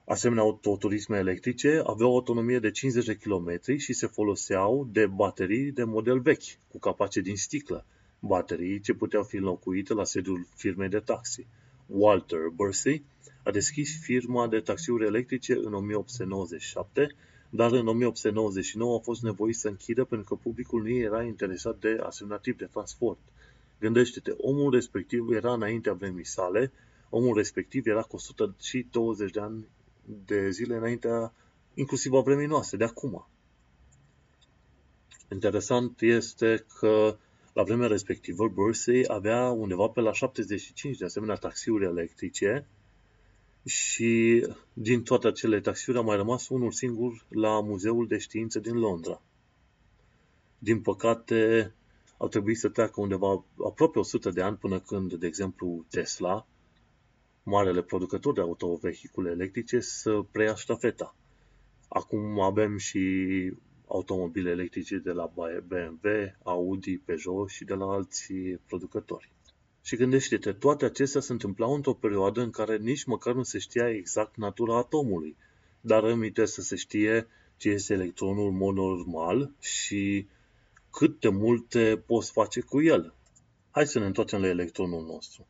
Asemenea, 0.07 0.43
autoturisme 0.43 1.17
electrice 1.17 1.83
aveau 1.87 2.13
o 2.13 2.15
autonomie 2.15 2.59
de 2.59 2.71
50 2.71 3.05
de 3.05 3.15
km 3.15 3.77
și 3.77 3.93
se 3.93 4.07
foloseau 4.07 4.89
de 4.93 5.07
baterii 5.07 5.73
de 5.73 5.85
model 5.85 6.21
vechi, 6.21 6.59
cu 6.69 6.79
capace 6.79 7.21
din 7.21 7.37
sticlă, 7.37 7.87
baterii 8.19 8.81
ce 8.81 8.95
puteau 8.95 9.23
fi 9.23 9.37
înlocuite 9.37 9.95
la 9.95 10.05
sediul 10.05 10.47
firmei 10.57 10.89
de 10.89 10.99
taxi. 10.99 11.47
Walter 11.87 12.49
Bursey 12.55 13.05
a 13.45 13.51
deschis 13.51 14.01
firma 14.01 14.49
de 14.49 14.61
taxiuri 14.61 15.07
electrice 15.07 15.53
în 15.53 15.75
1897, 15.75 17.15
dar 17.51 17.73
în 17.73 17.87
1899 17.87 18.97
a 18.97 19.01
fost 19.03 19.23
nevoit 19.23 19.57
să 19.57 19.69
închidă 19.69 20.05
pentru 20.05 20.29
că 20.29 20.41
publicul 20.43 20.83
nu 20.83 20.89
era 20.89 21.23
interesat 21.23 21.79
de 21.79 21.99
asemenea 22.03 22.39
tip 22.39 22.59
de 22.59 22.69
transport. 22.73 23.19
Gândește-te, 23.81 24.31
omul 24.37 24.73
respectiv 24.73 25.31
era 25.31 25.53
înaintea 25.53 25.93
vremii 25.93 26.27
sale, 26.27 26.73
omul 27.11 27.37
respectiv 27.37 27.87
era 27.87 28.03
cu 28.03 28.17
120 28.17 29.31
de 29.31 29.41
ani 29.41 29.67
de 30.05 30.51
zile 30.51 30.77
înaintea, 30.77 31.33
inclusiv 31.75 32.13
a 32.13 32.21
vremii 32.21 32.47
noastre, 32.47 32.77
de 32.77 32.85
acum. 32.85 33.27
Interesant 35.31 36.01
este 36.01 36.65
că 36.79 37.17
la 37.53 37.63
vremea 37.63 37.87
respectivă, 37.87 38.49
Bursey 38.49 39.05
avea 39.09 39.51
undeva 39.51 39.89
pe 39.89 40.01
la 40.01 40.13
75 40.13 40.97
de 40.97 41.05
asemenea 41.05 41.35
taxiuri 41.35 41.85
electrice 41.85 42.67
și 43.65 44.47
din 44.73 45.03
toate 45.03 45.27
acele 45.27 45.61
taxiuri 45.61 45.99
a 45.99 46.03
mai 46.03 46.17
rămas 46.17 46.49
unul 46.49 46.73
singur 46.73 47.25
la 47.29 47.61
Muzeul 47.61 48.07
de 48.07 48.19
Științe 48.19 48.61
din 48.61 48.79
Londra. 48.79 49.23
Din 50.59 50.81
păcate, 50.81 51.73
au 52.17 52.29
trebuit 52.29 52.59
să 52.59 52.69
treacă 52.69 53.01
undeva 53.01 53.45
aproape 53.67 53.99
100 53.99 54.31
de 54.31 54.43
ani 54.43 54.57
până 54.57 54.81
când, 54.81 55.15
de 55.15 55.27
exemplu, 55.27 55.85
Tesla 55.91 56.47
marele 57.45 57.83
producător 57.83 58.33
de 58.35 58.41
autovehicule 58.41 59.31
electrice 59.31 59.81
să 59.81 60.25
preia 60.33 60.55
ștafeta. 60.55 61.15
Acum 61.89 62.41
avem 62.41 62.77
și 62.77 63.03
automobile 63.87 64.51
electrice 64.51 64.97
de 64.97 65.11
la 65.11 65.33
BMW, 65.35 66.35
Audi, 66.43 66.99
Peugeot 66.99 67.49
și 67.49 67.65
de 67.65 67.75
la 67.75 67.85
alți 67.85 68.33
producători. 68.67 69.33
Și 69.83 69.97
gândește-te, 69.97 70.53
toate 70.53 70.85
acestea 70.85 71.21
se 71.21 71.33
întâmplau 71.33 71.75
într-o 71.75 71.95
perioadă 71.95 72.41
în 72.41 72.51
care 72.51 72.77
nici 72.77 73.05
măcar 73.05 73.35
nu 73.35 73.43
se 73.43 73.59
știa 73.59 73.89
exact 73.89 74.37
natura 74.37 74.77
atomului. 74.77 75.37
Dar 75.81 76.05
aminte 76.05 76.45
să 76.45 76.61
se 76.61 76.77
știe 76.77 77.27
ce 77.57 77.69
este 77.69 77.93
electronul 77.93 78.49
în 78.49 78.57
mod 78.57 78.75
normal 78.75 79.51
și 79.61 80.27
cât 80.91 81.21
de 81.21 81.29
multe 81.29 82.03
poți 82.07 82.33
face 82.33 82.61
cu 82.61 82.83
el. 82.83 83.15
Hai 83.71 83.87
să 83.87 83.99
ne 83.99 84.07
întoarcem 84.07 84.41
la 84.41 84.47
electronul 84.47 85.05
nostru. 85.05 85.47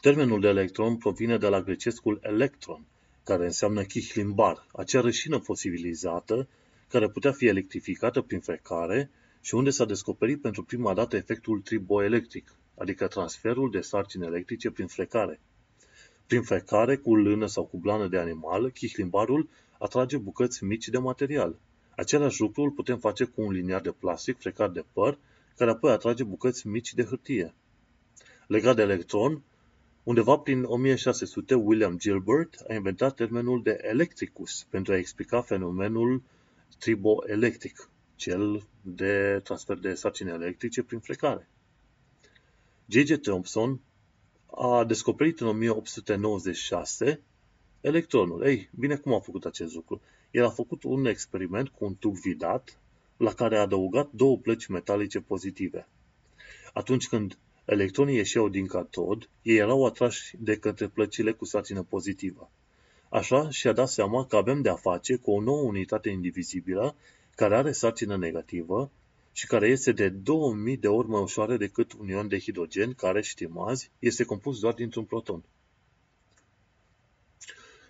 Termenul 0.00 0.40
de 0.40 0.48
electron 0.48 0.96
provine 0.96 1.38
de 1.38 1.48
la 1.48 1.60
grecescul 1.60 2.18
electron, 2.22 2.86
care 3.24 3.44
înseamnă 3.44 3.82
chihlimbar, 3.82 4.66
acea 4.72 5.00
rășină 5.00 5.38
fosibilizată 5.38 6.48
care 6.88 7.08
putea 7.08 7.32
fi 7.32 7.46
electrificată 7.46 8.20
prin 8.20 8.40
frecare 8.40 9.10
și 9.40 9.54
unde 9.54 9.70
s-a 9.70 9.84
descoperit 9.84 10.40
pentru 10.40 10.62
prima 10.62 10.94
dată 10.94 11.16
efectul 11.16 11.60
triboelectric, 11.60 12.54
adică 12.76 13.06
transferul 13.06 13.70
de 13.70 13.80
sarcini 13.80 14.26
electrice 14.26 14.70
prin 14.70 14.86
frecare. 14.86 15.40
Prin 16.26 16.42
frecare, 16.42 16.96
cu 16.96 17.16
lână 17.16 17.46
sau 17.46 17.64
cu 17.64 17.76
blană 17.76 18.06
de 18.06 18.18
animal, 18.18 18.70
chihlimbarul 18.70 19.48
atrage 19.78 20.16
bucăți 20.16 20.64
mici 20.64 20.88
de 20.88 20.98
material. 20.98 21.56
Același 21.96 22.40
lucru 22.40 22.62
îl 22.62 22.70
putem 22.70 22.98
face 22.98 23.24
cu 23.24 23.42
un 23.42 23.52
liniar 23.52 23.80
de 23.80 23.90
plastic 23.90 24.38
frecat 24.38 24.72
de 24.72 24.84
păr, 24.92 25.18
care 25.56 25.70
apoi 25.70 25.90
atrage 25.90 26.24
bucăți 26.24 26.66
mici 26.66 26.94
de 26.94 27.04
hârtie. 27.04 27.54
Legat 28.46 28.76
de 28.76 28.82
electron, 28.82 29.42
undeva 30.08 30.38
prin 30.38 30.64
1600, 30.64 31.54
William 31.54 31.98
Gilbert 31.98 32.64
a 32.68 32.74
inventat 32.74 33.14
termenul 33.14 33.62
de 33.62 33.78
electricus 33.82 34.66
pentru 34.70 34.92
a 34.92 34.96
explica 34.96 35.40
fenomenul 35.40 36.22
triboelectric, 36.78 37.90
cel 38.16 38.66
de 38.82 39.40
transfer 39.44 39.76
de 39.76 39.94
sarcini 39.94 40.30
electrice 40.30 40.82
prin 40.82 40.98
frecare. 40.98 41.48
J.J. 42.86 43.16
Thomson 43.16 43.80
a 44.46 44.84
descoperit 44.84 45.40
în 45.40 45.46
1896 45.46 47.20
electronul. 47.80 48.42
Ei, 48.42 48.70
bine, 48.78 48.96
cum 48.96 49.14
a 49.14 49.20
făcut 49.20 49.44
acest 49.44 49.74
lucru? 49.74 50.00
El 50.30 50.44
a 50.44 50.50
făcut 50.50 50.82
un 50.82 51.06
experiment 51.06 51.68
cu 51.68 51.84
un 51.84 51.94
tub 51.94 52.14
vidat 52.14 52.80
la 53.16 53.32
care 53.32 53.56
a 53.56 53.60
adăugat 53.60 54.10
două 54.12 54.38
plăci 54.38 54.66
metalice 54.66 55.20
pozitive. 55.20 55.88
Atunci 56.72 57.08
când 57.08 57.38
electronii 57.68 58.16
ieșeau 58.16 58.48
din 58.48 58.66
catod, 58.66 59.28
ei 59.42 59.56
erau 59.56 59.86
atrași 59.86 60.36
de 60.38 60.56
către 60.56 60.88
plăcile 60.88 61.32
cu 61.32 61.44
sarcină 61.44 61.82
pozitivă. 61.82 62.50
Așa 63.08 63.50
și-a 63.50 63.72
dat 63.72 63.88
seama 63.88 64.26
că 64.26 64.36
avem 64.36 64.62
de 64.62 64.68
a 64.68 64.74
face 64.74 65.16
cu 65.16 65.30
o 65.30 65.40
nouă 65.40 65.62
unitate 65.62 66.08
indivizibilă 66.08 66.96
care 67.34 67.56
are 67.56 67.72
sarcină 67.72 68.16
negativă 68.16 68.90
și 69.32 69.46
care 69.46 69.68
este 69.68 69.92
de 69.92 70.08
2000 70.08 70.76
de 70.76 70.88
ori 70.88 71.08
mai 71.08 71.20
ușoară 71.20 71.56
decât 71.56 71.92
un 71.92 72.08
ion 72.08 72.28
de 72.28 72.38
hidrogen, 72.38 72.92
care, 72.92 73.22
știm 73.22 73.58
azi, 73.58 73.90
este 73.98 74.24
compus 74.24 74.60
doar 74.60 74.74
dintr-un 74.74 75.04
proton. 75.04 75.42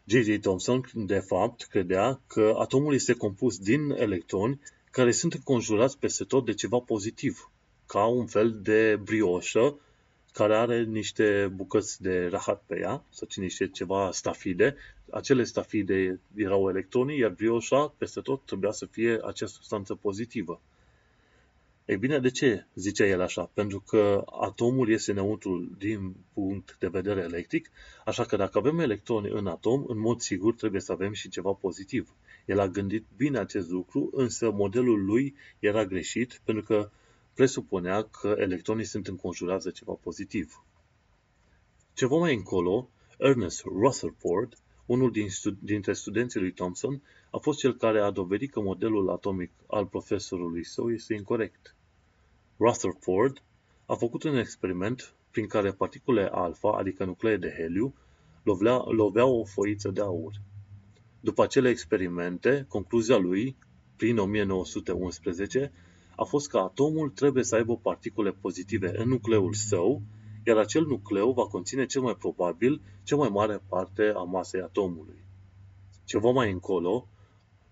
J.J. 0.05 0.39
Thomson, 0.41 0.91
de 0.95 1.19
fapt, 1.19 1.63
credea 1.63 2.21
că 2.27 2.55
atomul 2.59 2.95
este 2.95 3.13
compus 3.13 3.59
din 3.59 3.91
electroni 3.91 4.61
care 4.91 5.13
sunt 5.13 5.33
înconjurați 5.33 5.99
peste 5.99 6.25
tot 6.25 6.45
de 6.45 6.55
ceva 6.55 6.79
pozitiv, 6.79 7.51
ca 7.89 8.07
un 8.07 8.27
fel 8.27 8.59
de 8.63 9.01
brioșă 9.05 9.79
care 10.33 10.57
are 10.57 10.83
niște 10.83 11.53
bucăți 11.55 12.03
de 12.03 12.27
rahat 12.27 12.63
pe 12.67 12.79
ea, 12.79 13.05
sau 13.11 13.29
niște 13.37 13.69
ceva 13.69 14.11
stafide. 14.13 14.77
Acele 15.11 15.45
stafide 15.45 16.21
erau 16.35 16.69
electronii, 16.69 17.19
iar 17.19 17.31
brioșa 17.31 17.95
peste 17.99 18.21
tot 18.21 18.45
trebuia 18.45 18.71
să 18.71 18.87
fie 18.87 19.19
acea 19.25 19.47
substanță 19.47 19.95
pozitivă. 19.95 20.61
Ei 21.85 21.97
bine, 21.97 22.19
de 22.19 22.31
ce 22.31 22.67
zicea 22.75 23.07
el 23.07 23.21
așa? 23.21 23.51
Pentru 23.55 23.81
că 23.81 24.25
atomul 24.41 24.91
este 24.91 25.13
neutru 25.13 25.71
din 25.79 26.15
punct 26.33 26.77
de 26.79 26.89
vedere 26.89 27.21
electric, 27.21 27.71
așa 28.05 28.25
că 28.25 28.37
dacă 28.37 28.59
avem 28.59 28.79
electroni 28.79 29.29
în 29.31 29.47
atom, 29.47 29.85
în 29.87 29.99
mod 29.99 30.21
sigur 30.21 30.55
trebuie 30.55 30.81
să 30.81 30.93
avem 30.93 31.13
și 31.13 31.29
ceva 31.29 31.53
pozitiv. 31.53 32.15
El 32.47 32.59
a 32.59 32.69
gândit 32.69 33.05
bine 33.17 33.39
acest 33.39 33.69
lucru, 33.71 34.11
însă 34.13 34.51
modelul 34.51 35.05
lui 35.05 35.35
era 35.59 35.85
greșit, 35.85 36.41
pentru 36.45 36.65
că 36.65 36.91
presupunea 37.39 38.03
că 38.03 38.35
electronii 38.39 38.85
sunt 38.85 39.07
înconjurați 39.07 39.65
de 39.65 39.71
ceva 39.71 39.93
pozitiv. 39.93 40.65
Ceva 41.95 42.17
mai 42.17 42.35
încolo, 42.35 42.89
Ernest 43.19 43.63
Rutherford, 43.65 44.59
unul 44.87 45.11
din 45.11 45.29
stud- 45.29 45.61
dintre 45.61 45.93
studenții 45.93 46.41
lui 46.41 46.53
Thomson, 46.53 47.03
a 47.31 47.37
fost 47.37 47.59
cel 47.59 47.77
care 47.77 48.01
a 48.01 48.11
dovedit 48.11 48.53
că 48.53 48.61
modelul 48.61 49.11
atomic 49.11 49.51
al 49.67 49.87
profesorului 49.87 50.65
său 50.65 50.93
este 50.93 51.15
incorrect. 51.15 51.75
Rutherford 52.59 53.43
a 53.87 53.95
făcut 53.95 54.23
un 54.23 54.37
experiment 54.37 55.15
prin 55.31 55.47
care 55.47 55.73
particule 55.73 56.29
alfa, 56.33 56.77
adică 56.79 57.05
nuclee 57.05 57.37
de 57.37 57.55
heliu, 57.57 57.95
lovea, 58.43 58.77
loveau 58.77 59.41
o 59.41 59.45
foiță 59.45 59.91
de 59.91 60.01
aur. 60.01 60.33
După 61.21 61.43
acele 61.43 61.69
experimente, 61.69 62.65
concluzia 62.69 63.17
lui, 63.17 63.57
prin 63.97 64.19
1911, 64.19 65.73
a 66.21 66.25
fost 66.25 66.49
că 66.49 66.59
atomul 66.59 67.11
trebuie 67.11 67.45
să 67.45 67.55
aibă 67.55 67.77
particule 67.77 68.31
pozitive 68.31 68.93
în 68.97 69.09
nucleul 69.09 69.55
său, 69.55 70.03
iar 70.47 70.57
acel 70.57 70.87
nucleu 70.87 71.33
va 71.33 71.47
conține 71.47 71.87
cel 71.87 72.03
mai 72.03 72.15
probabil 72.15 72.81
cea 73.03 73.17
mai 73.17 73.29
mare 73.29 73.63
parte 73.69 74.13
a 74.17 74.23
masei 74.23 74.61
atomului. 74.61 75.25
Ceva 76.05 76.31
mai 76.31 76.51
încolo, 76.51 77.09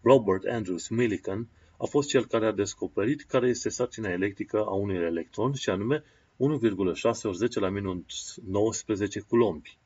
Robert 0.02 0.44
Andrews 0.44 0.88
Millikan 0.88 1.48
a 1.78 1.84
fost 1.84 2.08
cel 2.08 2.26
care 2.26 2.46
a 2.46 2.52
descoperit 2.52 3.22
care 3.22 3.48
este 3.48 3.68
sarcina 3.68 4.08
electrică 4.08 4.64
a 4.64 4.74
unui 4.74 4.96
electron 4.96 5.52
și 5.52 5.70
anume 5.70 6.04
1,6 6.36 7.22
ori 7.22 7.36
10 7.36 7.60
la 7.60 7.68
minus 7.68 8.38
19 8.48 9.20
culombi. 9.20 9.78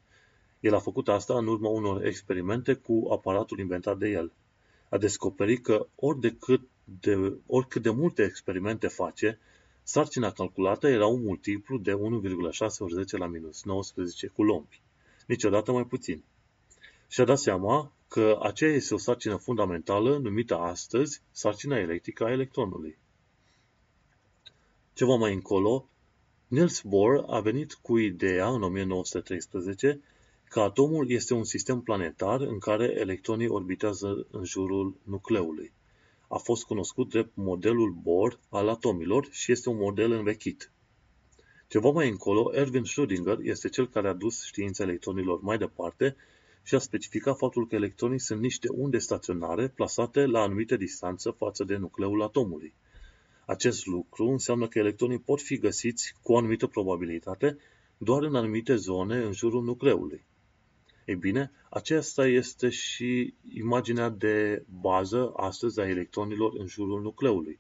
El 0.61 0.75
a 0.75 0.79
făcut 0.79 1.09
asta 1.09 1.39
în 1.39 1.47
urma 1.47 1.69
unor 1.69 2.05
experimente 2.05 2.75
cu 2.75 3.09
aparatul 3.11 3.59
inventat 3.59 3.99
de 3.99 4.09
el. 4.09 4.33
A 4.89 4.99
descoperit 4.99 5.63
că 5.63 5.87
ori 5.95 6.21
de 6.21 6.37
cât 6.41 6.61
de, 7.01 7.39
oricât 7.47 7.83
de 7.83 7.91
multe 7.91 8.23
experimente 8.23 8.89
face, 8.89 9.39
sarcina 9.83 10.31
calculată 10.31 10.89
era 10.89 11.07
un 11.07 11.23
multiplu 11.23 11.79
de 11.79 11.93
1,6 11.93 11.99
ori 12.79 12.93
10 12.93 13.17
la 13.17 13.27
minus 13.27 13.65
19 13.65 14.27
culombi. 14.27 14.81
Niciodată 15.27 15.73
mai 15.73 15.85
puțin. 15.85 16.23
Și-a 17.09 17.25
dat 17.25 17.39
seama 17.39 17.93
că 18.09 18.39
aceea 18.43 18.75
este 18.75 18.95
o 18.95 18.99
sarcină 18.99 19.37
fundamentală 19.37 20.19
numită 20.19 20.57
astăzi 20.57 21.23
sarcina 21.31 21.79
electrică 21.79 22.25
a 22.25 22.31
electronului. 22.31 22.99
Ceva 24.93 25.15
mai 25.15 25.35
încolo, 25.35 25.89
Niels 26.47 26.81
Bohr 26.81 27.25
a 27.27 27.41
venit 27.41 27.73
cu 27.73 27.99
ideea 27.99 28.49
în 28.49 28.63
1913 28.63 30.01
că 30.45 30.61
atomul 30.61 31.11
este 31.11 31.35
un 31.35 31.45
sistem 31.45 31.81
planetar 31.81 32.41
în 32.41 32.59
care 32.59 32.95
electronii 32.99 33.49
orbitează 33.49 34.27
în 34.31 34.45
jurul 34.45 34.97
nucleului 35.05 35.73
a 36.33 36.39
fost 36.39 36.65
cunoscut 36.65 37.09
drept 37.09 37.31
modelul 37.35 37.91
Bohr 38.03 38.39
al 38.49 38.69
atomilor 38.69 39.29
și 39.31 39.53
este 39.53 39.69
un 39.69 39.77
model 39.77 40.13
învechit. 40.13 40.73
Ceva 41.69 41.91
mai 41.91 42.09
încolo, 42.09 42.55
Erwin 42.55 42.83
Schrödinger 42.85 43.39
este 43.43 43.69
cel 43.69 43.89
care 43.89 44.09
a 44.09 44.13
dus 44.13 44.45
știința 44.45 44.83
electronilor 44.83 45.41
mai 45.41 45.59
departe 45.59 46.17
și 46.63 46.75
a 46.75 46.79
specificat 46.79 47.37
faptul 47.37 47.67
că 47.67 47.75
electronii 47.75 48.21
sunt 48.21 48.41
niște 48.41 48.69
unde 48.71 48.99
staționare 48.99 49.69
plasate 49.69 50.27
la 50.27 50.41
anumite 50.41 50.77
distanță 50.77 51.31
față 51.31 51.65
de 51.65 51.77
nucleul 51.77 52.23
atomului. 52.23 52.75
Acest 53.47 53.87
lucru 53.87 54.29
înseamnă 54.29 54.69
că 54.69 54.79
electronii 54.79 55.21
pot 55.21 55.41
fi 55.41 55.59
găsiți 55.59 56.15
cu 56.23 56.33
o 56.33 56.37
anumită 56.37 56.67
probabilitate 56.67 57.57
doar 57.99 58.23
în 58.23 58.35
anumite 58.35 58.75
zone 58.75 59.17
în 59.25 59.33
jurul 59.33 59.63
nucleului. 59.63 60.25
Ei 61.11 61.17
bine, 61.17 61.51
aceasta 61.71 62.27
este 62.27 62.69
și 62.69 63.35
imaginea 63.55 64.09
de 64.09 64.65
bază 64.81 65.33
astăzi 65.37 65.81
a 65.81 65.89
electronilor 65.89 66.53
în 66.59 66.67
jurul 66.67 67.03
nucleului. 67.03 67.59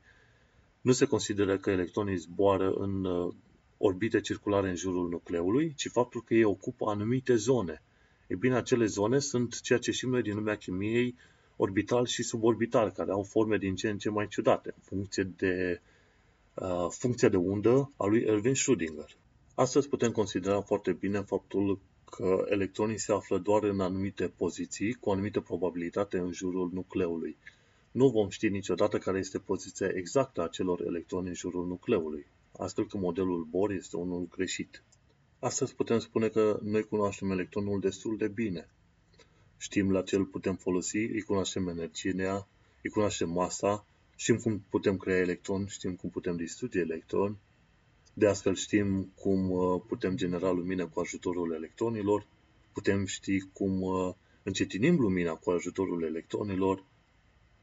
Nu 0.80 0.92
se 0.92 1.06
consideră 1.06 1.58
că 1.58 1.70
electronii 1.70 2.16
zboară 2.16 2.72
în 2.72 3.04
uh, 3.04 3.34
orbite 3.78 4.20
circulare 4.20 4.68
în 4.68 4.74
jurul 4.74 5.08
nucleului, 5.08 5.74
ci 5.76 5.88
faptul 5.88 6.22
că 6.22 6.34
ei 6.34 6.44
ocupă 6.44 6.90
anumite 6.90 7.34
zone. 7.34 7.82
Ei 8.26 8.36
bine, 8.36 8.54
acele 8.54 8.86
zone 8.86 9.18
sunt 9.18 9.60
ceea 9.60 9.78
ce 9.78 9.90
știm 9.90 10.10
noi 10.10 10.22
din 10.22 10.34
lumea 10.34 10.56
chimiei 10.56 11.14
orbital 11.56 12.06
și 12.06 12.22
suborbital, 12.22 12.90
care 12.90 13.10
au 13.10 13.22
forme 13.22 13.56
din 13.56 13.74
ce 13.74 13.88
în 13.88 13.98
ce 13.98 14.10
mai 14.10 14.28
ciudate, 14.28 14.74
în 14.76 14.82
funcție 14.82 15.22
de 15.36 15.80
uh, 16.54 16.86
funcția 16.90 17.28
de 17.28 17.36
undă 17.36 17.92
a 17.96 18.06
lui 18.06 18.20
Erwin 18.20 18.54
Schrödinger. 18.54 19.16
Astăzi 19.54 19.88
putem 19.88 20.12
considera 20.12 20.60
foarte 20.60 20.92
bine 20.92 21.20
faptul 21.20 21.78
că 22.10 22.44
electronii 22.48 22.98
se 22.98 23.12
află 23.12 23.38
doar 23.38 23.62
în 23.62 23.80
anumite 23.80 24.32
poziții, 24.36 24.92
cu 24.92 25.08
o 25.08 25.12
anumită 25.12 25.40
probabilitate 25.40 26.18
în 26.18 26.32
jurul 26.32 26.70
nucleului. 26.72 27.36
Nu 27.90 28.08
vom 28.08 28.28
ști 28.28 28.48
niciodată 28.48 28.98
care 28.98 29.18
este 29.18 29.38
poziția 29.38 29.90
exactă 29.94 30.42
a 30.42 30.48
celor 30.48 30.80
electroni 30.80 31.28
în 31.28 31.34
jurul 31.34 31.66
nucleului, 31.66 32.26
astfel 32.58 32.86
că 32.86 32.96
modelul 32.96 33.46
Bohr 33.50 33.70
este 33.70 33.96
unul 33.96 34.28
greșit. 34.30 34.82
Astăzi 35.38 35.74
putem 35.74 35.98
spune 35.98 36.28
că 36.28 36.60
noi 36.62 36.82
cunoaștem 36.82 37.30
electronul 37.30 37.80
destul 37.80 38.16
de 38.16 38.28
bine. 38.28 38.68
Știm 39.56 39.90
la 39.90 40.02
ce 40.02 40.16
îl 40.16 40.24
putem 40.24 40.54
folosi, 40.54 40.96
îi 40.96 41.22
cunoaștem 41.22 41.68
energia, 41.68 42.48
îi 42.82 42.90
cunoaștem 42.90 43.30
masa, 43.30 43.86
știm 44.16 44.36
cum 44.36 44.64
putem 44.70 44.96
crea 44.96 45.16
electroni, 45.16 45.68
știm 45.68 45.94
cum 45.94 46.10
putem 46.10 46.36
distruge 46.36 46.78
electroni, 46.78 47.36
De 48.12 48.26
astfel 48.26 48.54
știm 48.54 49.12
cum 49.14 49.50
uh, 49.50 49.82
putem 49.86 50.16
genera 50.16 50.50
lumină 50.50 50.86
cu 50.86 51.00
ajutorul 51.00 51.52
electronilor, 51.52 52.26
putem 52.72 53.06
ști 53.06 53.40
cum 53.40 53.80
uh, 53.80 54.14
încetinim 54.42 55.00
lumina 55.00 55.34
cu 55.34 55.50
ajutorul 55.50 56.02
electronilor 56.02 56.84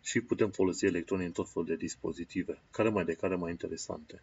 și 0.01 0.21
putem 0.21 0.49
folosi 0.49 0.85
electronii 0.85 1.25
în 1.25 1.31
tot 1.31 1.49
felul 1.51 1.67
de 1.67 1.75
dispozitive, 1.75 2.61
care 2.71 2.89
mai 2.89 3.05
de 3.05 3.13
care 3.13 3.35
mai 3.35 3.51
interesante. 3.51 4.21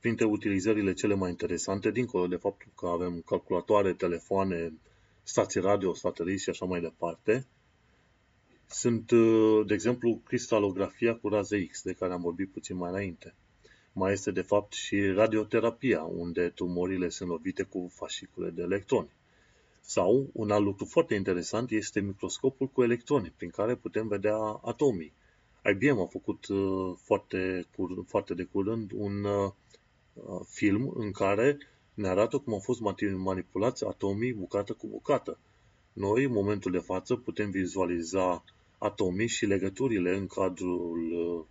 Printre 0.00 0.24
utilizările 0.24 0.92
cele 0.92 1.14
mai 1.14 1.30
interesante, 1.30 1.90
dincolo 1.90 2.26
de 2.26 2.36
faptul 2.36 2.72
că 2.76 2.86
avem 2.86 3.20
calculatoare, 3.26 3.92
telefoane, 3.92 4.72
stații 5.22 5.60
radio, 5.60 5.94
sateliți 5.94 6.42
și 6.42 6.50
așa 6.50 6.64
mai 6.64 6.80
departe, 6.80 7.46
sunt, 8.66 9.10
uh, 9.10 9.66
de 9.66 9.74
exemplu, 9.74 10.20
cristalografia 10.24 11.14
cu 11.14 11.28
raze 11.28 11.66
X, 11.66 11.82
de 11.82 11.92
care 11.92 12.12
am 12.12 12.20
vorbit 12.20 12.50
puțin 12.50 12.76
mai 12.76 12.90
înainte. 12.90 13.34
Mai 13.98 14.12
este, 14.12 14.30
de 14.30 14.42
fapt, 14.42 14.72
și 14.72 15.10
radioterapia, 15.10 16.02
unde 16.02 16.48
tumorile 16.48 17.08
sunt 17.08 17.28
lovite 17.28 17.62
cu 17.62 17.90
fascicule 17.94 18.50
de 18.50 18.62
electroni. 18.62 19.08
Sau, 19.80 20.30
un 20.32 20.50
alt 20.50 20.64
lucru 20.64 20.84
foarte 20.84 21.14
interesant 21.14 21.70
este 21.70 22.00
microscopul 22.00 22.66
cu 22.66 22.82
electroni, 22.82 23.32
prin 23.36 23.50
care 23.50 23.74
putem 23.74 24.08
vedea 24.08 24.36
atomii. 24.64 25.12
IBM 25.72 26.00
a 26.00 26.06
făcut 26.06 26.46
uh, 26.46 26.94
foarte, 27.02 27.66
foarte 28.06 28.34
de 28.34 28.42
curând 28.52 28.90
un 28.94 29.24
uh, 29.24 29.52
film 30.48 30.92
în 30.96 31.10
care 31.10 31.58
ne 31.94 32.08
arată 32.08 32.38
cum 32.38 32.52
au 32.52 32.58
fost 32.58 32.80
manipulați 33.16 33.84
atomii 33.84 34.32
bucată 34.32 34.72
cu 34.72 34.86
bucată. 34.86 35.38
Noi, 35.92 36.24
în 36.24 36.32
momentul 36.32 36.72
de 36.72 36.78
față, 36.78 37.16
putem 37.16 37.50
vizualiza 37.50 38.44
atomii 38.78 39.26
și 39.26 39.46
legăturile 39.46 40.16
în 40.16 40.26
cadrul 40.26 41.12
uh, 41.12 41.44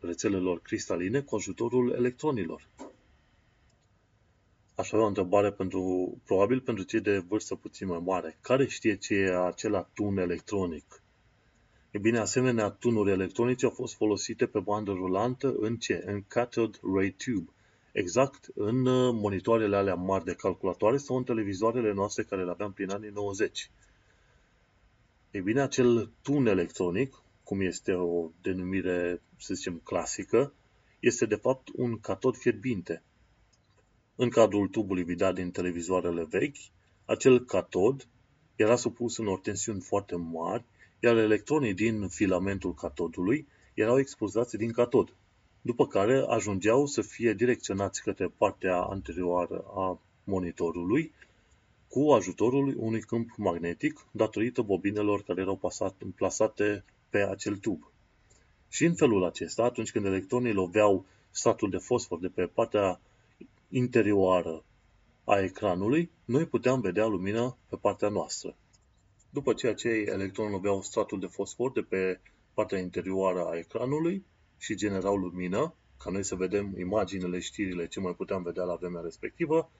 rețelelor 0.00 0.60
cristaline 0.60 1.20
cu 1.20 1.34
ajutorul 1.34 1.92
electronilor. 1.92 2.68
Aș 4.74 4.92
avea 4.92 5.04
o 5.04 5.08
întrebare 5.08 5.50
pentru, 5.52 6.14
probabil 6.24 6.60
pentru 6.60 6.84
cei 6.84 7.00
de 7.00 7.18
vârstă 7.18 7.54
puțin 7.54 7.86
mai 7.86 8.02
mare. 8.04 8.38
Care 8.40 8.66
știe 8.66 8.96
ce 8.96 9.14
e 9.14 9.46
acela 9.46 9.88
tun 9.94 10.18
electronic? 10.18 11.02
E 11.90 11.98
bine, 11.98 12.18
asemenea 12.18 12.68
tunuri 12.68 13.10
electronice 13.10 13.64
au 13.64 13.70
fost 13.70 13.94
folosite 13.94 14.46
pe 14.46 14.58
bandă 14.58 14.90
rulantă 14.90 15.54
în 15.58 15.76
ce? 15.76 16.02
În 16.06 16.24
cathode 16.28 16.78
ray 16.94 17.10
tube. 17.10 17.50
Exact 17.92 18.48
în 18.54 18.86
uh, 18.86 19.12
monitoarele 19.12 19.76
alea 19.76 19.94
mari 19.94 20.24
de 20.24 20.34
calculatoare 20.34 20.96
sau 20.96 21.16
în 21.16 21.24
televizoarele 21.24 21.92
noastre 21.92 22.22
care 22.22 22.44
le 22.44 22.50
aveam 22.50 22.72
prin 22.72 22.90
anii 22.90 23.10
90. 23.10 23.70
Ei 25.30 25.40
bine, 25.40 25.60
acel 25.60 26.10
tun 26.22 26.46
electronic, 26.46 27.22
cum 27.50 27.60
este 27.60 27.92
o 27.92 28.30
denumire, 28.40 29.22
să 29.36 29.54
zicem, 29.54 29.80
clasică, 29.84 30.52
este 31.00 31.26
de 31.26 31.34
fapt 31.34 31.68
un 31.74 32.00
catod 32.00 32.36
fierbinte. 32.36 33.02
În 34.16 34.28
cadrul 34.28 34.68
tubului 34.68 35.04
vidat 35.04 35.34
din 35.34 35.50
televizoarele 35.50 36.26
vechi, 36.28 36.56
acel 37.04 37.44
catod 37.44 38.08
era 38.56 38.76
supus 38.76 39.16
unor 39.16 39.38
tensiuni 39.38 39.80
foarte 39.80 40.16
mari, 40.16 40.64
iar 41.00 41.16
electronii 41.16 41.74
din 41.74 42.08
filamentul 42.08 42.74
catodului 42.74 43.46
erau 43.74 43.98
expozați 43.98 44.56
din 44.56 44.72
catod, 44.72 45.14
după 45.62 45.86
care 45.86 46.24
ajungeau 46.28 46.86
să 46.86 47.02
fie 47.02 47.32
direcționați 47.32 48.02
către 48.02 48.32
partea 48.36 48.80
anterioară 48.80 49.64
a 49.74 50.00
monitorului 50.24 51.12
cu 51.88 52.10
ajutorul 52.10 52.74
unui 52.76 53.00
câmp 53.00 53.30
magnetic 53.36 54.06
datorită 54.10 54.62
bobinelor 54.62 55.22
care 55.22 55.40
erau 55.40 55.60
plasate 56.16 56.84
pe 57.10 57.18
acel 57.18 57.56
tub. 57.56 57.90
Și 58.68 58.84
în 58.84 58.94
felul 58.94 59.24
acesta, 59.24 59.62
atunci 59.62 59.90
când 59.90 60.04
electronii 60.04 60.52
loveau 60.52 61.04
stratul 61.30 61.70
de 61.70 61.76
fosfor 61.76 62.18
de 62.18 62.28
pe 62.28 62.46
partea 62.46 63.00
interioară 63.68 64.64
a 65.24 65.38
ecranului, 65.38 66.10
noi 66.24 66.46
puteam 66.46 66.80
vedea 66.80 67.06
lumina 67.06 67.56
pe 67.68 67.76
partea 67.76 68.08
noastră. 68.08 68.56
După 69.30 69.52
ce 69.52 69.66
acei 69.68 70.02
electroni 70.02 70.50
loveau 70.50 70.82
stratul 70.82 71.20
de 71.20 71.26
fosfor 71.26 71.72
de 71.72 71.80
pe 71.80 72.20
partea 72.54 72.78
interioară 72.78 73.46
a 73.46 73.56
ecranului 73.56 74.24
și 74.58 74.74
generau 74.74 75.16
lumină, 75.16 75.74
ca 75.98 76.10
noi 76.10 76.24
să 76.24 76.34
vedem 76.34 76.74
imaginele, 76.78 77.38
știrile, 77.38 77.86
ce 77.86 78.00
mai 78.00 78.14
puteam 78.14 78.42
vedea 78.42 78.64
la 78.64 78.74
vremea 78.74 79.00
respectivă, 79.00 79.70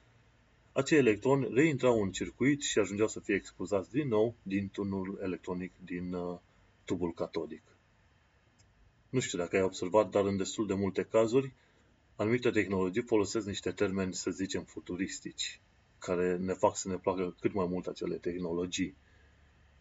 acei 0.72 0.98
electroni 0.98 1.48
reintrau 1.54 2.02
în 2.02 2.10
circuit 2.10 2.62
și 2.62 2.78
ajungeau 2.78 3.08
să 3.08 3.20
fie 3.20 3.34
expozați 3.34 3.90
din 3.90 4.08
nou 4.08 4.34
din 4.42 4.68
tunul 4.72 5.18
electronic 5.22 5.72
din 5.84 6.12
uh, 6.12 6.38
tubul 6.90 7.12
catodic. 7.14 7.62
Nu 9.10 9.20
știu 9.20 9.38
dacă 9.38 9.56
ai 9.56 9.62
observat, 9.62 10.10
dar 10.10 10.24
în 10.24 10.36
destul 10.36 10.66
de 10.66 10.74
multe 10.74 11.02
cazuri, 11.02 11.52
anumite 12.16 12.50
tehnologii 12.50 13.02
folosesc 13.02 13.46
niște 13.46 13.70
termeni, 13.70 14.14
să 14.14 14.30
zicem, 14.30 14.62
futuristici, 14.62 15.60
care 15.98 16.36
ne 16.36 16.52
fac 16.52 16.76
să 16.76 16.88
ne 16.88 16.96
placă 16.96 17.36
cât 17.40 17.52
mai 17.52 17.66
mult 17.66 17.86
acele 17.86 18.16
tehnologii. 18.16 18.94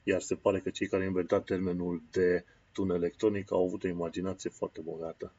Iar 0.03 0.21
se 0.21 0.35
pare 0.35 0.59
că 0.59 0.69
cei 0.69 0.87
care 0.87 1.01
au 1.01 1.07
inventat 1.07 1.45
termenul 1.45 2.01
de 2.11 2.45
tun 2.71 2.89
electronic 2.89 3.51
au 3.51 3.65
avut 3.65 3.83
o 3.83 3.87
imaginație 3.87 4.49
foarte 4.49 4.81
bogată. 4.81 5.33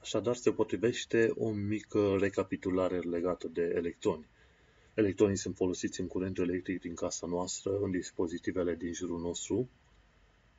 Așadar, 0.00 0.36
se 0.36 0.52
potrivește 0.52 1.32
o 1.36 1.50
mică 1.50 2.16
recapitulare 2.20 2.98
legată 2.98 3.48
de 3.48 3.72
electroni. 3.74 4.26
Electronii 4.94 5.36
sunt 5.36 5.56
folosiți 5.56 6.00
în 6.00 6.06
curentul 6.06 6.48
electric 6.48 6.80
din 6.80 6.94
casa 6.94 7.26
noastră, 7.26 7.78
în 7.78 7.90
dispozitivele 7.90 8.74
din 8.74 8.92
jurul 8.92 9.20
nostru. 9.20 9.68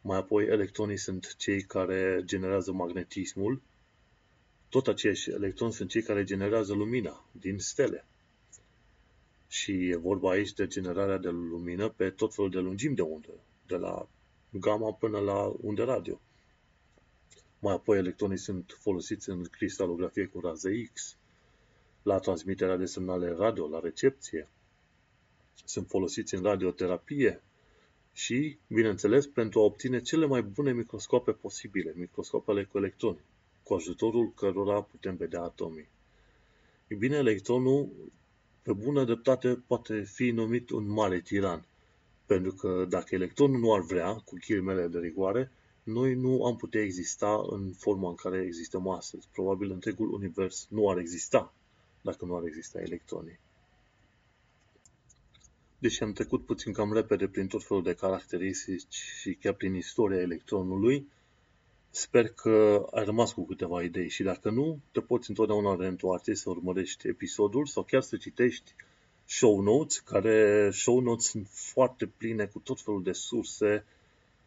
Mai 0.02 0.18
apoi, 0.18 0.46
electronii 0.46 0.98
sunt 0.98 1.36
cei 1.36 1.62
care 1.62 2.22
generează 2.26 2.72
magnetismul. 2.72 3.62
Tot 4.70 4.88
aceiși 4.88 5.30
electroni 5.30 5.74
sunt 5.74 5.90
cei 5.90 6.02
care 6.02 6.24
generează 6.24 6.74
lumina 6.74 7.26
din 7.32 7.60
stele. 7.60 8.06
Și 9.48 9.90
e 9.90 9.96
vorba 9.96 10.30
aici 10.30 10.54
de 10.54 10.68
generarea 10.68 11.18
de 11.18 11.30
lumină 11.30 11.90
pe 11.90 12.10
tot 12.10 12.34
felul 12.34 12.50
de 12.50 12.60
lungimi 12.60 12.96
de 12.96 13.02
undă, 13.02 13.34
de 13.68 13.76
la 13.76 14.08
gamma 14.50 14.94
până 14.94 15.20
la 15.20 15.54
unde 15.62 15.84
radio. 15.84 16.22
Mai 17.60 17.74
apoi, 17.74 17.98
electronii 17.98 18.38
sunt 18.38 18.78
folosiți 18.80 19.30
în 19.30 19.44
cristalografie 19.44 20.26
cu 20.26 20.40
raze 20.40 20.90
X, 20.94 21.16
la 22.04 22.20
transmiterea 22.20 22.78
de 22.78 22.86
semnale 22.86 23.32
radio, 23.32 23.68
la 23.68 23.80
recepție. 23.80 24.48
Sunt 25.66 25.88
folosiți 25.88 26.36
în 26.36 26.44
radioterapie 26.44 27.42
și, 28.14 28.58
bineînțeles, 28.68 29.26
pentru 29.26 29.60
a 29.60 29.64
obține 29.64 30.02
cele 30.02 30.26
mai 30.26 30.42
bune 30.42 30.74
microscope 30.74 31.32
posibile, 31.32 31.94
microscopele 31.96 32.64
cu 32.64 32.78
electroni, 32.78 33.20
cu 33.64 33.74
ajutorul 33.74 34.32
cărora 34.36 34.82
putem 34.82 35.16
vedea 35.16 35.42
atomii. 35.42 35.88
E 36.88 36.96
bine, 36.96 37.16
electronul, 37.16 37.90
pe 38.62 38.74
bună 38.74 39.04
dreptate, 39.04 39.64
poate 39.68 40.02
fi 40.02 40.32
numit 40.32 40.70
un 40.70 40.90
mare 40.90 41.20
tiran, 41.20 41.66
pentru 42.26 42.52
că 42.52 42.86
dacă 42.90 43.16
electronul 43.16 43.60
nu 43.60 43.74
ar 43.74 43.82
vrea, 43.82 44.14
cu 44.14 44.36
chilimele 44.36 44.88
de 44.88 45.00
rigoare, 45.00 45.52
noi 45.84 46.16
nu 46.16 46.46
am 46.46 46.56
putea 46.56 46.82
exista 46.82 47.46
în 47.50 47.74
forma 47.78 48.10
în 48.10 48.16
care 48.16 48.44
existăm 48.46 48.88
astăzi. 48.88 49.28
Probabil 49.34 49.72
întregul 49.72 50.14
univers 50.14 50.68
nu 50.70 50.90
ar 50.90 50.98
exista 50.98 51.54
dacă 52.02 52.26
nu 52.26 52.36
ar 52.36 52.44
exista 52.46 52.82
electronii. 52.82 53.40
Deși 55.82 56.04
am 56.04 56.14
trecut 56.14 56.46
puțin 56.46 56.74
cam 56.74 56.94
repede 56.94 57.28
prin 57.28 57.48
tot 57.48 57.64
felul 57.64 57.84
de 57.84 57.94
caracteristici 57.94 58.94
și 58.94 59.34
chiar 59.34 59.54
prin 59.54 59.76
istoria 59.76 60.22
electronului, 60.22 61.08
sper 61.90 62.30
că 62.30 62.86
ai 62.92 63.04
rămas 63.04 63.34
cu 63.34 63.46
câteva 63.46 63.84
idei 63.84 64.10
și 64.10 64.24
dacă 64.24 64.50
nu, 64.50 64.80
te 64.92 65.00
poți 65.00 65.30
întotdeauna 65.30 65.76
reîntoarce 65.76 66.34
să 66.34 66.50
urmărești 66.50 67.08
episodul 67.08 67.66
sau 67.66 67.84
chiar 67.84 68.02
să 68.02 68.18
citești 68.18 68.74
show 69.26 69.62
notes, 69.62 70.00
care 70.00 70.70
show 70.72 71.00
notes 71.00 71.26
sunt 71.26 71.48
foarte 71.48 72.06
pline 72.06 72.46
cu 72.46 72.60
tot 72.60 72.82
felul 72.82 73.04
de 73.04 73.12
surse 73.12 73.86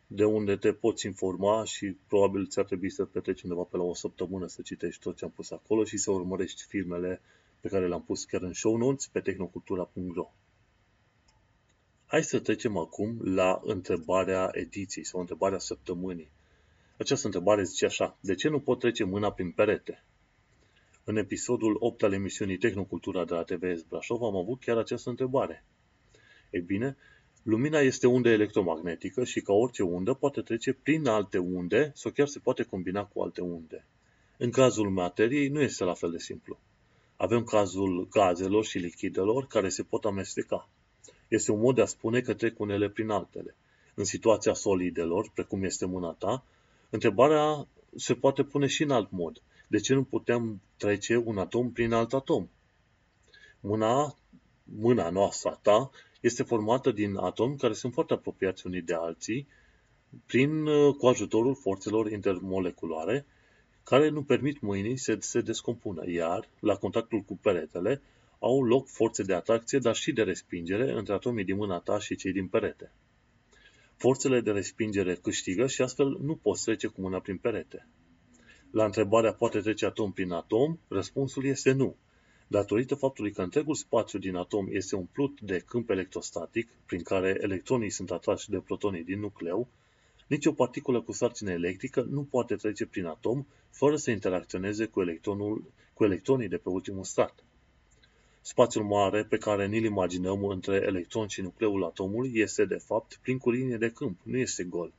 de 0.06 0.24
unde 0.24 0.56
te 0.56 0.72
poți 0.72 1.06
informa 1.06 1.64
și 1.64 1.96
probabil 2.08 2.46
ți-ar 2.46 2.64
trebui 2.64 2.90
să 2.90 3.04
petreci 3.04 3.42
undeva 3.42 3.62
pe 3.62 3.76
la 3.76 3.82
o 3.82 3.94
săptămână 3.94 4.46
să 4.46 4.62
citești 4.62 5.02
tot 5.02 5.16
ce 5.16 5.24
am 5.24 5.30
pus 5.30 5.50
acolo 5.50 5.84
și 5.84 5.96
să 5.96 6.10
urmărești 6.10 6.62
filmele 6.62 7.20
pe 7.60 7.68
care 7.68 7.88
le-am 7.88 8.02
pus 8.02 8.24
chiar 8.24 8.42
în 8.42 8.52
show 8.52 8.76
notes 8.76 9.06
pe 9.06 9.20
tehnocultura.ro. 9.20 10.30
Hai 12.12 12.22
să 12.24 12.38
trecem 12.38 12.76
acum 12.76 13.20
la 13.22 13.60
întrebarea 13.64 14.50
ediției 14.52 15.04
sau 15.04 15.20
întrebarea 15.20 15.58
săptămânii. 15.58 16.30
Această 16.98 17.26
întrebare 17.26 17.62
zice 17.62 17.84
așa, 17.84 18.18
de 18.20 18.34
ce 18.34 18.48
nu 18.48 18.60
pot 18.60 18.78
trece 18.78 19.04
mâna 19.04 19.32
prin 19.32 19.50
perete? 19.50 20.04
În 21.04 21.16
episodul 21.16 21.76
8 21.78 22.02
al 22.02 22.12
emisiunii 22.12 22.58
Tehnocultura 22.58 23.24
de 23.24 23.34
la 23.34 23.42
TVS 23.42 23.82
Brașov 23.82 24.22
am 24.22 24.36
avut 24.36 24.60
chiar 24.60 24.76
această 24.76 25.10
întrebare. 25.10 25.64
Ei 26.50 26.60
bine, 26.60 26.96
lumina 27.42 27.78
este 27.78 28.06
undă 28.06 28.28
electromagnetică 28.28 29.24
și 29.24 29.40
ca 29.40 29.52
orice 29.52 29.82
undă 29.82 30.14
poate 30.14 30.40
trece 30.40 30.72
prin 30.72 31.06
alte 31.06 31.38
unde 31.38 31.92
sau 31.94 32.10
chiar 32.10 32.26
se 32.26 32.38
poate 32.38 32.62
combina 32.62 33.04
cu 33.04 33.22
alte 33.22 33.40
unde. 33.40 33.86
În 34.36 34.50
cazul 34.50 34.90
materiei 34.90 35.48
nu 35.48 35.60
este 35.60 35.84
la 35.84 35.94
fel 35.94 36.10
de 36.10 36.18
simplu. 36.18 36.58
Avem 37.16 37.44
cazul 37.44 38.08
gazelor 38.10 38.64
și 38.64 38.78
lichidelor 38.78 39.46
care 39.46 39.68
se 39.68 39.82
pot 39.82 40.04
amesteca. 40.04 40.68
Este 41.32 41.52
un 41.52 41.60
mod 41.60 41.74
de 41.74 41.82
a 41.82 41.86
spune 41.86 42.20
că 42.20 42.34
trec 42.34 42.60
unele 42.60 42.88
prin 42.88 43.10
altele. 43.10 43.56
În 43.94 44.04
situația 44.04 44.52
solidelor, 44.52 45.30
precum 45.34 45.62
este 45.62 45.86
mâna 45.86 46.12
ta, 46.12 46.44
întrebarea 46.90 47.66
se 47.96 48.14
poate 48.14 48.42
pune 48.42 48.66
și 48.66 48.82
în 48.82 48.90
alt 48.90 49.10
mod. 49.10 49.42
De 49.68 49.78
ce 49.78 49.94
nu 49.94 50.04
putem 50.04 50.60
trece 50.76 51.16
un 51.16 51.38
atom 51.38 51.72
prin 51.72 51.92
alt 51.92 52.12
atom? 52.12 52.48
Mâna, 53.60 54.16
mâna 54.64 55.10
noastră, 55.10 55.58
ta, 55.62 55.90
este 56.20 56.42
formată 56.42 56.90
din 56.90 57.16
atomi 57.16 57.56
care 57.56 57.72
sunt 57.72 57.92
foarte 57.92 58.12
apropiați 58.12 58.66
unii 58.66 58.82
de 58.82 58.94
alții 58.94 59.46
prin, 60.26 60.64
cu 60.98 61.06
ajutorul 61.06 61.54
forțelor 61.54 62.10
intermoleculare 62.10 63.26
care 63.82 64.08
nu 64.08 64.22
permit 64.22 64.60
mâinii 64.60 64.96
să 64.96 65.16
se 65.20 65.40
descompună, 65.40 66.10
iar, 66.10 66.48
la 66.60 66.76
contactul 66.76 67.20
cu 67.20 67.36
peretele, 67.36 68.02
au 68.42 68.64
loc 68.64 68.88
forțe 68.88 69.22
de 69.22 69.34
atracție, 69.34 69.78
dar 69.78 69.94
și 69.94 70.12
de 70.12 70.22
respingere 70.22 70.92
între 70.92 71.12
atomii 71.12 71.44
din 71.44 71.56
mâna 71.56 71.78
ta 71.78 71.98
și 71.98 72.16
cei 72.16 72.32
din 72.32 72.46
perete. 72.46 72.92
Forțele 73.96 74.40
de 74.40 74.50
respingere 74.50 75.14
câștigă 75.14 75.66
și 75.66 75.82
astfel 75.82 76.18
nu 76.20 76.34
poți 76.34 76.64
trece 76.64 76.86
cu 76.86 77.00
mâna 77.00 77.20
prin 77.20 77.36
perete. 77.36 77.86
La 78.70 78.84
întrebarea 78.84 79.32
poate 79.32 79.60
trece 79.60 79.86
atom 79.86 80.12
prin 80.12 80.32
atom, 80.32 80.78
răspunsul 80.88 81.44
este 81.44 81.72
nu. 81.72 81.96
Datorită 82.46 82.94
faptului 82.94 83.32
că 83.32 83.42
întregul 83.42 83.74
spațiu 83.74 84.18
din 84.18 84.36
atom 84.36 84.66
este 84.70 84.96
umplut 84.96 85.40
de 85.40 85.58
câmp 85.58 85.90
electrostatic, 85.90 86.68
prin 86.86 87.02
care 87.02 87.38
electronii 87.40 87.90
sunt 87.90 88.10
atrași 88.10 88.50
de 88.50 88.58
protonii 88.58 89.04
din 89.04 89.20
nucleu, 89.20 89.68
nicio 90.26 90.52
particulă 90.52 91.00
cu 91.00 91.12
sarcină 91.12 91.50
electrică 91.50 92.06
nu 92.10 92.22
poate 92.22 92.54
trece 92.54 92.86
prin 92.86 93.04
atom 93.04 93.46
fără 93.70 93.96
să 93.96 94.10
interacționeze 94.10 94.86
cu, 94.86 95.00
electronul, 95.00 95.72
cu 95.94 96.04
electronii 96.04 96.48
de 96.48 96.56
pe 96.56 96.68
ultimul 96.68 97.04
strat. 97.04 97.44
Spațiul 98.44 98.84
mare 98.84 99.24
pe 99.24 99.36
care 99.38 99.66
ni-l 99.66 99.84
imaginăm 99.84 100.44
între 100.44 100.74
electron 100.74 101.26
și 101.26 101.40
nucleul 101.40 101.84
atomului 101.84 102.32
este, 102.34 102.64
de 102.64 102.76
fapt, 102.76 103.18
plin 103.22 103.38
cu 103.38 103.50
linie 103.50 103.76
de 103.76 103.90
câmp, 103.90 104.18
nu 104.22 104.36
este 104.36 104.64
gol. 104.64 104.92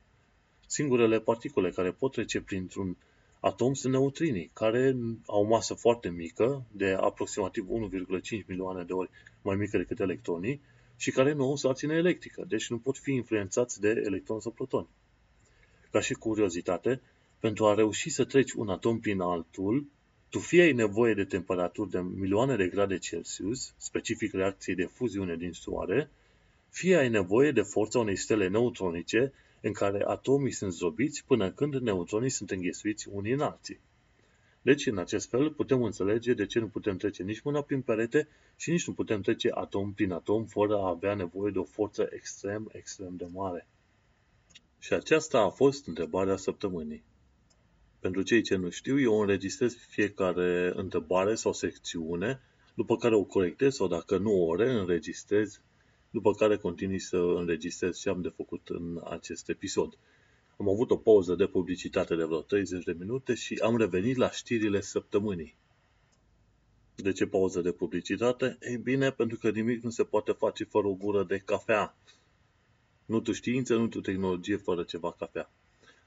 Singurele 0.67 1.19
particule 1.19 1.71
care 1.71 1.91
pot 1.91 2.11
trece 2.11 2.41
printr-un 2.41 2.97
atom 3.39 3.73
sunt 3.73 3.93
neutrinii, 3.93 4.49
care 4.53 4.95
au 5.25 5.45
masă 5.45 5.73
foarte 5.73 6.09
mică, 6.09 6.63
de 6.71 6.91
aproximativ 6.99 7.67
1,5 7.69 8.45
milioane 8.45 8.83
de 8.83 8.93
ori 8.93 9.09
mai 9.41 9.55
mică 9.55 9.77
decât 9.77 9.99
electronii, 9.99 10.61
și 10.97 11.11
care 11.11 11.33
nu 11.33 11.49
au 11.49 11.55
sarcină 11.55 11.93
electrică, 11.93 12.45
deci 12.47 12.69
nu 12.69 12.77
pot 12.77 12.97
fi 12.97 13.11
influențați 13.11 13.81
de 13.81 13.89
electroni 14.05 14.41
sau 14.41 14.51
protoni. 14.51 14.87
Ca 15.91 15.99
și 15.99 16.13
curiozitate, 16.13 17.01
pentru 17.39 17.65
a 17.65 17.73
reuși 17.73 18.09
să 18.09 18.23
treci 18.23 18.51
un 18.51 18.69
atom 18.69 18.99
prin 18.99 19.19
altul, 19.19 19.85
tu 20.33 20.39
fie 20.39 20.61
ai 20.61 20.73
nevoie 20.73 21.13
de 21.13 21.25
temperaturi 21.25 21.89
de 21.89 21.99
milioane 21.99 22.55
de 22.55 22.67
grade 22.67 22.97
Celsius, 22.97 23.73
specific 23.77 24.33
reacției 24.33 24.75
de 24.75 24.85
fuziune 24.85 25.35
din 25.35 25.51
soare, 25.51 26.09
fie 26.69 26.97
ai 26.97 27.09
nevoie 27.09 27.51
de 27.51 27.61
forța 27.61 27.99
unei 27.99 28.15
stele 28.15 28.47
neutronice 28.47 29.33
în 29.61 29.71
care 29.73 30.03
atomii 30.07 30.51
sunt 30.51 30.73
zdrobiți 30.73 31.23
până 31.25 31.51
când 31.51 31.75
neutronii 31.75 32.29
sunt 32.29 32.51
înghesuiți 32.51 33.07
unii 33.09 33.31
în 33.31 33.39
alții. 33.39 33.79
Deci, 34.61 34.85
în 34.85 34.97
acest 34.97 35.29
fel, 35.29 35.51
putem 35.51 35.83
înțelege 35.83 36.33
de 36.33 36.45
ce 36.45 36.59
nu 36.59 36.67
putem 36.67 36.97
trece 36.97 37.23
nici 37.23 37.41
mâna 37.41 37.61
prin 37.61 37.81
perete 37.81 38.27
și 38.55 38.69
nici 38.69 38.87
nu 38.87 38.93
putem 38.93 39.21
trece 39.21 39.49
atom 39.51 39.93
prin 39.93 40.11
atom 40.11 40.45
fără 40.45 40.75
a 40.75 40.87
avea 40.87 41.13
nevoie 41.13 41.51
de 41.51 41.59
o 41.59 41.63
forță 41.63 42.09
extrem, 42.11 42.69
extrem 42.71 43.15
de 43.15 43.27
mare. 43.31 43.67
Și 44.79 44.93
aceasta 44.93 45.39
a 45.39 45.49
fost 45.49 45.87
întrebarea 45.87 46.35
săptămânii. 46.35 47.03
Pentru 48.03 48.21
cei 48.21 48.41
ce 48.41 48.55
nu 48.55 48.69
știu, 48.69 48.99
eu 48.99 49.19
înregistrez 49.19 49.75
fiecare 49.75 50.71
întrebare 50.75 51.35
sau 51.35 51.53
secțiune, 51.53 52.41
după 52.75 52.97
care 52.97 53.15
o 53.15 53.23
corectez 53.23 53.75
sau 53.75 53.87
dacă 53.87 54.17
nu 54.17 54.31
o 54.31 54.55
reînregistrez, 54.55 55.61
după 56.09 56.33
care 56.33 56.57
continui 56.57 56.99
să 56.99 57.17
înregistrez 57.17 57.99
ce 57.99 58.09
am 58.09 58.21
de 58.21 58.33
făcut 58.35 58.69
în 58.69 59.01
acest 59.09 59.49
episod. 59.49 59.97
Am 60.57 60.69
avut 60.69 60.91
o 60.91 60.97
pauză 60.97 61.35
de 61.35 61.45
publicitate 61.45 62.15
de 62.15 62.23
vreo 62.23 62.41
30 62.41 62.83
de 62.83 62.95
minute 62.99 63.33
și 63.33 63.59
am 63.61 63.77
revenit 63.77 64.15
la 64.15 64.31
știrile 64.31 64.81
săptămânii. 64.81 65.55
De 66.95 67.11
ce 67.11 67.25
pauză 67.25 67.61
de 67.61 67.71
publicitate? 67.71 68.57
Ei 68.61 68.77
bine, 68.77 69.11
pentru 69.11 69.37
că 69.37 69.49
nimic 69.49 69.83
nu 69.83 69.89
se 69.89 70.03
poate 70.03 70.31
face 70.31 70.63
fără 70.63 70.87
o 70.87 70.93
gură 70.93 71.23
de 71.23 71.37
cafea. 71.37 71.97
Nu 73.05 73.19
tu 73.19 73.31
știință, 73.31 73.75
nu 73.75 73.87
tu 73.87 74.01
tehnologie 74.01 74.57
fără 74.57 74.83
ceva 74.83 75.11
cafea. 75.11 75.51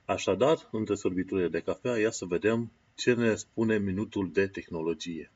Așadar, 0.06 0.68
între 0.72 0.94
sorbiturile 0.94 1.48
de 1.48 1.60
cafea, 1.60 1.98
ia 1.98 2.10
să 2.10 2.24
vedem 2.24 2.72
ce 2.94 3.14
ne 3.14 3.34
spune 3.34 3.78
minutul 3.78 4.30
de 4.32 4.46
tehnologie. 4.46 5.30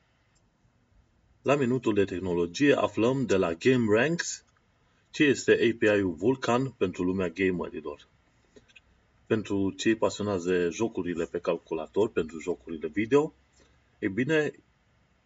La 1.41 1.55
minutul 1.55 1.93
de 1.93 2.05
tehnologie 2.05 2.73
aflăm 2.73 3.25
de 3.25 3.35
la 3.35 3.53
GameRanks 3.53 4.45
ce 5.09 5.23
este 5.23 5.51
API-ul 5.51 6.13
Vulkan 6.13 6.69
pentru 6.69 7.03
lumea 7.03 7.29
gamerilor. 7.29 8.07
Pentru 9.25 9.71
cei 9.71 9.95
pasionați 9.95 10.45
de 10.45 10.69
jocurile 10.69 11.25
pe 11.25 11.39
calculator, 11.39 12.09
pentru 12.09 12.39
jocurile 12.39 12.87
video, 12.87 13.33
e 13.99 14.07
bine, 14.07 14.51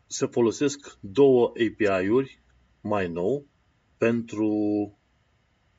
se 0.07 0.25
folosesc 0.25 0.97
două 0.99 1.47
API-uri 1.47 2.39
mai 2.81 3.07
nou 3.07 3.45
pentru 3.97 4.51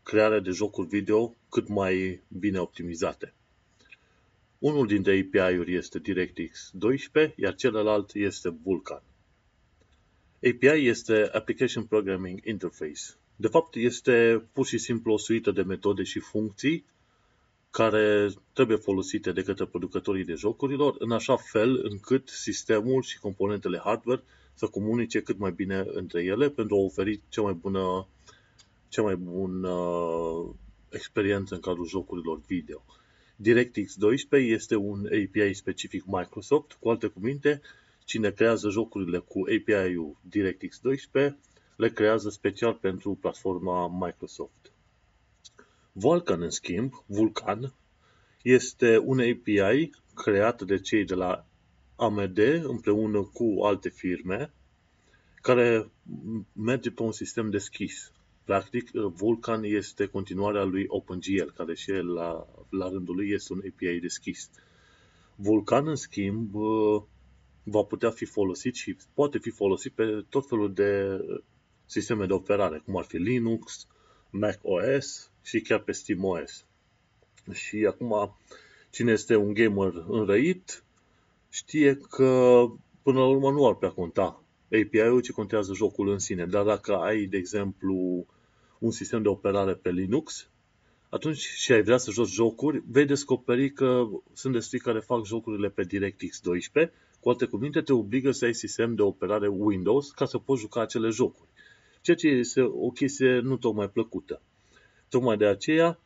crearea 0.03 0.41
de 0.41 0.51
jocuri 0.51 0.89
video 0.89 1.35
cât 1.51 1.69
mai 1.69 2.23
bine 2.29 2.59
optimizate. 2.59 3.36
Unul 4.59 4.87
dintre 4.87 5.27
API-uri 5.27 5.75
este 5.75 5.99
DirectX 5.99 6.71
12, 6.73 7.35
iar 7.37 7.55
celălalt 7.55 8.15
este 8.15 8.55
Vulkan. 8.63 9.03
API 10.37 10.87
este 10.87 11.29
Application 11.33 11.85
Programming 11.85 12.41
Interface. 12.45 13.03
De 13.37 13.49
fapt, 13.49 13.75
este 13.75 14.45
pur 14.53 14.67
și 14.67 14.79
simplu 14.79 15.13
o 15.13 15.19
suită 15.19 15.51
de 15.51 15.63
metode 15.63 16.03
și 16.03 16.19
funcții 16.19 16.85
care 17.71 18.29
trebuie 18.53 18.77
folosite 18.77 19.33
de 19.33 19.43
către 19.43 19.65
producătorii 19.65 20.25
de 20.25 20.35
jocurilor 20.35 20.95
în 20.99 21.11
așa 21.11 21.37
fel 21.37 21.81
încât 21.83 22.29
sistemul 22.29 23.03
și 23.03 23.19
componentele 23.19 23.81
hardware 23.85 24.23
să 24.55 24.67
comunice 24.67 25.23
cât 25.23 25.39
mai 25.39 25.53
bine 25.53 25.85
între 25.87 26.23
ele 26.23 26.51
pentru 26.51 26.77
a 26.77 26.79
oferi 26.79 27.21
cea 27.29 27.43
mai 27.43 27.53
bună, 27.53 28.07
cea 28.89 29.03
mai 29.03 29.17
bună 29.17 29.75
experiență 30.89 31.55
în 31.55 31.61
cadrul 31.61 31.87
jocurilor 31.87 32.41
video. 32.47 32.85
DirectX 33.37 33.97
12 33.97 34.53
este 34.53 34.75
un 34.75 35.07
API 35.07 35.55
specific 35.55 36.03
Microsoft, 36.07 36.73
cu 36.73 36.89
alte 36.89 37.07
cuvinte, 37.07 37.61
cine 38.05 38.31
creează 38.31 38.69
jocurile 38.69 39.19
cu 39.19 39.41
API-ul 39.41 40.17
DirectX 40.21 40.79
12 40.79 41.39
le 41.77 41.91
creează 41.91 42.31
special 42.31 42.75
pentru 42.75 43.15
platforma 43.15 43.89
Microsoft. 43.89 44.73
Vulkan, 45.93 46.43
în 46.43 46.51
schimb, 46.51 46.93
Vulkan, 47.07 47.75
este 48.43 48.99
un 48.99 49.21
API 49.21 49.91
creat 50.15 50.63
de 50.63 50.81
cei 50.81 51.05
de 51.05 51.15
la 51.15 51.47
AMD 51.97 52.39
împreună 52.63 53.23
cu 53.23 53.63
alte 53.63 53.89
firme 53.89 54.53
care 55.35 55.91
merge 56.53 56.91
pe 56.91 57.03
un 57.03 57.13
sistem 57.13 57.51
deschis. 57.51 58.13
Practic, 58.47 58.91
Vulkan 58.91 59.65
este 59.65 60.07
continuarea 60.07 60.63
lui 60.63 60.85
OpenGL, 60.89 61.51
care 61.57 61.75
și 61.75 61.91
el, 61.91 62.13
la, 62.13 62.47
la 62.71 62.89
rândul 62.89 63.15
lui, 63.15 63.31
este 63.31 63.53
un 63.53 63.59
API 63.59 64.01
deschis. 64.01 64.51
Vulkan, 65.35 65.89
în 65.89 65.95
schimb, 65.95 66.55
va 67.63 67.83
putea 67.83 68.11
fi 68.11 68.25
folosit 68.25 68.75
și 68.75 68.97
poate 69.15 69.39
fi 69.39 69.51
folosit 69.51 69.93
pe 69.93 70.25
tot 70.29 70.49
felul 70.49 70.73
de 70.73 71.21
sisteme 71.87 72.27
de 72.27 72.33
operare, 72.33 72.83
cum 72.85 72.97
ar 72.97 73.05
fi 73.05 73.17
Linux, 73.17 73.87
Mac 74.31 74.59
OS 74.63 75.31
și 75.43 75.61
chiar 75.61 75.79
pe 75.79 75.93
Steam 75.93 76.25
OS. 76.25 76.65
Și 77.53 77.87
acum, 77.89 78.37
cine 78.91 79.13
este 79.13 79.37
un 79.37 79.55
gamer 79.55 80.05
înrăit, 80.09 80.85
știe 81.51 81.97
că 81.97 82.63
până 83.03 83.19
la 83.19 83.27
urmă 83.27 83.51
nu 83.51 83.67
ar 83.67 83.75
prea 83.75 83.91
conta 83.91 84.43
API-ul, 84.73 85.21
ci 85.21 85.31
contează 85.31 85.73
jocul 85.75 86.09
în 86.09 86.19
sine. 86.19 86.47
Dar 86.47 86.65
dacă 86.65 86.97
ai, 86.97 87.25
de 87.25 87.37
exemplu, 87.37 88.27
un 88.79 88.91
sistem 88.91 89.23
de 89.23 89.29
operare 89.29 89.75
pe 89.75 89.91
Linux, 89.91 90.49
atunci 91.09 91.37
și 91.37 91.73
ai 91.73 91.83
vrea 91.83 91.97
să 91.97 92.11
joci 92.11 92.29
jocuri, 92.29 92.83
vei 92.87 93.05
descoperi 93.05 93.71
că 93.71 94.09
sunt 94.33 94.53
destui 94.53 94.79
care 94.79 95.01
fac 95.01 95.25
jocurile 95.25 95.69
pe 95.69 95.83
DirectX 95.83 96.41
12, 96.41 96.93
cu 97.21 97.29
alte 97.29 97.45
cuvinte, 97.45 97.81
te 97.81 97.93
obligă 97.93 98.31
să 98.31 98.45
ai 98.45 98.55
sistem 98.55 98.95
de 98.95 99.03
operare 99.03 99.49
Windows 99.49 100.11
ca 100.11 100.25
să 100.25 100.39
poți 100.39 100.61
juca 100.61 100.81
acele 100.81 101.09
jocuri. 101.09 101.49
Ceea 102.01 102.17
ce 102.17 102.29
este 102.29 102.61
o 102.61 102.91
chestie 102.91 103.39
nu 103.39 103.57
tocmai 103.57 103.91
plăcută. 103.91 104.43
Tocmai 105.09 105.37
de 105.37 105.47
aceea, 105.47 105.99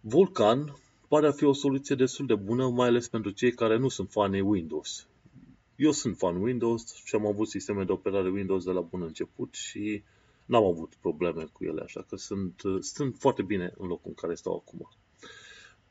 Vulkan 0.00 0.76
pare 1.08 1.26
a 1.26 1.32
fi 1.32 1.44
o 1.44 1.52
soluție 1.52 1.94
destul 1.94 2.26
de 2.26 2.34
bună, 2.34 2.68
mai 2.68 2.88
ales 2.88 3.08
pentru 3.08 3.30
cei 3.30 3.52
care 3.52 3.76
nu 3.76 3.88
sunt 3.88 4.10
fani 4.10 4.40
Windows. 4.40 5.06
Eu 5.76 5.90
sunt 5.90 6.16
fan 6.16 6.42
Windows 6.42 6.94
și 7.04 7.14
am 7.14 7.26
avut 7.26 7.48
sisteme 7.48 7.84
de 7.84 7.92
operare 7.92 8.28
Windows 8.28 8.64
de 8.64 8.70
la 8.70 8.80
bun 8.80 9.02
început 9.02 9.54
și 9.54 10.02
n-am 10.50 10.64
avut 10.64 10.94
probleme 11.00 11.44
cu 11.52 11.64
ele, 11.64 11.80
așa 11.80 12.04
că 12.08 12.16
sunt, 12.16 12.62
sunt 12.80 13.16
foarte 13.18 13.42
bine 13.42 13.72
în 13.76 13.86
locul 13.86 14.08
în 14.08 14.14
care 14.14 14.34
stau 14.34 14.54
acum. 14.54 14.88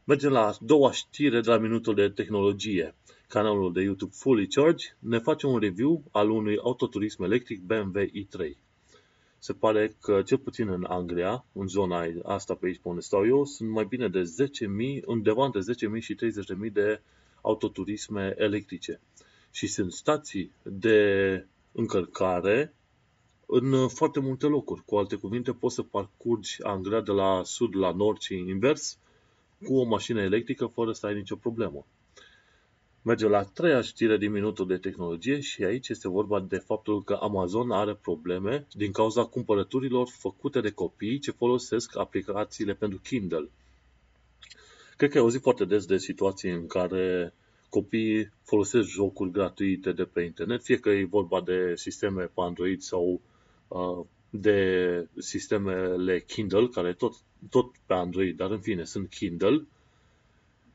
Mergem 0.04 0.32
la 0.32 0.54
doua 0.62 0.92
știre 0.92 1.42
de 1.42 1.50
la 1.50 1.58
minutul 1.58 1.96
de 1.96 2.10
tehnologie. 2.10 2.96
Canalul 3.28 3.74
de 3.74 3.82
YouTube 3.82 4.12
Fully 4.16 4.48
Charge 4.48 4.86
ne 5.00 5.20
face 5.20 5.48
un 5.48 5.60
review 5.60 6.04
al 6.12 6.30
unui 6.30 6.58
autoturism 6.58 7.24
electric 7.24 7.62
BMW 7.62 8.02
i3. 8.02 8.58
Se 9.38 9.54
pare 9.54 9.96
că, 10.02 10.22
cel 10.22 10.38
puțin 10.38 10.68
în 10.68 10.86
Anglia, 10.88 11.46
în 11.54 11.68
zona 11.68 12.06
asta 12.24 12.56
pe 12.56 12.66
aici 12.66 12.80
pe 12.82 12.88
unde 12.88 13.02
stau 13.02 13.26
eu, 13.26 13.46
sunt 13.46 13.70
mai 13.70 13.86
bine 13.86 14.08
de 14.08 14.22
10.000, 14.22 15.06
undeva 15.06 15.46
între 15.46 15.62
10.000 15.98 16.00
și 16.00 16.16
30.000 16.66 16.72
de 16.72 17.02
autoturisme 17.42 18.34
electrice. 18.38 19.02
Și 19.52 19.68
sunt 19.68 19.92
stații 19.92 20.52
de 20.64 21.46
încărcare 21.72 22.74
în 23.52 23.88
foarte 23.88 24.20
multe 24.20 24.46
locuri. 24.46 24.84
Cu 24.86 24.96
alte 24.96 25.16
cuvinte, 25.16 25.52
poți 25.52 25.76
să 25.76 25.82
parcurgi 25.82 26.64
Anglia 26.64 27.02
de 27.02 27.12
la 27.12 27.42
sud 27.44 27.76
la 27.76 27.92
nord 27.92 28.20
și 28.20 28.34
invers 28.34 28.98
cu 29.64 29.76
o 29.76 29.84
mașină 29.84 30.22
electrică 30.22 30.66
fără 30.66 30.92
să 30.92 31.06
ai 31.06 31.14
nicio 31.14 31.36
problemă. 31.36 31.86
Merge 33.02 33.28
la 33.28 33.44
treia 33.44 33.82
știre 33.82 34.18
din 34.18 34.32
minutul 34.32 34.68
de 34.68 34.78
tehnologie 34.78 35.40
și 35.40 35.64
aici 35.64 35.90
este 35.90 36.08
vorba 36.08 36.40
de 36.40 36.58
faptul 36.58 37.04
că 37.04 37.14
Amazon 37.14 37.72
are 37.72 37.94
probleme 37.94 38.68
din 38.74 38.92
cauza 38.92 39.26
cumpărăturilor 39.26 40.08
făcute 40.08 40.62
de 40.62 40.72
copii 40.72 41.20
ce 41.20 41.32
folosesc 41.32 41.98
aplicațiile 41.98 42.74
pentru 42.74 43.00
Kindle. 43.00 43.50
Cred 44.98 45.10
că 45.10 45.18
ai 45.18 45.24
auzit 45.24 45.42
foarte 45.42 45.66
des 45.66 45.86
de 45.86 45.98
situații 45.98 46.52
în 46.52 46.68
care 46.68 47.34
copiii 47.70 48.32
folosesc 48.44 48.88
jocuri 48.88 49.32
gratuite 49.32 49.92
de 49.92 50.04
pe 50.04 50.22
internet, 50.22 50.64
fie 50.64 50.80
că 50.80 50.90
e 50.90 51.06
vorba 51.06 51.42
de 51.42 51.74
sisteme 51.76 52.24
pe 52.24 52.42
Android 52.42 52.82
sau 52.82 53.04
uh, 53.04 53.20
de 54.30 55.08
sistemele 55.18 56.22
Kindle, 56.22 56.68
care 56.68 56.94
tot, 56.94 57.14
tot 57.50 57.72
pe 57.86 57.94
Android, 57.94 58.38
dar 58.38 58.52
în 58.52 58.60
fine 58.60 58.84
sunt 58.84 59.10
Kindle, 59.10 59.68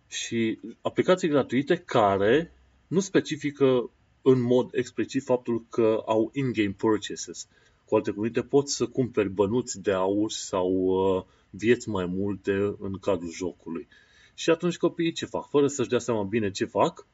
și 0.08 0.58
aplicații 0.80 1.28
gratuite 1.28 1.76
care 1.76 2.52
nu 2.86 3.00
specifică 3.00 3.90
în 4.22 4.40
mod 4.40 4.70
explicit 4.72 5.22
faptul 5.22 5.64
că 5.68 6.02
au 6.06 6.30
in-game 6.34 6.74
purchases. 6.76 7.48
Cu 7.84 7.94
alte 7.94 8.10
cuvinte, 8.10 8.42
poți 8.42 8.74
să 8.74 8.86
cumperi 8.86 9.28
bănuți 9.28 9.82
de 9.82 9.92
aur 9.92 10.30
sau 10.30 10.70
uh, 10.70 11.24
vieți 11.50 11.88
mai 11.88 12.06
multe 12.06 12.52
în 12.78 12.98
cadrul 13.00 13.30
jocului. 13.30 13.88
Și 14.34 14.50
atunci 14.50 14.76
copiii 14.76 15.12
ce 15.12 15.26
fac? 15.26 15.48
Fără 15.48 15.66
să-și 15.66 15.88
dea 15.88 15.98
seama 15.98 16.22
bine 16.22 16.50
ce 16.50 16.64
fac, 16.64 17.06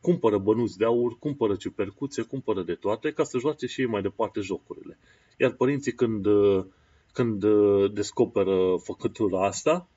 cumpără 0.00 0.38
bănuți 0.38 0.78
de 0.78 0.84
aur, 0.84 1.18
cumpără 1.18 1.54
ciupercuțe, 1.56 2.22
cumpără 2.22 2.62
de 2.62 2.74
toate 2.74 3.12
ca 3.12 3.24
să 3.24 3.38
joace 3.38 3.66
și 3.66 3.80
ei 3.80 3.86
mai 3.86 4.02
departe 4.02 4.40
jocurile. 4.40 4.98
Iar 5.36 5.52
părinții 5.52 5.92
când, 5.92 6.26
uh, 6.26 6.64
când 7.12 7.42
uh, 7.42 7.92
descoperă 7.92 8.76
făcătura 8.82 9.46
asta, 9.46 9.88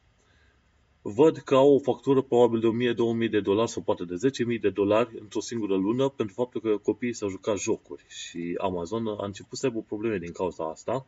văd 1.01 1.37
că 1.37 1.55
au 1.55 1.73
o 1.73 1.79
factură 1.79 2.21
probabil 2.21 2.59
de 2.59 2.93
1000-2000 3.27 3.29
de 3.29 3.39
dolari 3.39 3.69
sau 3.69 3.81
poate 3.81 4.03
de 4.03 4.15
10.000 4.55 4.59
de 4.61 4.69
dolari 4.69 5.19
într-o 5.19 5.39
singură 5.39 5.75
lună 5.75 6.09
pentru 6.09 6.35
faptul 6.35 6.61
că 6.61 6.77
copiii 6.77 7.13
s-au 7.13 7.29
jucat 7.29 7.57
jocuri. 7.57 8.05
Și 8.07 8.55
Amazon 8.57 9.07
a 9.07 9.25
început 9.25 9.57
să 9.57 9.65
aibă 9.65 9.81
probleme 9.87 10.17
din 10.17 10.31
cauza 10.31 10.69
asta, 10.69 11.05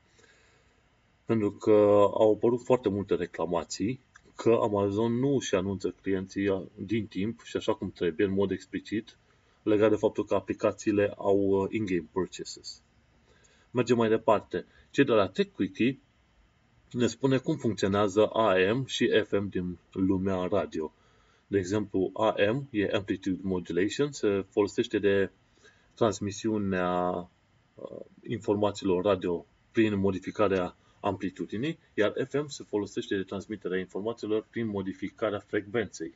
pentru 1.26 1.52
că 1.52 1.72
au 2.14 2.34
apărut 2.34 2.64
foarte 2.64 2.90
multe 2.90 3.16
reclamații 3.16 4.00
că 4.36 4.60
Amazon 4.62 5.20
nu 5.20 5.36
își 5.36 5.56
anunță 5.56 5.96
clienții 6.02 6.72
din 6.76 7.08
timp 7.08 7.42
și 7.42 7.58
așa 7.58 7.74
cum 7.74 7.92
trebuie, 7.92 8.26
în 8.26 8.34
mod 8.34 8.52
explicit, 8.52 9.18
legat 9.64 9.90
de 9.90 9.96
faptul 9.96 10.26
că 10.26 10.36
aplicațiile 10.36 11.14
au 11.18 11.38
uh, 11.38 11.68
in-game 11.70 12.08
purchases. 12.12 12.82
Mergem 13.72 13.98
mai 13.98 14.10
departe. 14.10 14.66
Cei 14.92 15.06
de 15.06 15.12
la 15.12 15.28
TechQuickie 15.28 16.00
ne 16.92 17.08
spune 17.08 17.38
cum 17.38 17.56
funcționează 17.56 18.26
AM 18.26 18.86
și 18.86 19.24
FM 19.28 19.50
din 19.50 19.78
lumea 19.92 20.48
radio. 20.52 20.94
De 21.48 21.58
exemplu, 21.58 22.12
AM 22.14 22.68
e 22.72 22.90
Amplitude 22.94 23.40
Modulation, 23.42 24.12
se 24.12 24.46
folosește 24.50 25.00
de 25.00 25.32
transmisiunea 25.96 27.30
uh, 27.76 28.06
informațiilor 28.28 29.04
radio 29.04 29.46
prin 29.72 30.00
modificarea 30.00 30.76
amplitudinii, 31.04 31.80
iar 31.94 32.14
FM 32.28 32.48
se 32.48 32.64
folosește 32.64 33.16
de 33.16 33.24
transmiterea 33.24 33.80
informațiilor 33.80 34.46
prin 34.50 34.68
modificarea 34.68 35.40
frecvenței. 35.40 36.14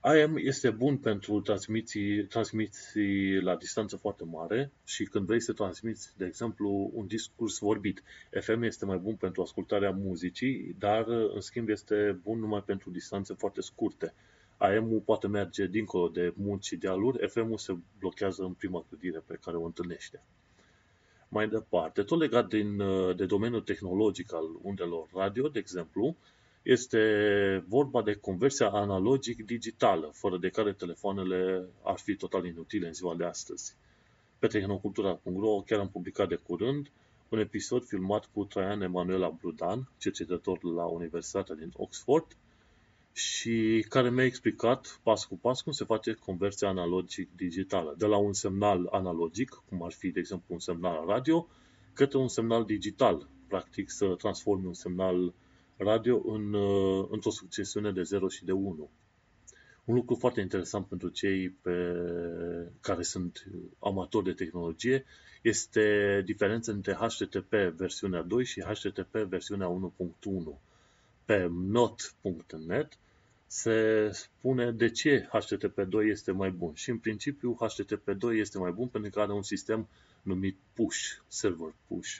AM 0.00 0.36
este 0.36 0.70
bun 0.70 0.96
pentru 0.96 1.40
transmisii, 1.40 2.24
transmisii 2.24 3.40
la 3.40 3.56
distanță 3.56 3.96
foarte 3.96 4.24
mare 4.24 4.72
și 4.84 5.04
când 5.04 5.26
vrei 5.26 5.40
să 5.40 5.52
transmiți, 5.52 6.16
de 6.16 6.24
exemplu, 6.24 6.90
un 6.94 7.06
discurs 7.06 7.58
vorbit. 7.58 8.02
FM 8.40 8.62
este 8.62 8.84
mai 8.84 8.98
bun 8.98 9.14
pentru 9.14 9.42
ascultarea 9.42 9.90
muzicii, 9.90 10.74
dar 10.78 11.08
în 11.08 11.40
schimb 11.40 11.68
este 11.68 12.18
bun 12.22 12.38
numai 12.38 12.62
pentru 12.62 12.90
distanțe 12.90 13.34
foarte 13.34 13.60
scurte. 13.60 14.14
AM-ul 14.56 15.00
poate 15.00 15.26
merge 15.26 15.66
dincolo 15.66 16.08
de 16.08 16.32
munți 16.36 16.66
și 16.66 16.76
dealuri, 16.76 17.28
FM-ul 17.28 17.58
se 17.58 17.76
blochează 17.98 18.42
în 18.42 18.52
prima 18.52 18.84
clădire 18.88 19.22
pe 19.26 19.38
care 19.40 19.56
o 19.56 19.64
întâlnește. 19.64 20.22
Mai 21.28 21.48
departe, 21.48 22.02
tot 22.02 22.18
legat 22.18 22.48
din, 22.48 22.76
de 23.16 23.26
domeniul 23.26 23.60
tehnologic 23.60 24.32
al 24.32 24.44
undelor 24.62 25.08
radio, 25.12 25.48
de 25.48 25.58
exemplu, 25.58 26.16
este 26.62 27.64
vorba 27.68 28.02
de 28.02 28.14
conversia 28.14 28.70
analogic-digitală, 28.70 30.10
fără 30.12 30.38
de 30.38 30.48
care 30.48 30.72
telefoanele 30.72 31.68
ar 31.82 31.98
fi 31.98 32.16
total 32.16 32.44
inutile 32.44 32.86
în 32.86 32.92
ziua 32.92 33.14
de 33.14 33.24
astăzi. 33.24 33.74
Pe 34.38 34.46
tehnocultura.ro 34.46 35.62
chiar 35.66 35.78
am 35.78 35.88
publicat 35.88 36.28
de 36.28 36.34
curând 36.34 36.90
un 37.28 37.38
episod 37.38 37.84
filmat 37.84 38.28
cu 38.32 38.44
Traian 38.44 38.82
Emanuela 38.82 39.30
Brudan, 39.40 39.88
cercetător 39.98 40.64
la 40.64 40.84
Universitatea 40.84 41.54
din 41.54 41.72
Oxford, 41.76 42.26
și 43.18 43.84
care 43.88 44.10
mi-a 44.10 44.24
explicat 44.24 45.00
pas 45.02 45.24
cu 45.24 45.36
pas 45.36 45.60
cum 45.60 45.72
se 45.72 45.84
face 45.84 46.12
conversia 46.12 46.68
analogic-digitală. 46.68 47.94
De 47.98 48.06
la 48.06 48.16
un 48.16 48.32
semnal 48.32 48.88
analogic, 48.90 49.62
cum 49.68 49.82
ar 49.82 49.92
fi, 49.92 50.10
de 50.10 50.20
exemplu, 50.20 50.54
un 50.54 50.60
semnal 50.60 51.04
radio, 51.06 51.48
către 51.92 52.18
un 52.18 52.28
semnal 52.28 52.64
digital. 52.64 53.28
Practic 53.48 53.90
să 53.90 54.06
transformi 54.06 54.66
un 54.66 54.74
semnal 54.74 55.34
radio 55.76 56.22
în, 56.26 56.52
uh, 56.52 57.06
într-o 57.10 57.30
succesiune 57.30 57.92
de 57.92 58.02
0 58.02 58.28
și 58.28 58.44
de 58.44 58.52
1. 58.52 58.90
Un 59.84 59.94
lucru 59.94 60.14
foarte 60.14 60.40
interesant 60.40 60.86
pentru 60.86 61.08
cei 61.08 61.48
pe, 61.50 61.94
care 62.80 63.02
sunt 63.02 63.46
amatori 63.78 64.24
de 64.24 64.32
tehnologie 64.32 65.04
este 65.42 66.22
diferența 66.24 66.72
între 66.72 66.92
HTTP 66.92 67.52
versiunea 67.76 68.22
2 68.22 68.44
și 68.44 68.60
HTTP 68.60 69.14
versiunea 69.16 69.68
1.1. 69.68 70.60
Pe 71.24 71.48
not.net 71.50 72.98
se 73.50 74.08
spune 74.12 74.70
de 74.70 74.90
ce 74.90 75.28
HTTP2 75.32 76.04
este 76.10 76.32
mai 76.32 76.50
bun. 76.50 76.74
Și 76.74 76.90
în 76.90 76.98
principiu 76.98 77.56
HTTP2 77.60 78.32
este 78.32 78.58
mai 78.58 78.72
bun 78.72 78.86
pentru 78.86 79.10
că 79.10 79.20
are 79.20 79.32
un 79.32 79.42
sistem 79.42 79.88
numit 80.22 80.56
push, 80.72 80.98
server 81.26 81.74
push. 81.86 82.18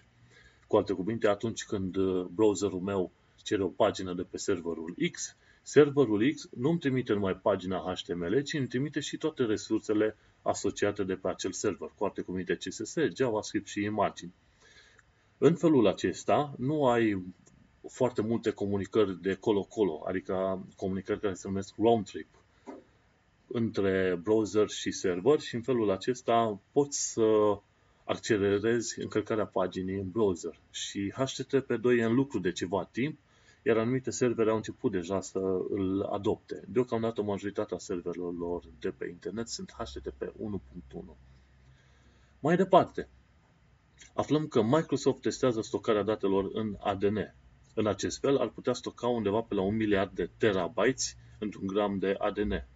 Cu 0.67 0.77
alte 0.77 0.93
cuvinte, 0.93 1.29
atunci 1.29 1.65
când 1.65 1.97
uh, 1.97 2.27
browserul 2.27 2.81
meu 2.81 3.13
cere 3.43 3.63
o 3.63 3.69
pagină 3.69 4.15
de 4.15 4.23
pe 4.23 4.37
serverul 4.37 4.95
X, 5.11 5.37
serverul 5.63 6.33
X 6.33 6.49
nu 6.57 6.71
îmi 6.71 6.79
trimite 6.79 7.13
numai 7.13 7.37
pagina 7.37 7.95
HTML, 7.95 8.41
ci 8.41 8.53
îmi 8.53 8.67
trimite 8.67 9.01
și 9.01 9.17
toate 9.17 9.45
resursele 9.45 10.17
asociate 10.43 11.05
de 11.05 11.15
pe 11.15 11.29
acel 11.29 11.53
server, 11.53 11.93
cu 11.95 12.05
alte 12.05 12.23
cuvinte 12.23 12.57
CSS, 12.57 12.95
JavaScript 13.17 13.67
și 13.67 13.83
imagini. 13.83 14.35
În 15.39 15.55
felul 15.55 15.87
acesta, 15.87 16.55
nu 16.59 16.87
ai 16.87 17.25
foarte 17.91 18.23
multe 18.23 18.51
comunicări 18.51 19.23
de 19.23 19.35
colo-colo, 19.35 20.03
adică 20.07 20.67
comunicări 20.77 21.21
care 21.21 21.35
se 21.35 21.49
numesc 21.49 21.75
round 21.77 22.05
trip 22.05 22.29
între 23.47 24.19
browser 24.23 24.69
și 24.69 24.91
server 24.91 25.41
și 25.41 25.55
în 25.55 25.63
felul 25.63 25.91
acesta 25.91 26.61
poți 26.73 27.13
să 27.13 27.59
accelerezi 28.05 29.01
încărcarea 29.01 29.47
paginii 29.47 29.99
în 29.99 30.11
browser. 30.11 30.61
Și 30.71 31.13
HTTP2 31.13 31.99
e 31.99 32.05
în 32.05 32.15
lucru 32.15 32.39
de 32.39 32.53
ceva 32.53 32.89
timp 32.93 33.19
iar 33.63 33.77
anumite 33.77 34.11
servere 34.11 34.51
au 34.51 34.57
început 34.57 34.93
deja 34.93 35.21
să 35.21 35.39
îl 35.71 36.03
adopte. 36.03 36.65
Deocamdată 36.69 37.23
majoritatea 37.23 37.79
serverelor 37.79 38.39
lor 38.39 38.63
de 38.79 38.91
pe 38.91 39.09
internet 39.09 39.49
sunt 39.49 39.73
HTTP 39.79 40.25
1.1. 40.25 41.17
Mai 42.41 42.57
departe, 42.57 43.09
aflăm 44.15 44.47
că 44.47 44.63
Microsoft 44.63 45.21
testează 45.21 45.61
stocarea 45.61 46.03
datelor 46.03 46.51
în 46.53 46.77
ADN. 46.81 47.35
În 47.75 47.87
acest 47.87 48.21
fel 48.21 48.37
ar 48.37 48.49
putea 48.49 48.73
stoca 48.73 49.07
undeva 49.07 49.41
pe 49.41 49.55
la 49.55 49.63
un 49.63 49.77
miliard 49.77 50.15
de 50.15 50.31
terabytes 50.39 51.17
într-un 51.39 51.67
gram 51.67 51.99
de 51.99 52.15
ADN. 52.19 52.67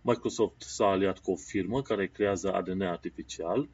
Microsoft 0.00 0.62
s-a 0.62 0.86
aliat 0.86 1.18
cu 1.18 1.30
o 1.30 1.36
firmă 1.36 1.82
care 1.82 2.06
creează 2.06 2.52
ADN 2.52 2.82
artificial 2.82 3.68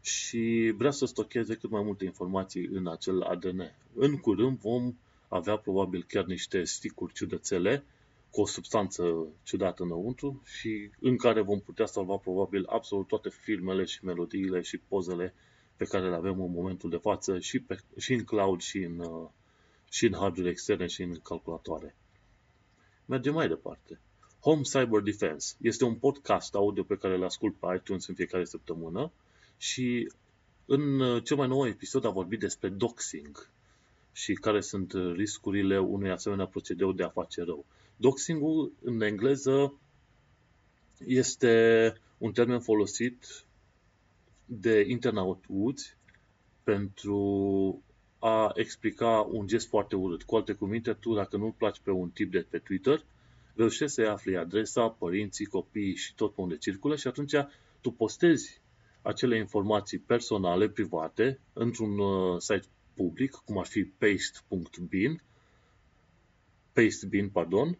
și 0.00 0.74
vrea 0.76 0.90
să 0.90 1.06
stocheze 1.06 1.54
cât 1.54 1.70
mai 1.70 1.82
multe 1.82 2.04
informații 2.04 2.66
în 2.66 2.86
acel 2.86 3.22
ADN. 3.22 3.74
În 3.94 4.16
curând 4.16 4.58
vom 4.58 4.94
avea 5.28 5.56
probabil 5.56 6.04
chiar 6.08 6.24
niște 6.24 6.64
sticuri 6.64 7.12
ciudățele 7.12 7.84
cu 8.30 8.40
o 8.40 8.46
substanță 8.46 9.26
ciudată 9.42 9.82
înăuntru 9.82 10.42
și 10.44 10.90
în 11.00 11.16
care 11.16 11.40
vom 11.40 11.60
putea 11.60 11.86
salva 11.86 12.16
probabil 12.16 12.66
absolut 12.66 13.06
toate 13.06 13.28
filmele 13.28 13.84
și 13.84 14.04
melodiile 14.04 14.60
și 14.60 14.78
pozele 14.78 15.34
pe 15.76 15.84
care 15.84 16.08
le 16.08 16.14
avem 16.14 16.42
în 16.42 16.50
momentul 16.50 16.90
de 16.90 16.96
față 16.96 17.38
și, 17.38 17.58
pe, 17.60 17.76
și 17.98 18.12
în 18.12 18.24
cloud 18.24 18.60
și 18.60 18.78
în, 18.78 18.98
uh, 18.98 19.28
și 19.94 20.06
în 20.06 20.14
hardware 20.14 20.50
externe 20.50 20.86
și 20.86 21.02
în 21.02 21.20
calculatoare. 21.20 21.96
Mergem 23.04 23.34
mai 23.34 23.48
departe. 23.48 24.00
Home 24.40 24.62
Cyber 24.62 25.00
Defense 25.00 25.54
este 25.60 25.84
un 25.84 25.94
podcast 25.94 26.54
audio 26.54 26.82
pe 26.82 26.96
care 26.96 27.14
îl 27.14 27.24
ascult 27.24 27.54
pe 27.54 27.66
iTunes 27.76 28.06
în 28.06 28.14
fiecare 28.14 28.44
săptămână 28.44 29.12
și 29.56 30.12
în 30.64 31.00
uh, 31.00 31.22
cel 31.24 31.36
mai 31.36 31.48
nou 31.48 31.66
episod 31.66 32.04
a 32.04 32.10
vorbit 32.10 32.40
despre 32.40 32.68
doxing 32.68 33.50
și 34.12 34.32
care 34.32 34.60
sunt 34.60 34.92
riscurile 35.14 35.78
unui 35.78 36.10
asemenea 36.10 36.46
procedeu 36.46 36.92
de 36.92 37.02
a 37.02 37.08
face 37.08 37.42
rău. 37.42 37.64
Doxing-ul 37.96 38.72
în 38.82 39.00
engleză 39.00 39.74
este 41.06 41.92
un 42.18 42.32
termen 42.32 42.60
folosit 42.60 43.44
de 44.44 44.84
internauți 44.88 45.96
pentru 46.62 47.82
a 48.26 48.52
explica 48.54 49.28
un 49.30 49.46
gest 49.46 49.68
foarte 49.68 49.96
urât. 49.96 50.22
Cu 50.22 50.36
alte 50.36 50.52
cuvinte, 50.52 50.92
tu 50.92 51.14
dacă 51.14 51.36
nu-l 51.36 51.52
placi 51.52 51.80
pe 51.82 51.90
un 51.90 52.10
tip 52.10 52.30
de 52.30 52.46
pe 52.50 52.58
Twitter, 52.58 53.04
reușești 53.54 53.94
să-i 53.94 54.06
afli 54.06 54.36
adresa, 54.36 54.88
părinții, 54.88 55.46
copiii 55.46 55.94
și 55.94 56.14
tot 56.14 56.34
pe 56.34 56.40
unde 56.40 56.56
circulă 56.56 56.96
și 56.96 57.06
atunci 57.06 57.32
tu 57.80 57.90
postezi 57.90 58.60
acele 59.02 59.38
informații 59.38 59.98
personale, 59.98 60.68
private, 60.68 61.40
într-un 61.52 61.98
uh, 61.98 62.40
site 62.40 62.66
public, 62.94 63.30
cum 63.30 63.58
ar 63.58 63.66
fi 63.66 63.84
paste.bin, 63.84 65.22
pastebin, 66.72 67.28
pardon, 67.28 67.78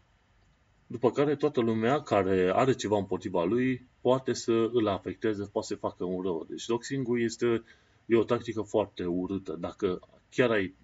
după 0.87 1.11
care 1.11 1.37
toată 1.37 1.61
lumea 1.61 2.03
care 2.03 2.51
are 2.55 2.73
ceva 2.73 2.99
împotriva 2.99 3.45
lui 3.45 3.87
poate 4.01 4.33
să 4.33 4.71
îl 4.73 4.89
afecteze, 4.89 5.49
poate 5.53 5.67
să 5.67 5.75
facă 5.75 6.05
un 6.05 6.23
rău. 6.23 6.47
Deci 6.49 6.67
doxing 6.67 7.07
este 7.19 7.63
e 8.07 8.17
o 8.17 8.25
tactică 8.25 8.63
foarte 8.63 9.05
urâtă. 9.05 9.57
Dacă 9.61 10.01
chiar 10.35 10.51
ai 10.51 10.74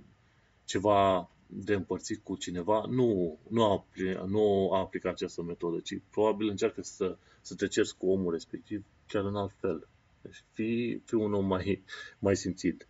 ceva 0.65 1.31
de 1.47 1.75
împărțit 1.75 2.21
cu 2.23 2.37
cineva, 2.37 2.85
nu, 2.89 3.39
nu, 3.49 3.73
apli, 3.73 4.21
nu 4.27 4.71
aplică 4.73 5.09
această 5.09 5.43
metodă, 5.43 5.81
ci 5.85 5.99
probabil 6.11 6.49
încearcă 6.49 6.83
să, 6.83 7.17
să 7.41 7.55
te 7.55 7.67
cerți 7.67 7.97
cu 7.97 8.11
omul 8.11 8.33
respectiv 8.33 8.85
chiar 9.09 9.25
în 9.25 9.37
alt 9.37 9.53
fel. 9.61 9.89
Deci 10.23 10.45
fii, 10.53 11.03
fii 11.05 11.19
un 11.19 11.35
om 11.35 11.47
mai, 11.47 11.83
mai 12.19 12.37
simțit. 12.37 12.87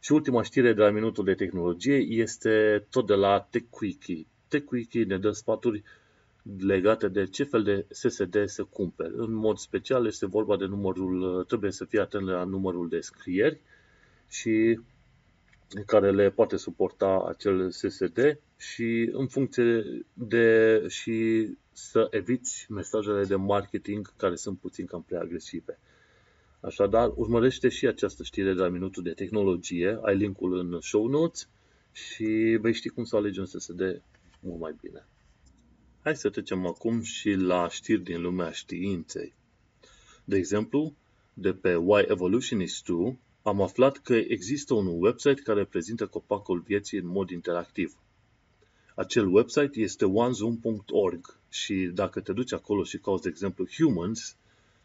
Și 0.00 0.12
ultima 0.12 0.42
știre 0.42 0.72
de 0.72 0.80
la 0.80 0.90
minutul 0.90 1.24
de 1.24 1.34
tehnologie 1.34 1.96
este 1.96 2.86
tot 2.90 3.06
de 3.06 3.14
la 3.14 3.40
TechWiki. 3.50 4.26
TechWiki 4.48 5.04
ne 5.04 5.18
dă 5.18 5.30
sfaturi 5.30 5.82
legate 6.58 7.08
de 7.08 7.26
ce 7.26 7.44
fel 7.44 7.62
de 7.62 7.86
SSD 7.90 8.44
să 8.44 8.64
cumperi. 8.64 9.12
În 9.16 9.32
mod 9.32 9.58
special 9.58 10.06
este 10.06 10.26
vorba 10.26 10.56
de 10.56 10.64
numărul, 10.64 11.44
trebuie 11.44 11.70
să 11.70 11.84
fii 11.84 11.98
atent 11.98 12.26
la 12.26 12.44
numărul 12.44 12.88
de 12.88 13.00
scrieri 13.00 13.60
și 14.28 14.80
care 15.86 16.10
le 16.10 16.30
poate 16.30 16.56
suporta 16.56 17.24
acel 17.28 17.70
SSD 17.70 18.40
și 18.56 19.10
în 19.12 19.26
funcție 19.26 19.84
de 20.12 20.84
și 20.88 21.48
să 21.72 22.06
eviți 22.10 22.66
mesajele 22.68 23.24
de 23.24 23.34
marketing 23.34 24.16
care 24.16 24.34
sunt 24.34 24.58
puțin 24.58 24.86
cam 24.86 25.02
prea 25.02 25.20
agresive. 25.20 25.78
Așadar, 26.60 27.12
urmărește 27.14 27.68
și 27.68 27.86
această 27.86 28.22
știre 28.22 28.52
de 28.52 28.60
la 28.60 28.68
minutul 28.68 29.02
de 29.02 29.12
tehnologie, 29.12 29.98
ai 30.02 30.16
linkul 30.16 30.58
în 30.58 30.80
show 30.80 31.06
notes 31.06 31.48
și 31.92 32.58
vei 32.60 32.72
ști 32.72 32.88
cum 32.88 33.04
să 33.04 33.16
alegi 33.16 33.38
un 33.38 33.46
SSD 33.46 34.02
mult 34.40 34.60
mai 34.60 34.76
bine. 34.80 35.06
Hai 36.02 36.16
să 36.16 36.30
trecem 36.30 36.66
acum 36.66 37.02
și 37.02 37.30
la 37.30 37.68
știri 37.68 38.02
din 38.02 38.20
lumea 38.20 38.50
științei. 38.50 39.34
De 40.24 40.36
exemplu, 40.36 40.94
de 41.34 41.52
pe 41.52 41.74
Why 41.74 42.04
Evolutionist 42.08 42.84
2 42.84 43.18
am 43.42 43.62
aflat 43.62 43.96
că 43.96 44.14
există 44.14 44.74
un 44.74 44.86
website 44.86 45.42
care 45.42 45.64
prezintă 45.64 46.06
copacul 46.06 46.58
vieții 46.66 46.98
în 46.98 47.06
mod 47.06 47.30
interactiv. 47.30 47.94
Acel 48.94 49.34
website 49.34 49.80
este 49.80 50.04
onezoom.org 50.04 51.38
și 51.48 51.74
dacă 51.94 52.20
te 52.20 52.32
duci 52.32 52.52
acolo 52.52 52.84
și 52.84 52.98
cauți, 52.98 53.22
de 53.22 53.28
exemplu, 53.28 53.66
humans, 53.76 54.36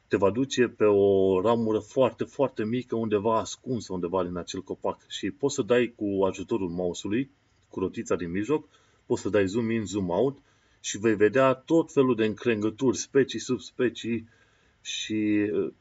te 0.08 0.18
va 0.18 0.32
duce 0.32 0.68
pe 0.68 0.84
o 0.84 1.42
ramură 1.42 1.80
foarte, 1.80 2.24
foarte 2.24 2.66
mică, 2.66 2.96
undeva 2.96 3.40
ascunsă, 3.40 3.94
undeva 3.94 4.22
în 4.22 4.38
acel 4.38 4.62
copac. 4.62 5.08
Și 5.08 5.32
poți 5.32 5.56
să 5.56 5.62
dai 5.62 5.94
cu 5.96 6.24
ajutorul 6.24 6.70
mouse-ului, 6.70 7.30
cu 7.70 7.80
rotița 7.80 8.16
din 8.16 8.32
mijloc, 8.32 8.68
poți 9.06 9.22
să 9.22 9.30
dai 9.30 9.48
zoom 9.48 9.70
in, 9.72 9.86
zoom 9.86 10.10
out 10.10 10.38
și 10.80 10.98
vei 10.98 11.16
vedea 11.16 11.54
tot 11.54 11.92
felul 11.92 12.16
de 12.16 12.26
încrengături, 12.26 12.98
specii, 12.98 13.40
subspecii 13.40 14.28
și 14.82 15.50
uh, 15.54 15.74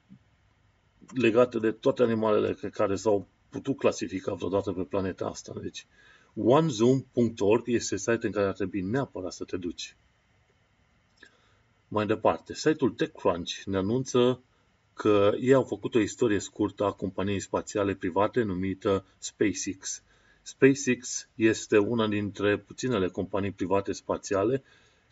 legate 1.15 1.59
de 1.59 1.71
toate 1.71 2.03
animalele 2.03 2.55
care 2.73 2.95
s-au 2.95 3.27
putut 3.49 3.77
clasifica 3.77 4.35
vreodată 4.35 4.73
pe 4.73 4.83
planeta 4.83 5.27
asta. 5.27 5.53
Deci, 5.63 5.87
onezoom.org 6.37 7.63
este 7.69 7.97
site 7.97 8.27
în 8.27 8.33
care 8.33 8.47
ar 8.47 8.53
trebui 8.53 8.81
neapărat 8.81 9.33
să 9.33 9.45
te 9.45 9.57
duci. 9.57 9.97
Mai 11.89 12.07
departe, 12.07 12.55
site-ul 12.55 12.91
TechCrunch 12.91 13.63
ne 13.65 13.77
anunță 13.77 14.43
că 14.95 15.33
ei 15.41 15.53
au 15.55 15.63
făcut 15.63 15.95
o 15.95 16.01
istorie 16.01 16.39
scurtă 16.39 16.85
a 16.85 16.93
companiei 16.93 17.41
spațiale 17.41 17.95
private 17.95 18.43
numită 18.43 19.05
SpaceX. 19.19 20.03
SpaceX 20.43 21.29
este 21.35 21.79
una 21.79 22.09
dintre 22.09 22.59
puținele 22.59 23.09
companii 23.09 23.51
private 23.51 23.93
spațiale 23.93 24.63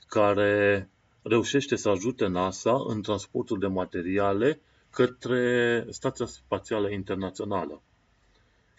care 0.07 0.89
reușește 1.23 1.77
să 1.77 1.89
ajute 1.89 2.27
NASA 2.27 2.85
în 2.87 3.03
transportul 3.03 3.59
de 3.59 3.67
materiale 3.67 4.61
către 4.93 5.87
Stația 5.91 6.27
Spațială 6.27 6.91
Internațională. 6.91 7.83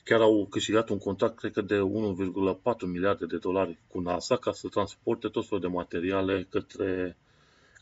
Chiar 0.04 0.22
au 0.22 0.48
câștigat 0.50 0.90
un 0.90 0.98
contract, 0.98 1.38
cred 1.38 1.52
că 1.52 1.62
de 1.62 1.80
1,4 1.80 2.64
miliarde 2.86 3.26
de 3.26 3.38
dolari 3.38 3.80
cu 3.88 4.00
NASA 4.00 4.38
ca 4.38 4.52
să 4.52 4.68
transporte 4.68 5.28
tot 5.28 5.48
felul 5.48 5.62
de 5.62 5.68
materiale 5.68 6.48
către 6.50 7.18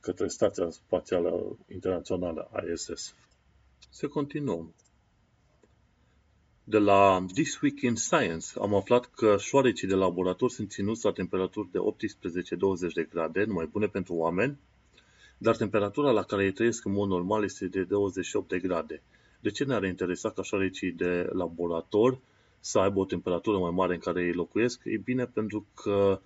către 0.02 0.28
Stația 0.28 0.70
Spațială 0.70 1.58
Internațională, 1.74 2.50
ISS. 2.74 3.16
Să 3.90 4.08
continuăm. 4.08 4.74
De 6.64 6.78
la 6.78 7.26
This 7.34 7.60
Week 7.62 7.82
in 7.82 7.96
Science 7.96 8.48
am 8.60 8.74
aflat 8.74 9.06
că 9.06 9.38
șoarecii 9.40 9.88
de 9.88 9.96
laborator 9.96 10.50
sunt 10.50 10.70
ținuți 10.72 11.06
la 11.06 11.12
temperaturi 11.12 11.72
de 11.72 11.80
18-20 12.90 12.94
de 12.94 13.04
grade, 13.04 13.44
numai 13.44 13.66
bune 13.66 13.88
pentru 13.88 14.14
oameni, 14.14 14.58
dar 15.42 15.56
temperatura 15.56 16.12
la 16.12 16.24
care 16.24 16.44
ei 16.44 16.52
trăiesc 16.52 16.86
în 16.86 16.92
mod 16.92 17.10
normal 17.10 17.44
este 17.44 17.68
de 17.68 17.84
28 17.84 18.50
de 18.50 18.60
grade. 18.60 19.02
De 19.40 19.50
ce 19.50 19.64
ne-ar 19.64 19.84
interesa 19.84 20.30
ca 20.32 20.44
șoarecii 20.44 20.92
de 20.92 21.30
laborator 21.34 22.20
să 22.60 22.80
aibă 22.80 23.00
o 23.00 23.06
temperatură 23.06 23.58
mai 23.58 23.72
mare 23.72 23.94
în 23.94 24.00
care 24.00 24.24
ei 24.24 24.34
locuiesc? 24.34 24.82
E 24.84 24.98
bine 24.98 25.26
pentru 25.26 25.66
că 25.74 26.20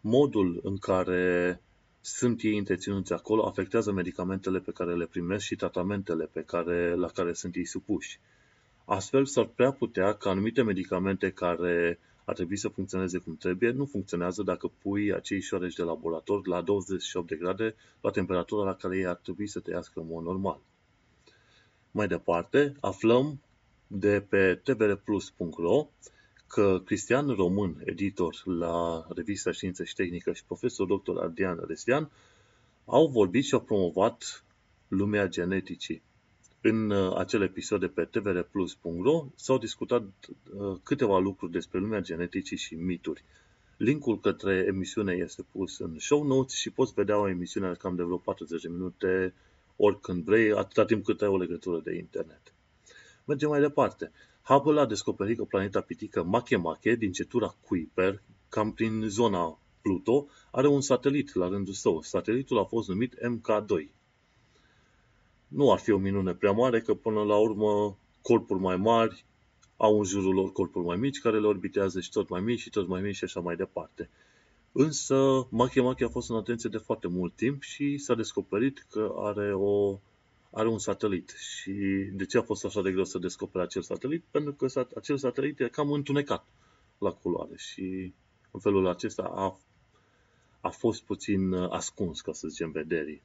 modul 0.00 0.60
în 0.62 0.78
care 0.78 1.60
sunt 2.00 2.42
ei 2.42 2.58
întreținuți 2.58 3.12
acolo, 3.12 3.46
afectează 3.46 3.92
medicamentele 3.92 4.58
pe 4.58 4.72
care 4.72 4.94
le 4.94 5.06
primesc 5.06 5.44
și 5.44 5.56
tratamentele 5.56 6.28
pe 6.32 6.42
care, 6.42 6.94
la 6.94 7.08
care 7.08 7.32
sunt 7.32 7.56
ei 7.56 7.66
supuși. 7.66 8.20
Astfel, 8.84 9.26
s-ar 9.26 9.44
prea 9.44 9.72
putea 9.72 10.12
ca 10.12 10.30
anumite 10.30 10.62
medicamente 10.62 11.30
care 11.30 11.98
ar 12.26 12.34
trebui 12.34 12.56
să 12.56 12.68
funcționeze 12.68 13.18
cum 13.18 13.36
trebuie, 13.36 13.70
nu 13.70 13.84
funcționează 13.84 14.42
dacă 14.42 14.70
pui 14.82 15.12
acei 15.12 15.40
șoareci 15.40 15.74
de 15.74 15.82
laborator 15.82 16.46
la 16.46 16.60
28 16.60 17.28
de 17.28 17.36
grade, 17.36 17.74
la 18.00 18.10
temperatura 18.10 18.64
la 18.64 18.74
care 18.74 18.96
ei 18.96 19.06
ar 19.06 19.14
trebui 19.14 19.46
să 19.46 19.60
trăiască 19.60 20.00
în 20.00 20.06
mod 20.06 20.24
normal. 20.24 20.60
Mai 21.90 22.06
departe, 22.06 22.74
aflăm 22.80 23.40
de 23.86 24.20
pe 24.28 24.60
tvrplus.ro 24.64 25.88
că 26.46 26.82
Cristian 26.84 27.28
Român, 27.28 27.82
editor 27.84 28.42
la 28.44 29.06
revista 29.08 29.52
Știință 29.52 29.84
și 29.84 29.94
Tehnică 29.94 30.32
și 30.32 30.44
profesor 30.44 30.86
dr. 30.86 31.18
Adrian 31.18 31.64
Restian, 31.66 32.10
au 32.84 33.06
vorbit 33.06 33.44
și 33.44 33.54
au 33.54 33.60
promovat 33.60 34.44
lumea 34.88 35.26
geneticii. 35.26 36.02
În 36.68 36.90
uh, 36.90 37.16
acel 37.16 37.42
episod 37.42 37.80
de 37.80 37.88
pe 37.88 38.04
tvrplus.ro 38.04 39.26
s-au 39.34 39.58
discutat 39.58 40.02
uh, 40.02 40.76
câteva 40.82 41.18
lucruri 41.18 41.52
despre 41.52 41.78
lumea 41.78 42.00
geneticii 42.00 42.56
și 42.56 42.74
mituri. 42.74 43.24
Linkul 43.76 44.20
către 44.20 44.64
emisiune 44.68 45.12
este 45.12 45.44
pus 45.52 45.78
în 45.78 45.98
show 45.98 46.22
notes 46.22 46.54
și 46.54 46.70
poți 46.70 46.92
vedea 46.94 47.18
o 47.18 47.28
emisiune 47.28 47.72
cam 47.72 47.96
de 47.96 48.02
vreo 48.02 48.16
40 48.16 48.62
de 48.62 48.68
minute 48.68 49.34
oricând 49.76 50.24
vrei, 50.24 50.52
atâta 50.52 50.84
timp 50.84 51.04
cât 51.04 51.22
ai 51.22 51.28
o 51.28 51.36
legătură 51.36 51.80
de 51.84 51.94
internet. 51.94 52.54
Mergem 53.24 53.48
mai 53.48 53.60
departe. 53.60 54.12
Hubble 54.42 54.80
a 54.80 54.86
descoperit 54.86 55.36
că 55.36 55.44
planeta 55.44 55.80
pitică 55.80 56.22
Makemake 56.22 56.94
din 56.94 57.12
cetura 57.12 57.54
Kuiper, 57.66 58.22
cam 58.48 58.72
prin 58.72 59.02
zona 59.08 59.58
Pluto, 59.82 60.26
are 60.50 60.68
un 60.68 60.80
satelit 60.80 61.34
la 61.34 61.48
rândul 61.48 61.74
său. 61.74 62.02
Satelitul 62.02 62.58
a 62.58 62.64
fost 62.64 62.88
numit 62.88 63.14
MK2. 63.14 63.95
Nu 65.48 65.72
ar 65.72 65.78
fi 65.78 65.90
o 65.90 65.98
minune 65.98 66.34
prea 66.34 66.52
mare 66.52 66.80
că 66.80 66.94
până 66.94 67.22
la 67.22 67.36
urmă 67.36 67.98
corpuri 68.22 68.60
mai 68.60 68.76
mari 68.76 69.24
au 69.76 69.98
în 69.98 70.04
jurul 70.04 70.34
lor 70.34 70.52
corpuri 70.52 70.84
mai 70.84 70.96
mici 70.96 71.20
care 71.20 71.40
le 71.40 71.46
orbitează 71.46 72.00
și 72.00 72.10
tot 72.10 72.28
mai 72.28 72.40
mici 72.40 72.60
și 72.60 72.70
tot 72.70 72.88
mai 72.88 73.00
mici 73.00 73.14
și 73.14 73.24
așa 73.24 73.40
mai 73.40 73.56
departe. 73.56 74.10
Însă 74.72 75.46
Makemake 75.50 76.04
a 76.04 76.08
fost 76.08 76.30
în 76.30 76.36
atenție 76.36 76.70
de 76.70 76.76
foarte 76.76 77.08
mult 77.08 77.36
timp 77.36 77.62
și 77.62 77.98
s-a 77.98 78.14
descoperit 78.14 78.86
că 78.90 79.12
are 79.16 79.54
o 79.54 79.98
are 80.50 80.68
un 80.68 80.78
satelit. 80.78 81.34
Și 81.38 81.72
de 82.12 82.26
ce 82.26 82.38
a 82.38 82.42
fost 82.42 82.64
așa 82.64 82.82
de 82.82 82.92
greu 82.92 83.04
să 83.04 83.18
descopere 83.18 83.64
acel 83.64 83.82
satelit? 83.82 84.24
Pentru 84.30 84.52
că 84.52 84.86
acel 84.96 85.16
satelit 85.16 85.60
e 85.60 85.68
cam 85.68 85.92
întunecat 85.92 86.46
la 86.98 87.10
culoare 87.10 87.56
și 87.56 88.12
în 88.50 88.60
felul 88.60 88.88
acesta 88.88 89.22
a, 89.22 89.58
a 90.60 90.68
fost 90.68 91.02
puțin 91.02 91.52
uh, 91.52 91.70
ascuns, 91.70 92.20
ca 92.20 92.32
să 92.32 92.48
zicem, 92.48 92.70
vederii. 92.70 93.22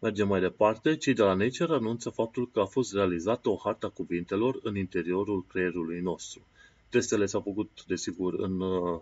Mergem 0.00 0.28
mai 0.28 0.40
departe. 0.40 0.96
Cei 0.96 1.14
de 1.14 1.22
la 1.22 1.34
Nature 1.34 1.72
anunță 1.72 2.10
faptul 2.10 2.50
că 2.52 2.60
a 2.60 2.64
fost 2.64 2.92
realizată 2.94 3.48
o 3.48 3.60
harta 3.64 3.88
cuvintelor 3.88 4.58
în 4.62 4.76
interiorul 4.76 5.44
creierului 5.48 6.00
nostru. 6.00 6.46
Testele 6.88 7.26
s-au 7.26 7.40
făcut, 7.40 7.84
desigur, 7.86 8.34
în, 8.34 8.60
uh, 8.60 9.00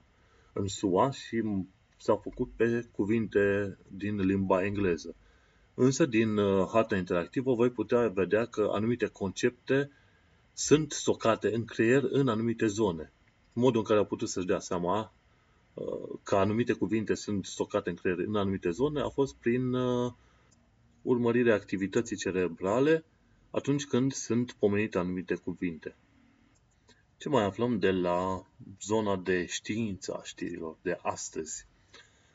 în 0.53 0.67
SUA 0.67 1.11
și 1.11 1.43
s-au 1.97 2.17
făcut 2.17 2.51
pe 2.57 2.89
cuvinte 2.93 3.77
din 3.89 4.21
limba 4.21 4.65
engleză. 4.65 5.15
Însă, 5.75 6.07
din 6.07 6.37
uh, 6.37 6.69
harta 6.73 6.97
interactivă, 6.97 7.55
voi 7.55 7.71
putea 7.71 8.09
vedea 8.09 8.45
că 8.45 8.69
anumite 8.73 9.07
concepte 9.07 9.91
sunt 10.53 10.93
stocate 10.93 11.55
în 11.55 11.65
creier 11.65 12.03
în 12.11 12.29
anumite 12.29 12.67
zone. 12.67 13.13
Modul 13.53 13.81
în 13.81 13.87
care 13.87 13.99
au 13.99 14.05
putut 14.05 14.29
să-și 14.29 14.47
dea 14.47 14.59
seama 14.59 15.13
uh, 15.75 16.19
că 16.23 16.37
anumite 16.37 16.73
cuvinte 16.73 17.15
sunt 17.15 17.45
stocate 17.45 17.91
în 17.91 17.97
creier 17.97 18.19
în 18.19 18.37
anumite 18.37 18.71
zone 18.71 19.01
a 19.01 19.09
fost 19.09 19.35
prin 19.35 19.73
uh, 19.73 20.13
urmărirea 21.07 21.55
activității 21.55 22.17
cerebrale 22.17 23.05
atunci 23.51 23.87
când 23.87 24.13
sunt 24.13 24.53
pomenite 24.53 24.99
anumite 24.99 25.35
cuvinte. 25.35 25.95
Ce 27.17 27.29
mai 27.29 27.45
aflăm 27.45 27.79
de 27.79 27.91
la 27.91 28.47
zona 28.81 29.17
de 29.17 29.47
știință 29.47 30.15
a 30.15 30.25
știrilor 30.25 30.77
de 30.83 30.99
astăzi? 31.03 31.67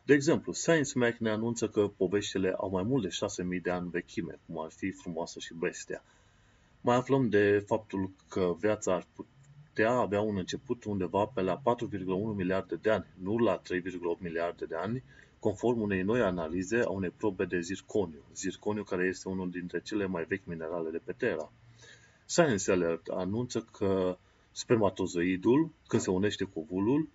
De 0.06 0.14
exemplu, 0.14 0.54
Science 0.54 0.98
Mac 0.98 1.18
ne 1.18 1.30
anunță 1.30 1.68
că 1.68 1.88
poveștile 1.88 2.54
au 2.58 2.70
mai 2.70 2.84
mult 2.84 3.04
de 3.04 3.10
6.000 3.56 3.62
de 3.62 3.70
ani 3.70 3.90
vechime, 3.90 4.40
cum 4.46 4.60
ar 4.60 4.72
fi 4.72 4.92
Frumoasă 4.92 5.40
și 5.40 5.54
Bestia. 5.54 6.04
Mai 6.82 6.96
aflăm 6.96 7.30
de 7.30 7.64
faptul 7.68 8.12
că 8.30 8.56
viața 8.60 8.94
ar 8.94 9.06
putea 9.16 9.92
avea 9.92 10.22
un 10.22 10.38
început 10.38 10.84
undeva 10.84 11.26
pe 11.26 11.42
la 11.42 11.62
4,1 11.62 11.64
miliarde 12.36 12.76
de 12.76 12.90
ani, 12.90 13.06
nu 13.22 13.38
la 13.38 13.62
3,8 13.62 14.20
miliarde 14.20 14.66
de 14.66 14.76
ani, 14.76 15.04
conform 15.42 15.82
unei 15.82 16.02
noi 16.02 16.22
analize 16.22 16.80
a 16.80 16.90
unei 16.90 17.10
probe 17.10 17.46
de 17.46 17.60
zirconiu, 17.60 18.24
zirconiu 18.34 18.84
care 18.84 19.08
este 19.08 19.30
unul 19.30 19.50
dintre 19.50 19.82
cele 19.82 20.06
mai 20.06 20.26
vechi 20.28 20.46
minerale 20.46 20.90
de 20.90 21.02
pe 21.04 21.12
Terra. 21.12 21.52
Science 22.26 22.72
Alert 22.72 23.08
anunță 23.08 23.68
că 23.72 24.18
spermatozoidul, 24.52 25.72
când 25.88 26.02
se 26.02 26.10
unește 26.10 26.44
cu 26.44 26.60
ovulul, 26.60 27.10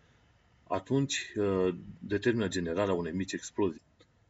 atunci 0.66 1.32
uh, 1.36 1.74
determină 1.98 2.48
generarea 2.48 2.94
unei 2.94 3.12
mici 3.12 3.32
explozii. 3.32 3.82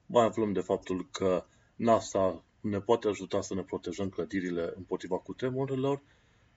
Mai 0.07 0.24
aflăm 0.24 0.53
de 0.53 0.61
faptul 0.61 1.07
că 1.11 1.44
NASA 1.76 2.42
ne 2.61 2.80
poate 2.80 3.09
ajuta 3.09 3.40
să 3.40 3.55
ne 3.55 3.62
protejăm 3.62 4.09
clădirile 4.09 4.72
împotriva 4.76 5.16
cutremurelor, 5.18 6.01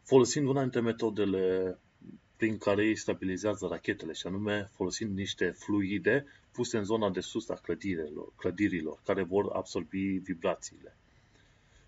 folosind 0.03 0.47
una 0.47 0.61
dintre 0.61 0.79
metodele 0.79 1.77
prin 2.39 2.57
care 2.57 2.85
ei 2.85 2.95
stabilizează 2.95 3.67
rachetele, 3.69 4.13
și 4.13 4.27
anume 4.27 4.69
folosind 4.73 5.17
niște 5.17 5.55
fluide 5.57 6.25
puse 6.51 6.77
în 6.77 6.83
zona 6.83 7.09
de 7.09 7.19
sus 7.19 7.49
a 7.49 7.53
clădirilor, 7.53 8.33
clădirilor 8.35 8.99
care 9.05 9.23
vor 9.23 9.49
absorbi 9.53 10.17
vibrațiile. 10.17 10.95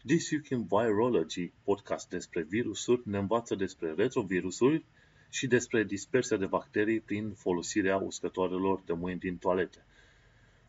This 0.05 0.31
Week 0.31 0.49
in 0.49 0.65
Virology, 0.65 1.51
podcast 1.63 2.09
despre 2.09 2.41
virusuri, 2.49 3.01
ne 3.05 3.17
învață 3.17 3.55
despre 3.55 3.93
retrovirusuri 3.93 4.85
și 5.29 5.47
despre 5.47 5.83
dispersia 5.83 6.37
de 6.37 6.45
bacterii 6.45 6.99
prin 6.99 7.33
folosirea 7.33 7.97
uscătoarelor 7.97 8.81
de 8.85 8.93
mâini 8.93 9.19
din 9.19 9.37
toalete. 9.37 9.85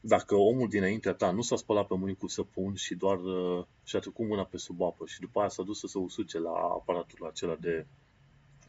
Dacă 0.00 0.34
omul 0.34 0.68
dinaintea 0.68 1.12
ta 1.12 1.30
nu 1.30 1.42
s-a 1.42 1.56
spălat 1.56 1.86
pe 1.86 1.94
mâini 1.94 2.16
cu 2.16 2.26
săpun 2.26 2.74
și 2.74 2.94
doar 2.94 3.18
uh, 3.18 3.64
și-a 3.84 3.98
trecut 3.98 4.26
mâna 4.26 4.44
pe 4.44 4.56
sub 4.56 4.82
apă 4.82 5.06
și 5.06 5.20
după 5.20 5.40
aia 5.40 5.48
s-a 5.48 5.62
dus 5.62 5.78
să 5.78 5.86
se 5.86 5.98
usuce 5.98 6.38
la 6.38 6.50
aparatul 6.50 7.26
acela 7.26 7.56
de 7.60 7.86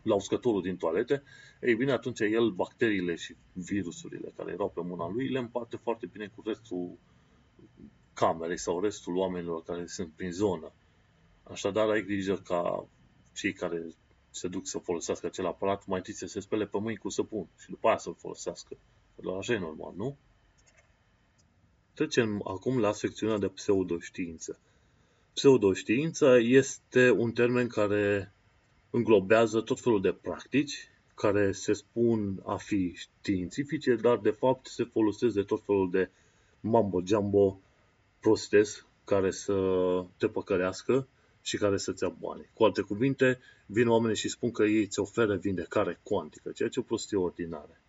la 0.04 0.16
uscătorul 0.16 0.62
din 0.62 0.78
toalete, 0.78 1.24
ei 1.62 1.76
bine, 1.76 1.92
atunci 1.92 2.20
el 2.20 2.50
bacteriile 2.50 3.16
și 3.16 3.36
virusurile 3.54 4.34
care 4.36 4.52
erau 4.52 4.70
pe 4.70 4.82
mâna 4.82 5.10
lui 5.10 5.30
le 5.30 5.40
împarte 5.40 5.78
foarte 5.78 6.06
bine 6.06 6.32
cu 6.36 6.42
restul 6.46 6.98
camerei 8.14 8.58
sau 8.58 8.82
restul 8.82 9.16
oamenilor 9.16 9.64
care 9.64 9.86
sunt 9.86 10.12
prin 10.16 10.32
zonă. 10.32 10.72
Așadar, 11.44 11.90
ai 11.90 12.04
grijă 12.04 12.36
ca 12.36 12.88
cei 13.34 13.54
care 13.54 13.88
se 14.30 14.48
duc 14.48 14.68
să 14.68 14.78
folosească 14.78 15.26
acel 15.26 15.46
aparat, 15.46 15.86
mai 15.86 15.98
întâi 15.98 16.14
să 16.14 16.26
se 16.26 16.40
spele 16.40 16.66
pe 16.66 16.80
mâini 16.80 16.98
cu 16.98 17.10
săpun 17.10 17.48
și 17.60 17.70
după 17.70 17.88
aia 17.88 17.98
să-l 17.98 18.16
folosească. 18.16 18.78
La 19.16 19.38
așa 19.38 19.54
e 19.54 19.58
normal, 19.58 19.94
nu? 19.96 20.18
Trecem 21.94 22.42
acum 22.48 22.80
la 22.80 22.92
secțiunea 22.92 23.38
de 23.38 23.48
pseudoștiință. 23.48 24.60
Pseudoștiința 25.34 26.38
este 26.38 27.12
un 27.12 27.32
termen 27.32 27.68
care 27.68 28.34
înglobează 28.96 29.62
tot 29.62 29.80
felul 29.80 30.02
de 30.02 30.12
practici 30.12 30.90
care 31.16 31.52
se 31.52 31.74
spun 31.74 32.42
a 32.46 32.56
fi 32.56 32.94
științifice, 32.96 33.96
dar 33.96 34.18
de 34.18 34.30
fapt 34.30 34.66
se 34.66 34.84
folosesc 34.84 35.34
de 35.34 35.44
tot 35.44 35.64
felul 35.66 35.90
de 35.92 36.10
mambo-jumbo 36.60 37.60
prostesc 38.20 38.86
care 39.04 39.32
să 39.32 39.56
te 40.18 40.28
păcălească 40.28 41.08
și 41.42 41.58
care 41.58 41.78
să-ți 41.78 42.04
ia 42.04 42.10
bani. 42.10 42.50
Cu 42.54 42.64
alte 42.64 42.82
cuvinte, 42.82 43.40
vin 43.66 43.88
oamenii 43.88 44.16
și 44.16 44.30
spun 44.30 44.52
că 44.52 44.64
ei 44.64 44.84
îți 44.84 45.00
oferă 45.00 45.36
vindecare 45.36 46.00
cuantică, 46.04 46.52
ceea 46.52 46.70
ce 46.70 46.80
e 46.80 46.82
o 46.82 46.86
prostie 46.86 47.18
ordinară. 47.18 47.82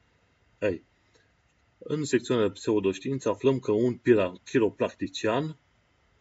Ei, 0.60 0.84
în 1.78 2.04
secțiunea 2.04 2.46
de 2.46 2.52
pseudoștiință 2.52 3.28
aflăm 3.28 3.58
că 3.58 3.72
un 3.72 4.00
chiropractician 4.44 5.56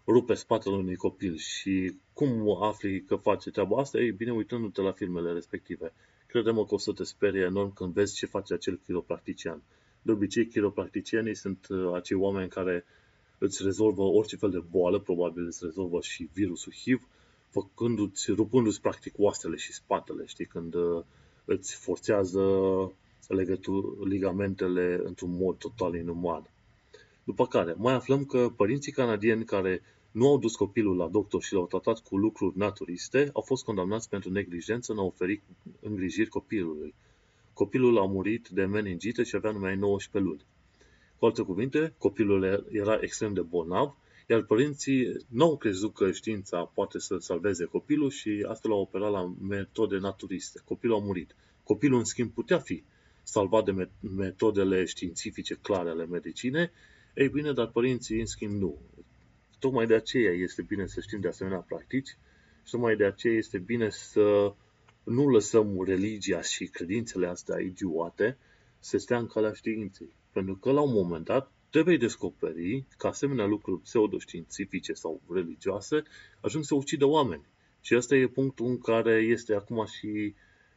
rupe 0.07 0.33
spatele 0.33 0.75
unui 0.75 0.95
copil 0.95 1.35
și 1.35 1.95
cum 2.13 2.63
afli 2.63 3.03
că 3.03 3.15
face 3.15 3.49
treaba 3.49 3.79
asta? 3.79 3.99
Ei 3.99 4.11
bine, 4.11 4.31
uitându-te 4.31 4.81
la 4.81 4.91
filmele 4.91 5.31
respective. 5.31 5.93
Credem 6.27 6.55
că 6.55 6.73
o 6.73 6.77
să 6.77 6.91
te 6.91 7.03
sperie 7.03 7.41
enorm 7.41 7.73
când 7.73 7.93
vezi 7.93 8.15
ce 8.15 8.25
face 8.25 8.53
acel 8.53 8.79
chiropractician. 8.85 9.61
De 10.01 10.11
obicei, 10.11 10.47
chiropracticienii 10.47 11.35
sunt 11.35 11.67
uh, 11.69 11.93
acei 11.93 12.17
oameni 12.17 12.49
care 12.49 12.85
îți 13.37 13.63
rezolvă 13.63 14.01
orice 14.01 14.35
fel 14.35 14.49
de 14.49 14.63
boală, 14.69 14.99
probabil 14.99 15.45
îți 15.45 15.59
rezolvă 15.63 16.01
și 16.01 16.29
virusul 16.33 16.73
HIV, 16.73 17.07
făcându-ți, 17.49 18.31
rupându-ți 18.31 18.81
practic 18.81 19.13
oasele 19.17 19.55
și 19.55 19.73
spatele, 19.73 20.25
știi, 20.25 20.45
când 20.45 20.73
uh, 20.73 21.03
îți 21.45 21.75
forțează 21.75 22.41
legături, 23.27 24.09
ligamentele 24.09 25.01
într-un 25.03 25.35
mod 25.37 25.57
total 25.57 25.95
inuman. 25.95 26.49
După 27.23 27.47
care, 27.47 27.73
mai 27.77 27.93
aflăm 27.93 28.25
că 28.25 28.49
părinții 28.55 28.91
canadieni 28.91 29.45
care 29.45 29.81
nu 30.11 30.27
au 30.27 30.37
dus 30.37 30.55
copilul 30.55 30.97
la 30.97 31.07
doctor 31.07 31.43
și 31.43 31.53
l-au 31.53 31.67
tratat 31.67 31.99
cu 31.99 32.17
lucruri 32.17 32.57
naturiste, 32.57 33.29
au 33.33 33.41
fost 33.41 33.63
condamnați 33.63 34.09
pentru 34.09 34.31
neglijență 34.31 34.91
în 34.91 34.97
a 34.97 35.01
oferi 35.01 35.41
îngrijiri 35.79 36.29
copilului. 36.29 36.93
Copilul 37.53 37.97
a 37.97 38.05
murit 38.05 38.47
de 38.47 38.65
meningită 38.65 39.23
și 39.23 39.35
avea 39.35 39.51
numai 39.51 39.75
19 39.75 40.31
luni. 40.31 40.45
Cu 41.17 41.25
alte 41.25 41.41
cuvinte, 41.41 41.93
copilul 41.97 42.67
era 42.71 42.97
extrem 43.01 43.33
de 43.33 43.41
bolnav, 43.41 43.95
iar 44.27 44.43
părinții 44.43 45.25
nu 45.29 45.43
au 45.43 45.57
crezut 45.57 45.93
că 45.93 46.11
știința 46.11 46.71
poate 46.73 46.99
să 46.99 47.17
salveze 47.17 47.65
copilul 47.65 48.09
și 48.09 48.45
astfel 48.47 48.71
l-au 48.71 48.79
operat 48.79 49.11
la 49.11 49.33
metode 49.41 49.97
naturiste. 49.97 50.61
Copilul 50.65 50.95
a 50.95 50.99
murit. 50.99 51.35
Copilul, 51.63 51.97
în 51.97 52.03
schimb, 52.03 52.31
putea 52.31 52.59
fi 52.59 52.83
salvat 53.23 53.65
de 53.65 53.89
metodele 54.15 54.85
științifice 54.85 55.57
clare 55.61 55.89
ale 55.89 56.05
medicinei, 56.05 56.69
ei 57.13 57.29
bine, 57.29 57.53
dar 57.53 57.67
părinții, 57.67 58.19
în 58.19 58.25
schimb, 58.25 58.61
nu. 58.61 58.81
Tocmai 59.59 59.85
de 59.85 59.95
aceea 59.95 60.31
este 60.31 60.61
bine 60.61 60.87
să 60.87 61.01
știm 61.01 61.19
de 61.19 61.27
asemenea 61.27 61.59
practici 61.59 62.17
și 62.63 62.71
tocmai 62.71 62.95
de 62.95 63.05
aceea 63.05 63.33
este 63.33 63.57
bine 63.57 63.89
să 63.89 64.53
nu 65.03 65.29
lăsăm 65.29 65.83
religia 65.83 66.41
și 66.41 66.65
credințele 66.65 67.27
astea 67.27 67.59
idiote 67.59 68.37
să 68.79 68.97
stea 68.97 69.17
în 69.17 69.27
calea 69.27 69.53
științei. 69.53 70.15
Pentru 70.31 70.55
că 70.55 70.71
la 70.71 70.81
un 70.81 70.93
moment 70.93 71.25
dat 71.25 71.51
te 71.69 71.81
vei 71.81 71.97
descoperi 71.97 72.85
că 72.97 73.07
asemenea 73.07 73.45
lucruri 73.45 73.81
pseudoștiințifice 73.81 74.93
sau 74.93 75.21
religioase 75.29 76.03
ajung 76.41 76.63
să 76.63 76.75
ucidă 76.75 77.05
oameni. 77.05 77.45
Și 77.81 77.93
asta 77.93 78.15
e 78.15 78.27
punctul 78.27 78.65
în 78.65 78.77
care 78.77 79.13
este 79.13 79.53
acum 79.53 79.85
și 79.85 80.35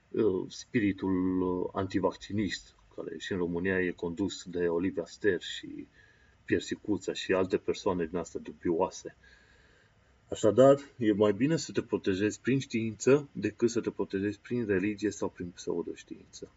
uh, 0.08 0.46
spiritul 0.48 1.40
uh, 1.40 1.68
antivaccinist, 1.72 2.76
care 2.96 3.14
și 3.18 3.32
în 3.32 3.38
România 3.38 3.80
e 3.80 3.90
condus 3.90 4.44
de 4.44 4.68
Olivia 4.68 5.04
Ster 5.06 5.42
și 5.42 5.86
Piersicuța 6.46 7.12
și 7.12 7.32
alte 7.32 7.56
persoane 7.56 8.04
din 8.04 8.18
astea 8.18 8.40
dubioase. 8.40 9.16
Așadar, 10.30 10.78
e 10.98 11.12
mai 11.12 11.32
bine 11.32 11.56
să 11.56 11.72
te 11.72 11.82
protejezi 11.82 12.40
prin 12.40 12.58
știință 12.58 13.28
decât 13.32 13.70
să 13.70 13.80
te 13.80 13.90
protejezi 13.90 14.38
prin 14.38 14.66
religie 14.66 15.10
sau 15.10 15.28
prin 15.28 15.48
pseudoștiință. 15.54 16.50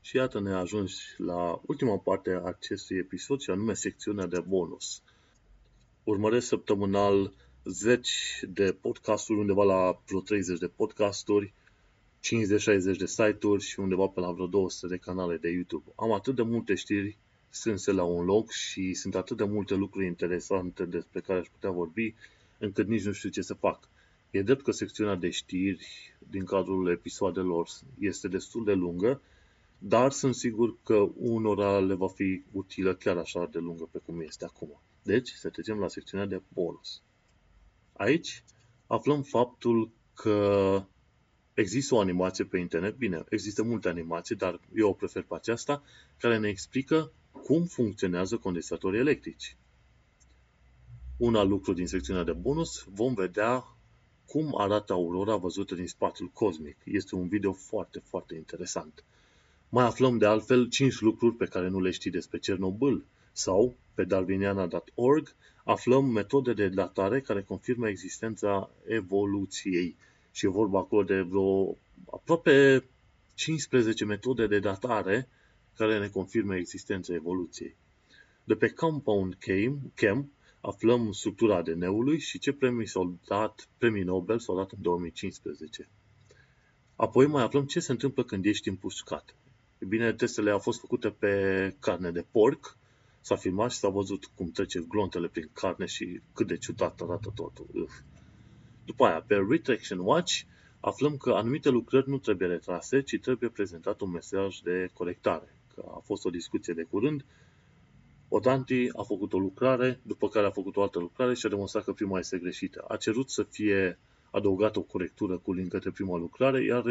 Și 0.00 0.16
iată 0.16 0.40
ne 0.40 0.52
ajungi 0.52 0.94
la 1.16 1.60
ultima 1.66 1.98
parte 1.98 2.30
a 2.30 2.46
acestui 2.46 2.96
episod 2.96 3.40
și 3.40 3.50
anume 3.50 3.74
secțiunea 3.74 4.26
de 4.26 4.40
bonus. 4.40 5.02
Urmăresc 6.04 6.46
săptămânal 6.46 7.32
zeci 7.64 8.44
de 8.48 8.76
podcasturi, 8.80 9.38
undeva 9.38 9.64
la 9.64 10.00
vreo 10.06 10.20
30 10.20 10.58
de 10.58 10.68
podcasturi, 10.68 11.52
50-60 12.22 12.96
de 12.98 13.06
site-uri 13.06 13.62
și 13.62 13.80
undeva 13.80 14.06
pe 14.06 14.20
la 14.20 14.30
vreo 14.30 14.46
200 14.46 14.86
de 14.86 14.96
canale 14.96 15.36
de 15.36 15.48
YouTube. 15.48 15.92
Am 15.96 16.12
atât 16.12 16.34
de 16.34 16.42
multe 16.42 16.74
știri 16.74 17.18
strânse 17.54 17.92
la 17.92 18.02
un 18.02 18.24
loc 18.24 18.50
și 18.50 18.94
sunt 18.94 19.14
atât 19.14 19.36
de 19.36 19.44
multe 19.44 19.74
lucruri 19.74 20.06
interesante 20.06 20.84
despre 20.84 21.20
care 21.20 21.38
aș 21.38 21.48
putea 21.48 21.70
vorbi, 21.70 22.14
încât 22.58 22.88
nici 22.88 23.04
nu 23.04 23.12
știu 23.12 23.28
ce 23.28 23.42
să 23.42 23.54
fac. 23.54 23.88
E 24.30 24.42
drept 24.42 24.62
că 24.62 24.70
secțiunea 24.70 25.14
de 25.14 25.30
știri 25.30 26.14
din 26.18 26.44
cadrul 26.44 26.90
episoadelor 26.90 27.68
este 27.98 28.28
destul 28.28 28.64
de 28.64 28.72
lungă, 28.72 29.20
dar 29.78 30.10
sunt 30.10 30.34
sigur 30.34 30.76
că 30.84 31.08
unora 31.16 31.78
le 31.78 31.94
va 31.94 32.08
fi 32.08 32.42
utilă 32.52 32.94
chiar 32.94 33.16
așa 33.16 33.48
de 33.52 33.58
lungă 33.58 33.88
pe 33.90 33.98
cum 33.98 34.20
este 34.20 34.44
acum. 34.44 34.80
Deci, 35.02 35.30
să 35.30 35.48
trecem 35.48 35.78
la 35.78 35.88
secțiunea 35.88 36.26
de 36.26 36.42
bonus. 36.52 37.02
Aici 37.92 38.44
aflăm 38.86 39.22
faptul 39.22 39.90
că 40.14 40.84
există 41.54 41.94
o 41.94 42.00
animație 42.00 42.44
pe 42.44 42.58
internet, 42.58 42.96
bine, 42.96 43.24
există 43.28 43.62
multe 43.62 43.88
animații, 43.88 44.36
dar 44.36 44.60
eu 44.74 44.88
o 44.88 44.92
prefer 44.92 45.22
pe 45.22 45.34
aceasta, 45.34 45.82
care 46.18 46.38
ne 46.38 46.48
explică 46.48 47.12
cum 47.44 47.64
funcționează 47.64 48.36
condensatorii 48.36 49.00
electrici. 49.00 49.56
un 51.16 51.34
alt 51.34 51.48
lucru 51.48 51.72
din 51.72 51.86
secțiunea 51.86 52.22
de 52.22 52.32
bonus, 52.32 52.86
vom 52.94 53.14
vedea 53.14 53.64
cum 54.26 54.54
arată 54.60 54.92
aurora 54.92 55.36
văzută 55.36 55.74
din 55.74 55.86
spațiul 55.86 56.28
cosmic. 56.28 56.76
Este 56.84 57.14
un 57.14 57.28
video 57.28 57.52
foarte, 57.52 58.02
foarte 58.04 58.34
interesant. 58.34 59.04
Mai 59.68 59.84
aflăm 59.84 60.18
de 60.18 60.26
altfel 60.26 60.68
5 60.68 61.00
lucruri 61.00 61.34
pe 61.34 61.46
care 61.46 61.68
nu 61.68 61.80
le 61.80 61.90
știi 61.90 62.10
despre 62.10 62.38
Cernobâl 62.38 63.04
sau 63.32 63.74
pe 63.94 64.04
darwiniana.org 64.04 65.34
aflăm 65.64 66.04
metode 66.04 66.52
de 66.52 66.68
datare 66.68 67.20
care 67.20 67.42
confirmă 67.42 67.88
existența 67.88 68.70
evoluției 68.86 69.96
și 70.30 70.46
e 70.46 70.48
vorba 70.48 70.78
acolo 70.78 71.02
de 71.02 71.20
vreo 71.20 71.76
aproape 72.10 72.84
15 73.34 74.04
metode 74.04 74.46
de 74.46 74.58
datare 74.58 75.28
care 75.76 75.98
ne 75.98 76.08
confirmă 76.08 76.56
existența 76.56 77.14
evoluției. 77.14 77.76
De 78.44 78.54
pe 78.54 78.68
Compound 78.68 79.36
Chem 79.94 80.32
aflăm 80.60 81.12
structura 81.12 81.56
ADN-ului 81.56 82.18
și 82.18 82.38
ce 82.38 82.52
premii 82.52 82.86
s-au 82.86 83.18
dat, 83.26 83.68
premii 83.78 84.02
Nobel 84.02 84.38
s-au 84.38 84.56
dat 84.56 84.70
în 84.70 84.82
2015. 84.82 85.88
Apoi 86.96 87.26
mai 87.26 87.42
aflăm 87.42 87.64
ce 87.64 87.80
se 87.80 87.92
întâmplă 87.92 88.24
când 88.24 88.44
ești 88.44 88.68
împușcat. 88.68 89.34
E 89.78 89.84
bine, 89.84 90.12
testele 90.12 90.50
au 90.50 90.58
fost 90.58 90.80
făcute 90.80 91.08
pe 91.08 91.76
carne 91.80 92.10
de 92.10 92.26
porc, 92.30 92.76
s-a 93.20 93.36
filmat 93.36 93.70
și 93.70 93.78
s-a 93.78 93.88
văzut 93.88 94.24
cum 94.24 94.50
trece 94.50 94.80
glontele 94.88 95.28
prin 95.28 95.50
carne 95.52 95.86
și 95.86 96.20
cât 96.34 96.46
de 96.46 96.56
ciudat 96.56 97.00
arată 97.00 97.32
totul. 97.34 97.66
Uf. 97.74 97.92
După 98.84 99.04
aia, 99.04 99.24
pe 99.26 99.34
Retraction 99.48 99.98
Watch, 99.98 100.40
aflăm 100.80 101.16
că 101.16 101.30
anumite 101.30 101.68
lucrări 101.68 102.08
nu 102.08 102.18
trebuie 102.18 102.48
retrase, 102.48 103.02
ci 103.02 103.18
trebuie 103.20 103.50
prezentat 103.50 104.00
un 104.00 104.10
mesaj 104.10 104.58
de 104.58 104.90
colectare. 104.92 105.56
Că 105.74 105.84
a 105.86 106.00
fost 106.04 106.24
o 106.24 106.30
discuție 106.30 106.74
de 106.74 106.82
curând 106.82 107.24
Odanti 108.34 108.88
a 108.96 109.02
făcut 109.02 109.32
o 109.32 109.38
lucrare, 109.38 110.00
după 110.02 110.28
care 110.28 110.46
a 110.46 110.50
făcut 110.50 110.76
o 110.76 110.82
altă 110.82 110.98
lucrare 110.98 111.34
și 111.34 111.46
a 111.46 111.48
demonstrat 111.48 111.84
că 111.84 111.92
prima 111.92 112.18
este 112.18 112.38
greșită. 112.38 112.84
A 112.88 112.96
cerut 112.96 113.30
să 113.30 113.42
fie 113.42 113.98
adăugată 114.30 114.78
o 114.78 114.82
corectură 114.82 115.38
cu 115.38 115.52
link 115.52 115.70
către 115.70 115.90
prima 115.90 116.16
lucrare, 116.16 116.64
iar 116.64 116.82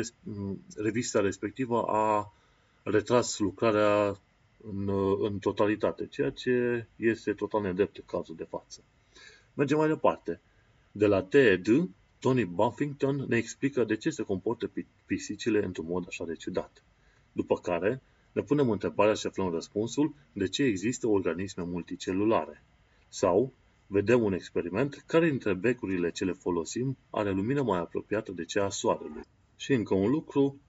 revista 0.76 1.20
respectivă 1.20 1.84
a 1.88 2.34
retras 2.84 3.40
lucrarea 3.40 4.20
în, 4.72 4.90
în 5.22 5.40
totalitate, 5.40 6.08
ceea 6.08 6.30
ce 6.30 6.88
este 6.95 7.34
total 7.34 7.62
nedrept 7.62 7.98
în 7.98 8.03
cazul 8.06 8.36
de 8.36 8.48
față. 8.49 8.84
Mergem 9.53 9.78
mai 9.78 9.88
departe. 9.88 10.41
De 10.91 11.06
la 11.06 11.24
TED, 11.24 11.68
Tony 12.20 12.45
Buffington 12.45 13.26
ne 13.28 13.38
explică 13.38 13.84
de 13.84 13.95
ce 13.95 14.10
se 14.10 14.24
comportă 14.24 14.72
pisicile 15.06 15.64
într-un 15.66 15.86
mod 15.86 16.06
așa 16.08 16.26
de 16.26 16.36
ciudat. 16.36 16.84
După 17.32 17.58
care, 17.60 18.02
ne 18.32 18.41
punem 18.41 18.70
întrebarea 18.70 19.14
și 19.14 19.28
aflăm 19.28 19.52
răspunsul 19.52 20.14
de 20.34 20.48
ce 20.48 20.64
există 20.64 21.08
organisme 21.08 21.64
multicelulare. 21.64 22.64
Sau 23.10 23.53
vedem 23.88 24.24
un 24.24 24.34
experiment 24.34 25.03
care 25.06 25.30
dintre 25.30 25.53
becurile 25.53 26.12
ce 26.12 26.26
le 26.26 26.32
folosim 26.32 26.98
are 27.10 27.32
lumină 27.32 27.62
mai 27.62 27.80
apropiată 27.80 28.32
de 28.32 28.45
cea 28.45 28.66
a 28.66 28.70
Soarelui. 28.70 29.24
Și 29.56 29.74
încă 29.74 29.94
un 29.94 30.10
lucru, 30.10 30.60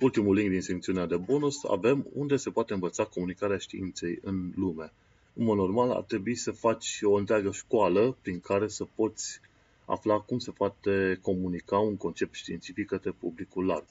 ultimul 0.00 0.34
link 0.34 0.50
din 0.50 0.60
secțiunea 0.60 1.06
de 1.06 1.16
bonus, 1.16 1.64
avem 1.64 2.06
unde 2.12 2.36
se 2.36 2.50
poate 2.50 2.72
învăța 2.72 3.04
comunicarea 3.04 3.58
științei 3.58 4.18
în 4.22 4.52
lume. 4.56 4.92
În 5.34 5.44
mod 5.44 5.56
normal 5.56 5.90
ar 5.90 6.02
trebui 6.02 6.34
să 6.34 6.50
faci 6.50 7.00
o 7.02 7.14
întreagă 7.14 7.50
școală 7.50 8.16
prin 8.22 8.40
care 8.40 8.68
să 8.68 8.86
poți 8.94 9.40
afla 9.84 10.18
cum 10.18 10.38
se 10.38 10.50
poate 10.50 11.18
comunica 11.22 11.78
un 11.78 11.96
concept 11.96 12.34
științific 12.34 12.86
către 12.86 13.10
publicul 13.10 13.66
larg. 13.66 13.84